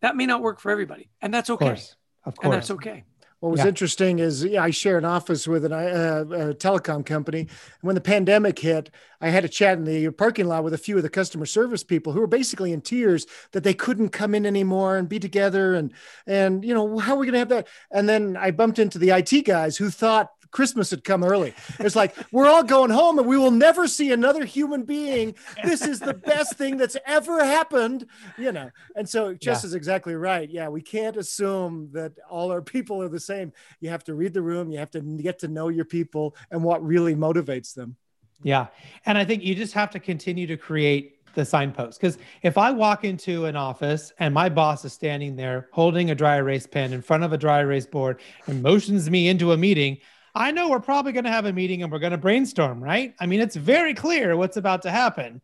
That 0.00 0.16
may 0.16 0.26
not 0.26 0.42
work 0.42 0.60
for 0.60 0.70
everybody, 0.70 1.08
and 1.22 1.32
that's 1.32 1.48
okay. 1.48 1.66
Of 1.66 1.70
course, 1.70 1.96
of 2.24 2.36
course. 2.36 2.44
and 2.44 2.52
that's 2.52 2.70
okay. 2.72 3.04
What 3.38 3.50
was 3.50 3.60
yeah. 3.60 3.68
interesting 3.68 4.20
is 4.20 4.44
yeah, 4.44 4.62
I 4.62 4.70
share 4.70 4.98
an 4.98 5.04
office 5.04 5.48
with 5.48 5.64
an, 5.64 5.72
uh, 5.72 6.24
a 6.30 6.54
telecom 6.54 7.04
company. 7.04 7.40
And 7.40 7.48
when 7.80 7.96
the 7.96 8.00
pandemic 8.00 8.56
hit, 8.56 8.90
I 9.20 9.30
had 9.30 9.44
a 9.44 9.48
chat 9.48 9.78
in 9.78 9.84
the 9.84 10.10
parking 10.10 10.46
lot 10.46 10.62
with 10.62 10.74
a 10.74 10.78
few 10.78 10.96
of 10.96 11.02
the 11.02 11.08
customer 11.08 11.44
service 11.44 11.82
people 11.82 12.12
who 12.12 12.20
were 12.20 12.28
basically 12.28 12.72
in 12.72 12.82
tears 12.82 13.26
that 13.50 13.64
they 13.64 13.74
couldn't 13.74 14.10
come 14.10 14.36
in 14.36 14.46
anymore 14.46 14.96
and 14.96 15.08
be 15.08 15.18
together. 15.18 15.74
And, 15.74 15.92
and 16.24 16.64
you 16.64 16.72
know, 16.72 16.98
how 16.98 17.16
are 17.16 17.18
we 17.18 17.26
going 17.26 17.32
to 17.32 17.38
have 17.40 17.48
that? 17.48 17.66
And 17.90 18.08
then 18.08 18.36
I 18.36 18.52
bumped 18.52 18.78
into 18.78 19.00
the 19.00 19.10
IT 19.10 19.44
guys 19.44 19.76
who 19.76 19.90
thought 19.90 20.30
Christmas 20.52 20.90
had 20.90 21.02
come 21.02 21.24
early. 21.24 21.54
It's 21.80 21.96
like 21.96 22.14
we're 22.30 22.46
all 22.46 22.62
going 22.62 22.90
home 22.90 23.18
and 23.18 23.26
we 23.26 23.36
will 23.36 23.50
never 23.50 23.88
see 23.88 24.12
another 24.12 24.44
human 24.44 24.84
being. 24.84 25.34
This 25.64 25.82
is 25.82 25.98
the 25.98 26.14
best 26.14 26.56
thing 26.56 26.76
that's 26.76 26.96
ever 27.06 27.44
happened, 27.44 28.06
you 28.38 28.52
know. 28.52 28.70
And 28.94 29.08
so 29.08 29.34
Jess 29.34 29.64
yeah. 29.64 29.68
is 29.68 29.74
exactly 29.74 30.14
right. 30.14 30.48
Yeah, 30.48 30.68
we 30.68 30.82
can't 30.82 31.16
assume 31.16 31.88
that 31.92 32.12
all 32.30 32.52
our 32.52 32.62
people 32.62 33.02
are 33.02 33.08
the 33.08 33.18
same. 33.18 33.52
You 33.80 33.90
have 33.90 34.04
to 34.04 34.14
read 34.14 34.34
the 34.34 34.42
room, 34.42 34.70
you 34.70 34.78
have 34.78 34.90
to 34.92 35.00
get 35.00 35.40
to 35.40 35.48
know 35.48 35.68
your 35.68 35.86
people 35.86 36.36
and 36.50 36.62
what 36.62 36.84
really 36.84 37.16
motivates 37.16 37.74
them. 37.74 37.96
Yeah. 38.42 38.66
And 39.06 39.16
I 39.16 39.24
think 39.24 39.42
you 39.42 39.54
just 39.54 39.72
have 39.74 39.90
to 39.90 40.00
continue 40.00 40.46
to 40.48 40.56
create 40.56 41.18
the 41.34 41.44
signpost. 41.44 42.00
Because 42.00 42.18
if 42.42 42.58
I 42.58 42.70
walk 42.70 43.04
into 43.04 43.46
an 43.46 43.56
office 43.56 44.12
and 44.18 44.34
my 44.34 44.48
boss 44.48 44.84
is 44.84 44.92
standing 44.92 45.36
there 45.36 45.68
holding 45.72 46.10
a 46.10 46.14
dry 46.14 46.36
erase 46.36 46.66
pen 46.66 46.92
in 46.92 47.02
front 47.02 47.24
of 47.24 47.32
a 47.32 47.38
dry 47.38 47.60
erase 47.60 47.86
board 47.86 48.20
and 48.46 48.62
motions 48.62 49.08
me 49.08 49.28
into 49.28 49.52
a 49.52 49.56
meeting, 49.56 49.98
I 50.34 50.50
know 50.50 50.70
we're 50.70 50.80
probably 50.80 51.12
going 51.12 51.24
to 51.24 51.30
have 51.30 51.44
a 51.44 51.52
meeting 51.52 51.82
and 51.82 51.92
we're 51.92 51.98
going 51.98 52.12
to 52.12 52.18
brainstorm, 52.18 52.82
right? 52.82 53.14
I 53.20 53.26
mean, 53.26 53.40
it's 53.40 53.56
very 53.56 53.94
clear 53.94 54.36
what's 54.36 54.56
about 54.56 54.82
to 54.82 54.90
happen. 54.90 55.42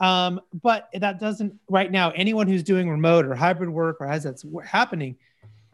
Um, 0.00 0.40
but 0.52 0.88
that 0.94 1.18
doesn't 1.18 1.58
right 1.68 1.90
now, 1.90 2.10
anyone 2.10 2.46
who's 2.46 2.62
doing 2.62 2.88
remote 2.88 3.24
or 3.24 3.34
hybrid 3.34 3.70
work 3.70 3.96
or 4.00 4.06
as 4.06 4.24
that's 4.24 4.44
happening, 4.64 5.16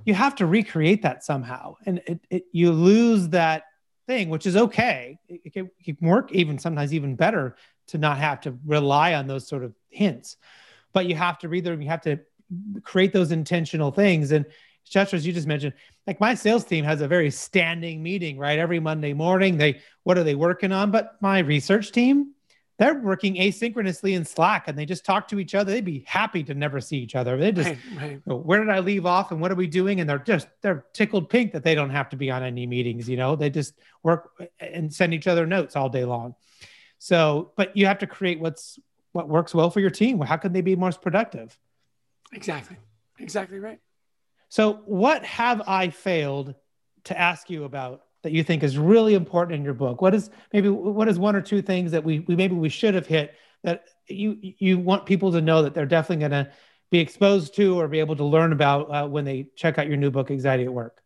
you 0.05 0.14
have 0.14 0.34
to 0.36 0.46
recreate 0.46 1.02
that 1.02 1.24
somehow. 1.24 1.76
And 1.84 2.00
it, 2.07 2.20
it, 2.30 2.44
you 2.52 2.70
lose 2.70 3.28
that 3.30 3.64
thing, 4.07 4.28
which 4.28 4.46
is 4.46 4.57
okay. 4.57 5.18
It, 5.28 5.40
it, 5.46 5.52
can, 5.52 5.70
it 5.78 5.84
can 5.84 6.09
work 6.09 6.32
even 6.32 6.59
sometimes 6.59 6.94
even 6.94 7.16
better 7.16 7.57
to 7.88 7.98
not 7.98 8.18
have 8.18 8.40
to 8.42 8.57
rely 8.64 9.14
on 9.14 9.26
those 9.26 9.46
sort 9.46 9.64
of 9.64 9.74
hints. 9.90 10.36
But 10.92 11.07
you 11.07 11.16
have 11.16 11.38
to 11.40 11.48
read 11.48 11.64
them, 11.64 11.82
you 11.82 11.88
have 11.88 12.02
to 12.02 12.20
create 12.82 13.12
those 13.12 13.32
intentional 13.32 13.90
things. 13.90 14.30
And 14.30 14.46
Chester, 14.85 15.16
as 15.16 15.26
you 15.26 15.32
just 15.32 15.47
mentioned, 15.47 15.74
like 16.07 16.20
my 16.20 16.35
sales 16.35 16.64
team 16.64 16.85
has 16.85 17.01
a 17.01 17.09
very 17.09 17.30
standing 17.30 18.03
meeting, 18.03 18.39
right? 18.39 18.59
Every 18.59 18.80
Monday 18.80 19.12
morning, 19.12 19.57
they 19.57 19.80
what 20.03 20.18
are 20.18 20.24
they 20.24 20.35
working 20.35 20.72
on? 20.72 20.91
But 20.91 21.16
my 21.20 21.41
research 21.41 21.93
team, 21.93 22.32
they're 22.76 23.01
working 23.01 23.37
asynchronously 23.37 24.16
in 24.16 24.24
Slack 24.24 24.66
and 24.66 24.76
they 24.76 24.85
just 24.85 25.05
talk 25.05 25.28
to 25.28 25.39
each 25.39 25.55
other. 25.55 25.72
They'd 25.72 25.85
be 25.85 26.05
happy 26.07 26.43
to 26.45 26.55
never 26.55 26.80
see 26.80 26.99
each 26.99 27.14
other. 27.14 27.37
They 27.37 27.53
just, 27.53 27.68
right, 27.68 27.78
right. 27.97 28.20
Oh, 28.26 28.37
where 28.37 28.59
did 28.59 28.68
I 28.68 28.80
leave 28.80 29.07
off 29.07 29.30
and 29.30 29.41
what 29.41 29.53
are 29.53 29.55
we 29.55 29.68
doing? 29.68 30.01
And 30.01 30.11
they're 30.11 30.18
just, 30.18 30.49
they're 30.61 30.85
tickled 30.93 31.30
pink 31.30 31.53
that 31.53 31.62
they 31.62 31.76
don't 31.76 31.91
have 31.91 32.09
to 32.11 32.16
be 32.16 32.30
on 32.32 32.43
any 32.43 32.66
meetings. 32.66 33.09
You 33.09 33.16
know, 33.16 33.37
they 33.37 33.49
just 33.49 33.74
work 34.03 34.30
and 34.59 34.93
send 34.93 35.14
each 35.14 35.28
other 35.28 35.47
notes 35.47 35.76
all 35.76 35.89
day 35.89 36.05
long. 36.05 36.35
So, 36.99 37.53
but 37.57 37.76
you 37.76 37.87
have 37.87 37.99
to 37.99 38.09
create 38.09 38.41
what's, 38.41 38.78
what 39.12 39.28
works 39.28 39.55
well 39.55 39.70
for 39.70 39.78
your 39.78 39.91
team. 39.91 40.20
How 40.20 40.37
can 40.37 40.53
they 40.53 40.61
be 40.61 40.74
most 40.74 41.01
productive? 41.01 41.57
Exactly. 42.32 42.76
Exactly 43.20 43.61
right. 43.61 43.78
So, 44.55 44.74
what 44.84 45.24
have 45.24 45.62
I 45.66 45.88
failed 45.88 46.55
to 47.07 47.20
ask 47.20 47.50
you 47.50 47.64
about 47.64 48.02
that 48.22 48.30
you 48.30 48.44
think 48.44 48.62
is 48.62 48.78
really 48.78 49.14
important 49.14 49.59
in 49.59 49.64
your 49.64 49.74
book? 49.74 50.00
What 50.00 50.14
is 50.14 50.30
maybe 50.52 50.68
what 50.68 51.09
is 51.09 51.18
one 51.18 51.34
or 51.34 51.40
two 51.40 51.61
things 51.61 51.90
that 51.90 52.05
we, 52.05 52.20
we 52.20 52.36
maybe 52.36 52.55
we 52.55 52.68
should 52.68 52.94
have 52.94 53.05
hit 53.05 53.34
that 53.64 53.82
you 54.07 54.38
you 54.40 54.78
want 54.78 55.07
people 55.07 55.32
to 55.32 55.40
know 55.40 55.62
that 55.62 55.74
they're 55.74 55.86
definitely 55.86 56.28
going 56.28 56.44
to 56.44 56.52
be 56.92 57.00
exposed 57.00 57.57
to 57.57 57.80
or 57.80 57.88
be 57.88 57.98
able 57.98 58.14
to 58.14 58.24
learn 58.24 58.52
about 58.52 58.94
uh, 58.94 59.09
when 59.09 59.24
they 59.24 59.48
check 59.57 59.76
out 59.76 59.88
your 59.88 59.96
new 59.96 60.12
book, 60.12 60.30
Anxiety 60.30 60.66
at 60.66 60.72
Work? 60.72 61.02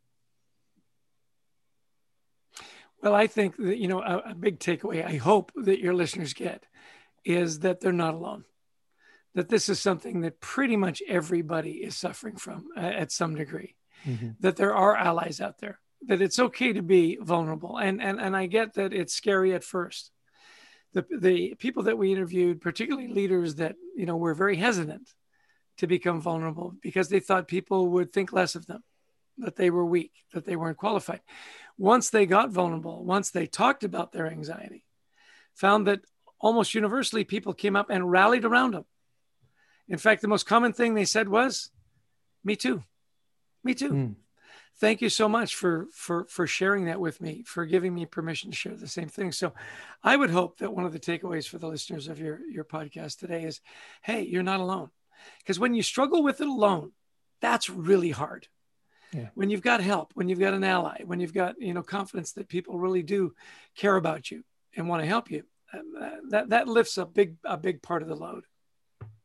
Well, 3.02 3.14
I 3.14 3.28
think 3.28 3.56
that 3.56 3.78
you 3.78 3.88
know 3.88 4.02
a, 4.02 4.32
a 4.32 4.34
big 4.34 4.58
takeaway. 4.58 5.06
I 5.06 5.16
hope 5.16 5.52
that 5.56 5.80
your 5.80 5.94
listeners 5.94 6.34
get 6.34 6.66
is 7.24 7.60
that 7.60 7.80
they're 7.80 7.92
not 7.92 8.12
alone 8.12 8.44
that 9.38 9.48
this 9.48 9.68
is 9.68 9.78
something 9.78 10.22
that 10.22 10.40
pretty 10.40 10.76
much 10.76 11.00
everybody 11.06 11.70
is 11.70 11.96
suffering 11.96 12.34
from 12.34 12.66
uh, 12.76 12.80
at 12.80 13.12
some 13.12 13.36
degree. 13.36 13.76
Mm-hmm. 14.04 14.30
That 14.40 14.56
there 14.56 14.74
are 14.74 14.96
allies 14.96 15.40
out 15.40 15.58
there. 15.58 15.78
That 16.08 16.20
it's 16.20 16.40
okay 16.40 16.72
to 16.72 16.82
be 16.82 17.18
vulnerable, 17.20 17.76
and 17.76 18.02
and 18.02 18.20
and 18.20 18.36
I 18.36 18.46
get 18.46 18.74
that 18.74 18.92
it's 18.92 19.14
scary 19.14 19.54
at 19.54 19.62
first. 19.62 20.10
The 20.92 21.06
the 21.16 21.54
people 21.54 21.84
that 21.84 21.96
we 21.96 22.10
interviewed, 22.10 22.60
particularly 22.60 23.06
leaders 23.06 23.54
that 23.56 23.76
you 23.94 24.06
know 24.06 24.16
were 24.16 24.34
very 24.34 24.56
hesitant 24.56 25.08
to 25.76 25.86
become 25.86 26.20
vulnerable 26.20 26.74
because 26.82 27.08
they 27.08 27.20
thought 27.20 27.46
people 27.46 27.86
would 27.90 28.12
think 28.12 28.32
less 28.32 28.56
of 28.56 28.66
them, 28.66 28.82
that 29.38 29.54
they 29.54 29.70
were 29.70 29.86
weak, 29.86 30.12
that 30.32 30.46
they 30.46 30.56
weren't 30.56 30.78
qualified. 30.78 31.20
Once 31.76 32.10
they 32.10 32.26
got 32.26 32.50
vulnerable, 32.50 33.04
once 33.04 33.30
they 33.30 33.46
talked 33.46 33.84
about 33.84 34.10
their 34.10 34.26
anxiety, 34.26 34.84
found 35.54 35.86
that 35.86 36.00
almost 36.40 36.74
universally 36.74 37.22
people 37.22 37.54
came 37.54 37.76
up 37.76 37.88
and 37.88 38.10
rallied 38.10 38.44
around 38.44 38.74
them 38.74 38.84
in 39.88 39.98
fact, 39.98 40.22
the 40.22 40.28
most 40.28 40.46
common 40.46 40.72
thing 40.72 40.94
they 40.94 41.04
said 41.04 41.28
was, 41.28 41.70
"Me 42.44 42.56
too, 42.56 42.84
me 43.64 43.74
too." 43.74 43.90
Mm. 43.90 44.16
Thank 44.76 45.00
you 45.00 45.08
so 45.08 45.28
much 45.28 45.56
for 45.56 45.88
for 45.92 46.26
for 46.26 46.46
sharing 46.46 46.84
that 46.84 47.00
with 47.00 47.20
me, 47.20 47.42
for 47.44 47.66
giving 47.66 47.94
me 47.94 48.06
permission 48.06 48.50
to 48.50 48.56
share 48.56 48.76
the 48.76 48.86
same 48.86 49.08
thing. 49.08 49.32
So, 49.32 49.52
I 50.04 50.16
would 50.16 50.30
hope 50.30 50.58
that 50.58 50.72
one 50.72 50.84
of 50.84 50.92
the 50.92 51.00
takeaways 51.00 51.48
for 51.48 51.58
the 51.58 51.66
listeners 51.68 52.06
of 52.06 52.20
your 52.20 52.40
your 52.48 52.64
podcast 52.64 53.18
today 53.18 53.42
is, 53.44 53.60
"Hey, 54.02 54.22
you're 54.22 54.42
not 54.42 54.60
alone," 54.60 54.90
because 55.38 55.58
when 55.58 55.74
you 55.74 55.82
struggle 55.82 56.22
with 56.22 56.40
it 56.40 56.46
alone, 56.46 56.92
that's 57.40 57.68
really 57.68 58.10
hard. 58.10 58.46
Yeah. 59.12 59.30
When 59.34 59.50
you've 59.50 59.62
got 59.62 59.80
help, 59.80 60.12
when 60.14 60.28
you've 60.28 60.38
got 60.38 60.54
an 60.54 60.64
ally, 60.64 61.02
when 61.04 61.18
you've 61.18 61.34
got 61.34 61.60
you 61.60 61.74
know 61.74 61.82
confidence 61.82 62.32
that 62.32 62.48
people 62.48 62.78
really 62.78 63.02
do 63.02 63.34
care 63.74 63.96
about 63.96 64.30
you 64.30 64.44
and 64.76 64.88
want 64.88 65.02
to 65.02 65.08
help 65.08 65.30
you, 65.30 65.44
that 66.30 66.50
that 66.50 66.68
lifts 66.68 66.98
a 66.98 67.06
big 67.06 67.36
a 67.44 67.56
big 67.56 67.82
part 67.82 68.02
of 68.02 68.08
the 68.08 68.16
load. 68.16 68.44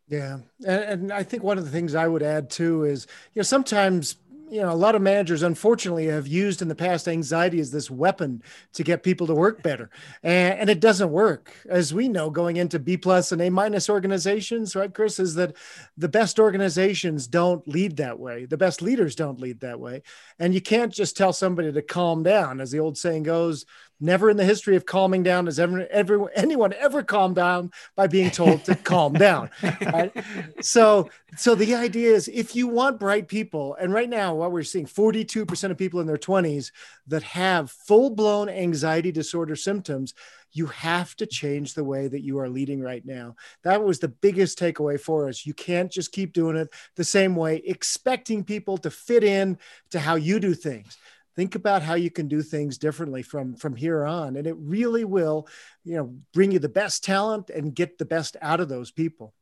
Yeah, 0.08 0.40
and, 0.68 0.84
and, 0.84 1.14
I 1.14 1.24
think 1.24 1.44
one 1.44 1.58
of 1.58 1.64
the 1.64 1.72
things 1.72 1.96
I 1.96 2.08
would 2.08 2.24
add 2.24 2.50
too 2.50 2.84
is, 2.84 3.08
you 3.34 3.40
know, 3.40 3.44
sometimes 3.44 4.18
you 4.54 4.62
know 4.62 4.72
a 4.72 4.76
lot 4.76 4.94
of 4.94 5.02
managers 5.02 5.42
unfortunately 5.42 6.06
have 6.06 6.28
used 6.28 6.62
in 6.62 6.68
the 6.68 6.76
past 6.76 7.08
anxiety 7.08 7.60
as 7.60 7.72
this 7.72 7.90
weapon 7.90 8.44
to 8.74 8.84
get 8.84 9.02
people 9.02 9.26
to 9.26 9.34
work 9.34 9.64
better. 9.64 9.90
And, 10.22 10.60
and 10.60 10.70
it 10.70 10.80
doesn't 10.80 11.10
work. 11.10 11.52
As 11.68 11.92
we 11.92 12.08
know 12.08 12.30
going 12.30 12.58
into 12.58 12.78
b 12.78 12.96
plus 12.96 13.32
and 13.32 13.42
a 13.42 13.50
minus 13.50 13.90
organizations 13.90 14.76
right 14.76 14.94
chris 14.94 15.18
is 15.18 15.34
that 15.36 15.56
the 15.98 16.08
best 16.08 16.40
organizations 16.40 17.26
don't 17.26 17.68
lead 17.68 17.98
that 17.98 18.20
way. 18.20 18.46
The 18.46 18.58
best 18.58 18.84
leaders 18.84 19.16
don't 19.16 19.40
lead 19.40 19.62
that 19.62 19.80
way. 19.80 20.04
And 20.38 20.54
you 20.54 20.62
can't 20.62 20.94
just 20.94 21.18
tell 21.18 21.34
somebody 21.34 21.72
to 21.72 21.82
calm 21.82 22.22
down 22.22 22.62
as 22.62 22.70
the 22.70 22.80
old 22.80 22.98
saying 22.98 23.24
goes 23.24 23.66
Never 24.04 24.30
in 24.30 24.36
the 24.36 24.44
history 24.44 24.76
of 24.76 24.86
calming 24.86 25.24
down 25.24 25.46
has 25.46 25.58
ever, 25.58 25.88
ever 25.88 26.30
anyone 26.32 26.74
ever 26.74 27.04
calmed 27.04 27.38
down 27.38 27.72
by 27.96 28.08
being 28.08 28.32
told 28.32 28.66
to 28.66 28.76
calm 28.76 29.14
down. 29.14 29.50
Right? 29.62 30.12
So, 30.62 31.10
so 31.36 31.56
the 31.56 31.76
idea 31.76 32.14
is 32.14 32.28
if 32.28 32.56
you 32.56 32.68
want 32.68 33.00
bright 33.00 33.28
people, 33.28 33.76
and 33.76 33.94
right 33.94 34.10
now 34.10 34.36
what 34.36 34.52
we're 34.52 34.64
seeing, 34.64 34.86
42% 34.86 35.72
of 35.72 35.78
people 35.78 36.00
in 36.00 36.08
their 36.08 36.18
20s 36.18 36.72
that 37.08 37.24
have 37.24 37.72
full 37.72 38.10
blown 38.10 38.50
anxiety 38.50 39.12
disorder 39.12 39.56
symptoms, 39.56 40.14
you 40.52 40.68
have 40.68 41.16
to 41.16 41.26
change 41.26 41.74
the 41.74 41.84
way 41.84 42.08
that 42.08 42.22
you 42.22 42.40
are 42.40 42.50
leading 42.50 42.82
right 42.82 43.06
now. 43.06 43.36
That 43.64 43.84
was 43.84 44.00
the 44.00 44.08
biggest 44.08 44.60
takeaway 44.60 45.00
for 45.00 45.28
us. 45.28 45.46
You 45.46 45.54
can't 45.54 45.92
just 45.92 46.12
keep 46.12 46.34
doing 46.34 46.56
it 46.56 46.70
the 46.96 47.04
same 47.04 47.36
way, 47.36 47.62
expecting 47.66 48.44
people 48.44 48.78
to 48.80 48.92
fit 48.92 49.24
in 49.24 49.58
to 49.92 50.00
how 50.00 50.16
you 50.16 50.40
do 50.40 50.54
things 50.54 50.98
think 51.36 51.56
about 51.56 51.82
how 51.82 51.96
you 51.96 52.12
can 52.12 52.28
do 52.28 52.42
things 52.42 52.78
differently 52.78 53.24
from 53.24 53.56
from 53.56 53.76
here 53.76 54.06
on 54.06 54.36
and 54.36 54.48
it 54.48 54.56
really 54.58 55.06
will 55.06 55.48
you 55.84 55.96
know 55.96 56.16
bring 56.34 56.52
you 56.52 56.60
the 56.60 56.70
best 56.70 57.04
talent 57.04 57.50
and 57.50 57.76
get 57.76 57.98
the 57.98 58.06
best 58.06 58.38
out 58.42 58.60
of 58.60 58.70
those 58.70 58.92
people 58.92 59.34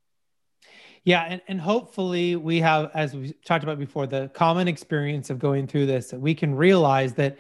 yeah 1.04 1.26
and, 1.28 1.42
and 1.48 1.62
hopefully 1.62 2.36
we 2.36 2.60
have 2.60 2.92
as 2.94 3.14
we 3.14 3.34
talked 3.46 3.64
about 3.64 3.80
before 3.80 4.08
the 4.08 4.30
common 4.34 4.68
experience 4.68 5.30
of 5.30 5.40
going 5.40 5.68
through 5.68 5.86
this 5.86 6.10
that 6.10 6.20
we 6.20 6.34
can 6.36 6.56
realize 6.56 7.14
that 7.14 7.38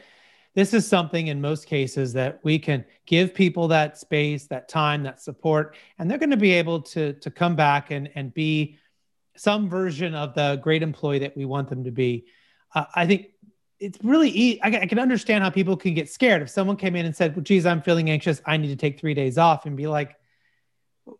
this 0.53 0.73
is 0.73 0.85
something 0.85 1.27
in 1.27 1.39
most 1.39 1.65
cases 1.65 2.13
that 2.13 2.39
we 2.43 2.59
can 2.59 2.83
give 3.05 3.33
people 3.33 3.69
that 3.69 3.97
space, 3.97 4.47
that 4.47 4.67
time, 4.67 5.03
that 5.03 5.21
support, 5.21 5.75
and 5.97 6.09
they're 6.09 6.17
going 6.17 6.31
to 6.31 6.37
be 6.37 6.51
able 6.51 6.81
to 6.81 7.13
to 7.13 7.31
come 7.31 7.55
back 7.55 7.91
and 7.91 8.09
and 8.15 8.33
be 8.33 8.77
some 9.37 9.69
version 9.69 10.13
of 10.13 10.33
the 10.33 10.59
great 10.61 10.83
employee 10.83 11.19
that 11.19 11.37
we 11.37 11.45
want 11.45 11.69
them 11.69 11.85
to 11.85 11.91
be. 11.91 12.25
Uh, 12.75 12.85
I 12.93 13.05
think 13.05 13.27
it's 13.81 13.97
really 14.03 14.29
easy. 14.29 14.59
I, 14.63 14.85
can 14.85 14.99
understand 14.99 15.43
how 15.43 15.49
people 15.49 15.75
can 15.75 15.95
get 15.95 16.07
scared 16.07 16.43
if 16.43 16.49
someone 16.49 16.77
came 16.77 16.95
in 16.95 17.05
and 17.05 17.15
said, 17.15 17.35
"Well, 17.35 17.43
geez, 17.43 17.65
I'm 17.65 17.81
feeling 17.81 18.11
anxious. 18.11 18.39
I 18.45 18.57
need 18.57 18.67
to 18.67 18.75
take 18.75 18.99
three 18.99 19.15
days 19.15 19.39
off," 19.39 19.65
and 19.65 19.75
be 19.75 19.87
like, 19.87 20.15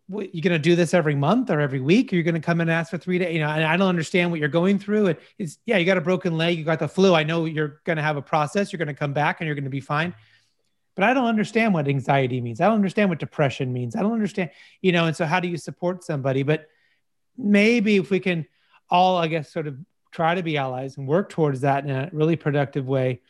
what, 0.06 0.32
you're 0.32 0.42
going 0.42 0.52
to 0.52 0.60
do 0.60 0.76
this 0.76 0.94
every 0.94 1.16
month 1.16 1.50
or 1.50 1.60
every 1.60 1.80
week? 1.80 2.12
Or 2.12 2.16
you're 2.16 2.22
going 2.22 2.36
to 2.36 2.40
come 2.40 2.60
in 2.60 2.68
and 2.68 2.78
ask 2.78 2.90
for 2.90 2.98
three 2.98 3.18
days?" 3.18 3.34
You 3.34 3.40
know, 3.40 3.48
and 3.48 3.64
I 3.64 3.76
don't 3.76 3.88
understand 3.88 4.30
what 4.30 4.38
you're 4.38 4.48
going 4.48 4.78
through. 4.78 5.08
And 5.08 5.18
it's 5.38 5.58
yeah, 5.66 5.76
you 5.76 5.84
got 5.84 5.98
a 5.98 6.02
broken 6.02 6.38
leg, 6.38 6.56
you 6.56 6.64
got 6.64 6.78
the 6.78 6.88
flu. 6.88 7.14
I 7.14 7.24
know 7.24 7.46
you're 7.46 7.80
going 7.84 7.96
to 7.96 8.02
have 8.02 8.16
a 8.16 8.22
process. 8.22 8.72
You're 8.72 8.78
going 8.78 8.88
to 8.88 8.94
come 8.94 9.12
back 9.12 9.40
and 9.40 9.46
you're 9.46 9.56
going 9.56 9.64
to 9.64 9.70
be 9.70 9.80
fine. 9.80 10.14
But 10.94 11.04
I 11.04 11.14
don't 11.14 11.26
understand 11.26 11.74
what 11.74 11.88
anxiety 11.88 12.40
means. 12.40 12.60
I 12.60 12.66
don't 12.66 12.74
understand 12.74 13.10
what 13.10 13.18
depression 13.18 13.72
means. 13.72 13.96
I 13.96 14.02
don't 14.02 14.12
understand, 14.12 14.50
you 14.82 14.92
know. 14.92 15.06
And 15.06 15.16
so, 15.16 15.24
how 15.26 15.40
do 15.40 15.48
you 15.48 15.56
support 15.56 16.04
somebody? 16.04 16.44
But 16.44 16.68
maybe 17.36 17.96
if 17.96 18.10
we 18.10 18.20
can 18.20 18.46
all, 18.88 19.16
I 19.16 19.26
guess, 19.26 19.52
sort 19.52 19.66
of 19.66 19.78
try 20.12 20.34
to 20.34 20.42
be 20.42 20.56
allies 20.56 20.98
and 20.98 21.08
work 21.08 21.30
towards 21.30 21.62
that 21.62 21.84
in 21.84 21.90
a 21.90 22.10
really 22.12 22.36
productive 22.36 22.86
way. 22.86 23.20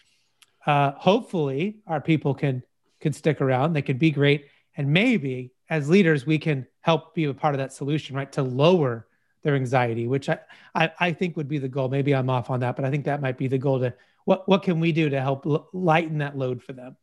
Uh, 0.66 0.92
hopefully, 0.92 1.78
our 1.86 2.00
people 2.00 2.34
can 2.34 2.62
can 3.00 3.12
stick 3.12 3.40
around. 3.40 3.72
They 3.72 3.82
can 3.82 3.98
be 3.98 4.10
great, 4.10 4.46
and 4.76 4.92
maybe 4.92 5.52
as 5.70 5.88
leaders, 5.88 6.26
we 6.26 6.38
can 6.38 6.66
help 6.80 7.14
be 7.14 7.24
a 7.24 7.32
part 7.32 7.54
of 7.54 7.58
that 7.58 7.72
solution, 7.72 8.14
right? 8.14 8.30
To 8.32 8.42
lower 8.42 9.06
their 9.42 9.54
anxiety, 9.54 10.06
which 10.06 10.28
I, 10.28 10.38
I, 10.74 10.90
I 11.00 11.12
think 11.12 11.36
would 11.36 11.48
be 11.48 11.58
the 11.58 11.68
goal. 11.68 11.88
Maybe 11.88 12.14
I'm 12.14 12.28
off 12.28 12.50
on 12.50 12.60
that, 12.60 12.76
but 12.76 12.84
I 12.84 12.90
think 12.90 13.06
that 13.06 13.22
might 13.22 13.38
be 13.38 13.48
the 13.48 13.58
goal. 13.58 13.80
To 13.80 13.94
what 14.24 14.46
what 14.48 14.62
can 14.62 14.80
we 14.80 14.92
do 14.92 15.08
to 15.08 15.20
help 15.20 15.46
l- 15.46 15.68
lighten 15.72 16.18
that 16.18 16.36
load 16.36 16.62
for 16.62 16.74
them? 16.74 16.96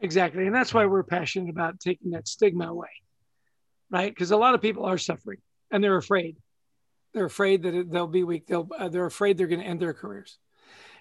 Exactly, 0.00 0.46
and 0.46 0.54
that's 0.54 0.72
why 0.72 0.86
we're 0.86 1.02
passionate 1.02 1.50
about 1.50 1.80
taking 1.80 2.12
that 2.12 2.28
stigma 2.28 2.68
away, 2.68 2.88
right? 3.90 4.12
Because 4.12 4.30
a 4.30 4.36
lot 4.36 4.54
of 4.54 4.60
people 4.62 4.84
are 4.84 4.98
suffering 4.98 5.38
and 5.70 5.82
they're 5.82 5.96
afraid 5.96 6.36
they're 7.12 7.26
afraid 7.26 7.62
that 7.62 7.90
they'll 7.90 8.06
be 8.06 8.24
weak. 8.24 8.46
They'll 8.46 8.68
uh, 8.76 8.88
they're 8.88 9.06
afraid 9.06 9.36
they're 9.36 9.46
going 9.46 9.60
to 9.60 9.66
end 9.66 9.80
their 9.80 9.94
careers, 9.94 10.38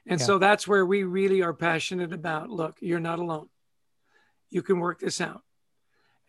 and 0.06 0.20
yeah. 0.20 0.26
so 0.26 0.38
that's 0.38 0.68
where 0.68 0.86
we 0.86 1.04
really 1.04 1.42
are 1.42 1.54
passionate 1.54 2.14
about. 2.14 2.50
Look, 2.50 2.78
you're 2.82 3.00
not 3.00 3.20
alone. 3.20 3.48
You 4.50 4.62
can 4.62 4.80
work 4.80 5.00
this 5.00 5.22
out, 5.22 5.44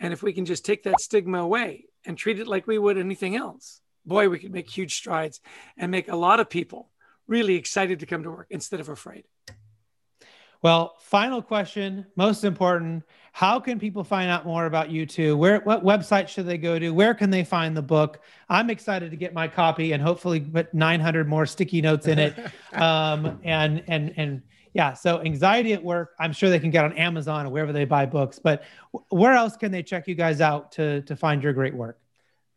and 0.00 0.12
if 0.12 0.22
we 0.22 0.32
can 0.32 0.44
just 0.44 0.64
take 0.64 0.84
that 0.84 1.00
stigma 1.00 1.38
away 1.38 1.86
and 2.04 2.16
treat 2.16 2.38
it 2.38 2.46
like 2.46 2.66
we 2.66 2.78
would 2.78 2.98
anything 2.98 3.36
else, 3.36 3.80
boy, 4.04 4.28
we 4.28 4.38
could 4.38 4.52
make 4.52 4.68
huge 4.68 4.94
strides 4.94 5.40
and 5.76 5.90
make 5.90 6.08
a 6.08 6.16
lot 6.16 6.40
of 6.40 6.50
people 6.50 6.90
really 7.26 7.54
excited 7.54 8.00
to 8.00 8.06
come 8.06 8.22
to 8.22 8.30
work 8.30 8.48
instead 8.50 8.80
of 8.80 8.88
afraid. 8.88 9.24
Well, 10.62 10.94
final 11.00 11.42
question, 11.42 12.06
most 12.14 12.44
important. 12.44 13.02
How 13.32 13.58
can 13.58 13.80
people 13.80 14.04
find 14.04 14.30
out 14.30 14.46
more 14.46 14.66
about 14.66 14.90
you 14.90 15.06
two? 15.06 15.36
Where 15.36 15.58
what 15.60 15.84
website 15.84 16.28
should 16.28 16.46
they 16.46 16.58
go 16.58 16.78
to? 16.78 16.90
Where 16.90 17.14
can 17.14 17.30
they 17.30 17.42
find 17.42 17.76
the 17.76 17.82
book? 17.82 18.20
I'm 18.48 18.70
excited 18.70 19.10
to 19.10 19.16
get 19.16 19.34
my 19.34 19.48
copy 19.48 19.92
and 19.92 20.00
hopefully 20.00 20.38
put 20.38 20.72
900 20.72 21.28
more 21.28 21.46
sticky 21.46 21.80
notes 21.80 22.06
in 22.06 22.18
it. 22.20 22.38
um, 22.74 23.40
and 23.42 23.82
and 23.88 24.14
and 24.16 24.42
yeah, 24.72 24.92
so 24.92 25.20
anxiety 25.20 25.72
at 25.72 25.82
work. 25.82 26.12
I'm 26.20 26.32
sure 26.32 26.48
they 26.48 26.60
can 26.60 26.70
get 26.70 26.84
on 26.84 26.92
Amazon 26.92 27.46
or 27.46 27.50
wherever 27.50 27.72
they 27.72 27.84
buy 27.84 28.06
books. 28.06 28.38
But 28.38 28.62
where 29.08 29.32
else 29.32 29.56
can 29.56 29.72
they 29.72 29.82
check 29.82 30.06
you 30.06 30.14
guys 30.14 30.40
out 30.40 30.70
to 30.72 31.02
to 31.02 31.16
find 31.16 31.42
your 31.42 31.54
great 31.54 31.74
work? 31.74 31.98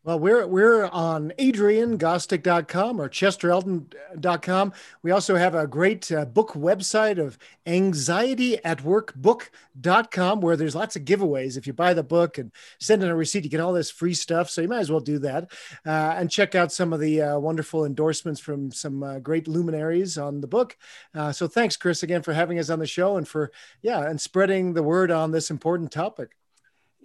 Well, 0.06 0.18
we're 0.20 0.46
we're 0.46 0.86
on 0.86 1.32
adriangostick.com 1.36 3.00
or 3.00 3.08
chesterelton.com. 3.08 4.72
We 5.02 5.10
also 5.10 5.34
have 5.34 5.56
a 5.56 5.66
great 5.66 6.12
uh, 6.12 6.26
book 6.26 6.52
website 6.52 7.18
of 7.18 7.36
anxietyatworkbook.com 7.66 10.40
where 10.40 10.56
there's 10.56 10.76
lots 10.76 10.94
of 10.94 11.02
giveaways. 11.02 11.56
If 11.56 11.66
you 11.66 11.72
buy 11.72 11.92
the 11.92 12.04
book 12.04 12.38
and 12.38 12.52
send 12.78 13.02
in 13.02 13.08
a 13.08 13.16
receipt, 13.16 13.42
you 13.42 13.50
get 13.50 13.58
all 13.58 13.72
this 13.72 13.90
free 13.90 14.14
stuff. 14.14 14.48
So 14.48 14.60
you 14.60 14.68
might 14.68 14.78
as 14.78 14.92
well 14.92 15.00
do 15.00 15.18
that 15.18 15.50
uh, 15.84 16.14
and 16.16 16.30
check 16.30 16.54
out 16.54 16.70
some 16.70 16.92
of 16.92 17.00
the 17.00 17.22
uh, 17.22 17.40
wonderful 17.40 17.84
endorsements 17.84 18.38
from 18.38 18.70
some 18.70 19.02
uh, 19.02 19.18
great 19.18 19.48
luminaries 19.48 20.18
on 20.18 20.40
the 20.40 20.46
book. 20.46 20.76
Uh, 21.16 21.32
so 21.32 21.48
thanks, 21.48 21.76
Chris, 21.76 22.04
again 22.04 22.22
for 22.22 22.32
having 22.32 22.60
us 22.60 22.70
on 22.70 22.78
the 22.78 22.86
show 22.86 23.16
and 23.16 23.26
for 23.26 23.50
yeah 23.82 24.08
and 24.08 24.20
spreading 24.20 24.72
the 24.72 24.84
word 24.84 25.10
on 25.10 25.32
this 25.32 25.50
important 25.50 25.90
topic. 25.90 26.36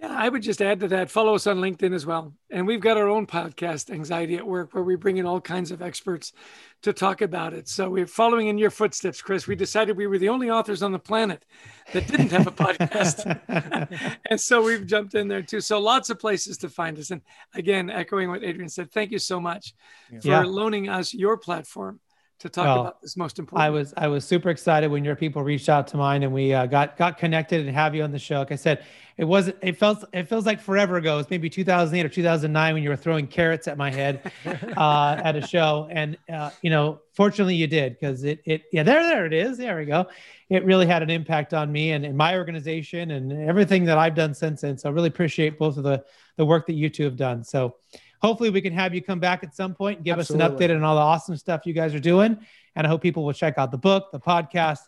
Yeah, 0.02 0.16
I 0.18 0.30
would 0.30 0.42
just 0.42 0.64
add 0.64 0.80
to 0.80 0.88
that 0.88 1.12
follow 1.12 1.36
us 1.36 1.46
on 1.46 1.58
LinkedIn 1.58 1.94
as 1.94 2.08
well. 2.08 2.34
And 2.50 2.66
we've 2.66 2.82
got 2.82 2.98
our 2.98 3.08
own 3.08 3.28
podcast, 3.28 3.92
Anxiety 3.92 4.36
at 4.36 4.48
Work, 4.48 4.74
where 4.74 4.84
we 4.84 4.96
bring 4.96 5.18
in 5.18 5.28
all 5.28 5.40
kinds 5.40 5.70
of 5.70 5.84
experts 5.84 6.34
to 6.82 6.92
talk 6.92 7.22
about 7.22 7.54
it. 7.54 7.68
So 7.68 7.88
we're 7.88 8.08
following 8.08 8.48
in 8.48 8.58
your 8.58 8.72
footsteps, 8.72 9.22
Chris. 9.22 9.46
We 9.46 9.56
decided 9.56 9.96
we 9.96 10.08
were 10.08 10.18
the 10.18 10.30
only 10.30 10.50
authors 10.50 10.82
on 10.82 10.92
the 10.92 10.98
planet 10.98 11.46
that 11.94 12.08
didn't 12.08 12.32
have 12.32 12.48
a 12.48 12.52
podcast. 12.52 14.10
and 14.30 14.42
so 14.42 14.64
we've 14.64 14.88
jumped 14.88 15.14
in 15.14 15.28
there 15.28 15.44
too. 15.44 15.62
So 15.62 15.80
lots 15.80 16.10
of 16.10 16.18
places 16.18 16.58
to 16.60 16.70
find 16.70 16.98
us. 16.98 17.12
And 17.12 17.22
again, 17.54 17.92
echoing 17.92 18.30
what 18.30 18.44
Adrian 18.44 18.70
said, 18.70 18.92
thank 18.92 19.12
you 19.12 19.20
so 19.20 19.40
much 19.40 19.76
yeah. 20.10 20.42
for 20.42 20.48
loaning 20.48 20.90
us 20.90 21.14
your 21.14 21.38
platform 21.38 22.00
to 22.42 22.50
talk 22.50 22.66
well, 22.66 22.82
about 22.82 23.02
this 23.02 23.16
most 23.16 23.38
important. 23.38 23.64
I 23.64 23.70
was 23.70 23.94
I 23.96 24.08
was 24.08 24.26
super 24.26 24.50
excited 24.50 24.90
when 24.90 25.06
your 25.06 25.16
people 25.16 25.44
reached 25.44 25.70
out 25.70 25.88
to 25.88 25.98
mine 25.98 26.24
and 26.24 26.34
we 26.34 26.54
uh, 26.54 26.66
got 26.66 26.98
got 26.98 27.18
connected 27.18 27.66
and 27.66 27.76
have 27.76 27.94
you 27.94 28.04
on 28.04 28.12
the 28.12 28.20
show. 28.20 28.40
Like 28.40 28.52
I 28.52 28.56
said, 28.56 28.84
it 29.18 29.26
wasn't. 29.26 29.58
It 29.62 29.78
felt. 29.78 30.04
It 30.14 30.28
feels 30.28 30.46
like 30.46 30.60
forever 30.60 30.98
ago. 30.98 31.20
It's 31.20 31.30
maybe 31.30 31.50
2008 31.50 32.06
or 32.06 32.10
2009 32.10 32.74
when 32.74 32.82
you 32.82 32.90
were 32.90 32.96
throwing 32.96 33.28
carrots 33.28 33.68
at 33.68 33.78
my 33.78 33.92
head 33.92 34.32
uh, 34.78 35.22
at 35.24 35.36
a 35.36 35.46
show, 35.46 35.88
and 35.92 36.18
uh, 36.32 36.50
you 36.64 36.72
know, 36.72 37.00
fortunately, 37.14 37.56
you 37.56 37.68
did 37.68 38.00
because 38.00 38.24
it. 38.24 38.42
It. 38.46 38.64
Yeah, 38.72 38.84
there, 38.84 39.04
there 39.04 39.26
it 39.28 39.34
is. 39.34 39.58
There 39.58 39.78
we 39.78 39.86
go. 39.86 40.08
It 40.50 40.66
really 40.66 40.88
had 40.88 41.04
an 41.04 41.10
impact 41.10 41.54
on 41.54 41.72
me 41.72 41.92
and, 41.92 42.06
and 42.06 42.18
my 42.18 42.36
organization 42.36 43.12
and 43.12 43.32
everything 43.32 43.86
that 43.86 43.98
I've 43.98 44.16
done 44.16 44.34
since 44.34 44.62
then. 44.62 44.78
So 44.78 44.90
I 44.90 44.92
really 44.92 45.08
appreciate 45.08 45.60
both 45.60 45.78
of 45.78 45.84
the 45.84 46.04
the 46.38 46.46
work 46.46 46.66
that 46.66 46.74
you 46.74 46.90
two 46.90 47.04
have 47.04 47.18
done. 47.18 47.44
So 47.44 47.76
hopefully, 48.22 48.50
we 48.50 48.62
can 48.62 48.74
have 48.74 48.94
you 48.94 49.02
come 49.02 49.20
back 49.20 49.44
at 49.44 49.56
some 49.56 49.74
point 49.74 49.98
and 49.98 50.06
give 50.06 50.18
Absolutely. 50.18 50.46
us 50.46 50.52
an 50.52 50.58
update 50.58 50.76
on 50.76 50.84
all 50.84 50.96
the 50.96 51.02
awesome 51.02 51.36
stuff 51.36 51.66
you 51.66 51.74
guys 51.74 51.94
are 51.94 52.00
doing. 52.00 52.38
And 52.76 52.88
I 52.88 52.90
hope 52.90 53.02
people 53.02 53.26
will 53.26 53.34
check 53.34 53.58
out 53.58 53.72
the 53.72 53.78
book, 53.78 54.12
the 54.12 54.20
podcast, 54.20 54.80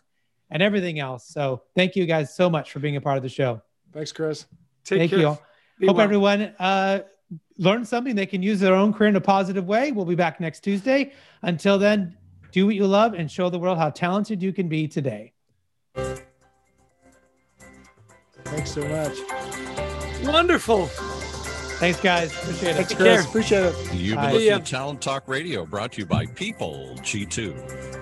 and 0.50 0.62
everything 0.62 0.98
else. 1.00 1.28
So 1.28 1.62
thank 1.74 1.96
you 1.96 2.06
guys 2.06 2.34
so 2.34 2.48
much 2.48 2.72
for 2.72 2.78
being 2.78 2.96
a 2.96 3.00
part 3.00 3.16
of 3.16 3.22
the 3.22 3.28
show. 3.28 3.60
Thanks, 3.92 4.12
Chris. 4.12 4.46
Take 4.84 4.98
Thank 4.98 5.10
care. 5.10 5.20
you. 5.20 5.38
Be 5.78 5.86
Hope 5.86 5.96
well. 5.96 6.04
everyone 6.04 6.42
uh, 6.58 7.00
learned 7.58 7.86
something 7.88 8.14
they 8.14 8.26
can 8.26 8.42
use 8.42 8.60
their 8.60 8.74
own 8.74 8.92
career 8.92 9.08
in 9.08 9.16
a 9.16 9.20
positive 9.20 9.66
way. 9.66 9.92
We'll 9.92 10.04
be 10.04 10.14
back 10.14 10.40
next 10.40 10.60
Tuesday. 10.60 11.12
Until 11.42 11.78
then, 11.78 12.16
do 12.52 12.66
what 12.66 12.74
you 12.74 12.86
love 12.86 13.14
and 13.14 13.30
show 13.30 13.50
the 13.50 13.58
world 13.58 13.78
how 13.78 13.90
talented 13.90 14.42
you 14.42 14.52
can 14.52 14.68
be 14.68 14.86
today. 14.86 15.32
Thanks 18.44 18.72
so 18.72 18.86
much. 18.86 19.18
Wonderful. 20.24 20.88
Thanks, 21.78 22.00
guys. 22.00 22.32
Appreciate 22.32 22.70
it. 22.70 22.74
Thanks, 22.74 22.94
Chris. 22.94 23.26
Appreciate 23.26 23.64
it. 23.64 23.94
You've 23.94 24.16
been 24.16 24.32
listening 24.32 24.64
to 24.64 24.70
Talent 24.70 25.02
Talk 25.02 25.28
Radio, 25.28 25.66
brought 25.66 25.92
to 25.92 26.00
you 26.00 26.06
by 26.06 26.26
People 26.26 26.96
G2. 27.00 27.93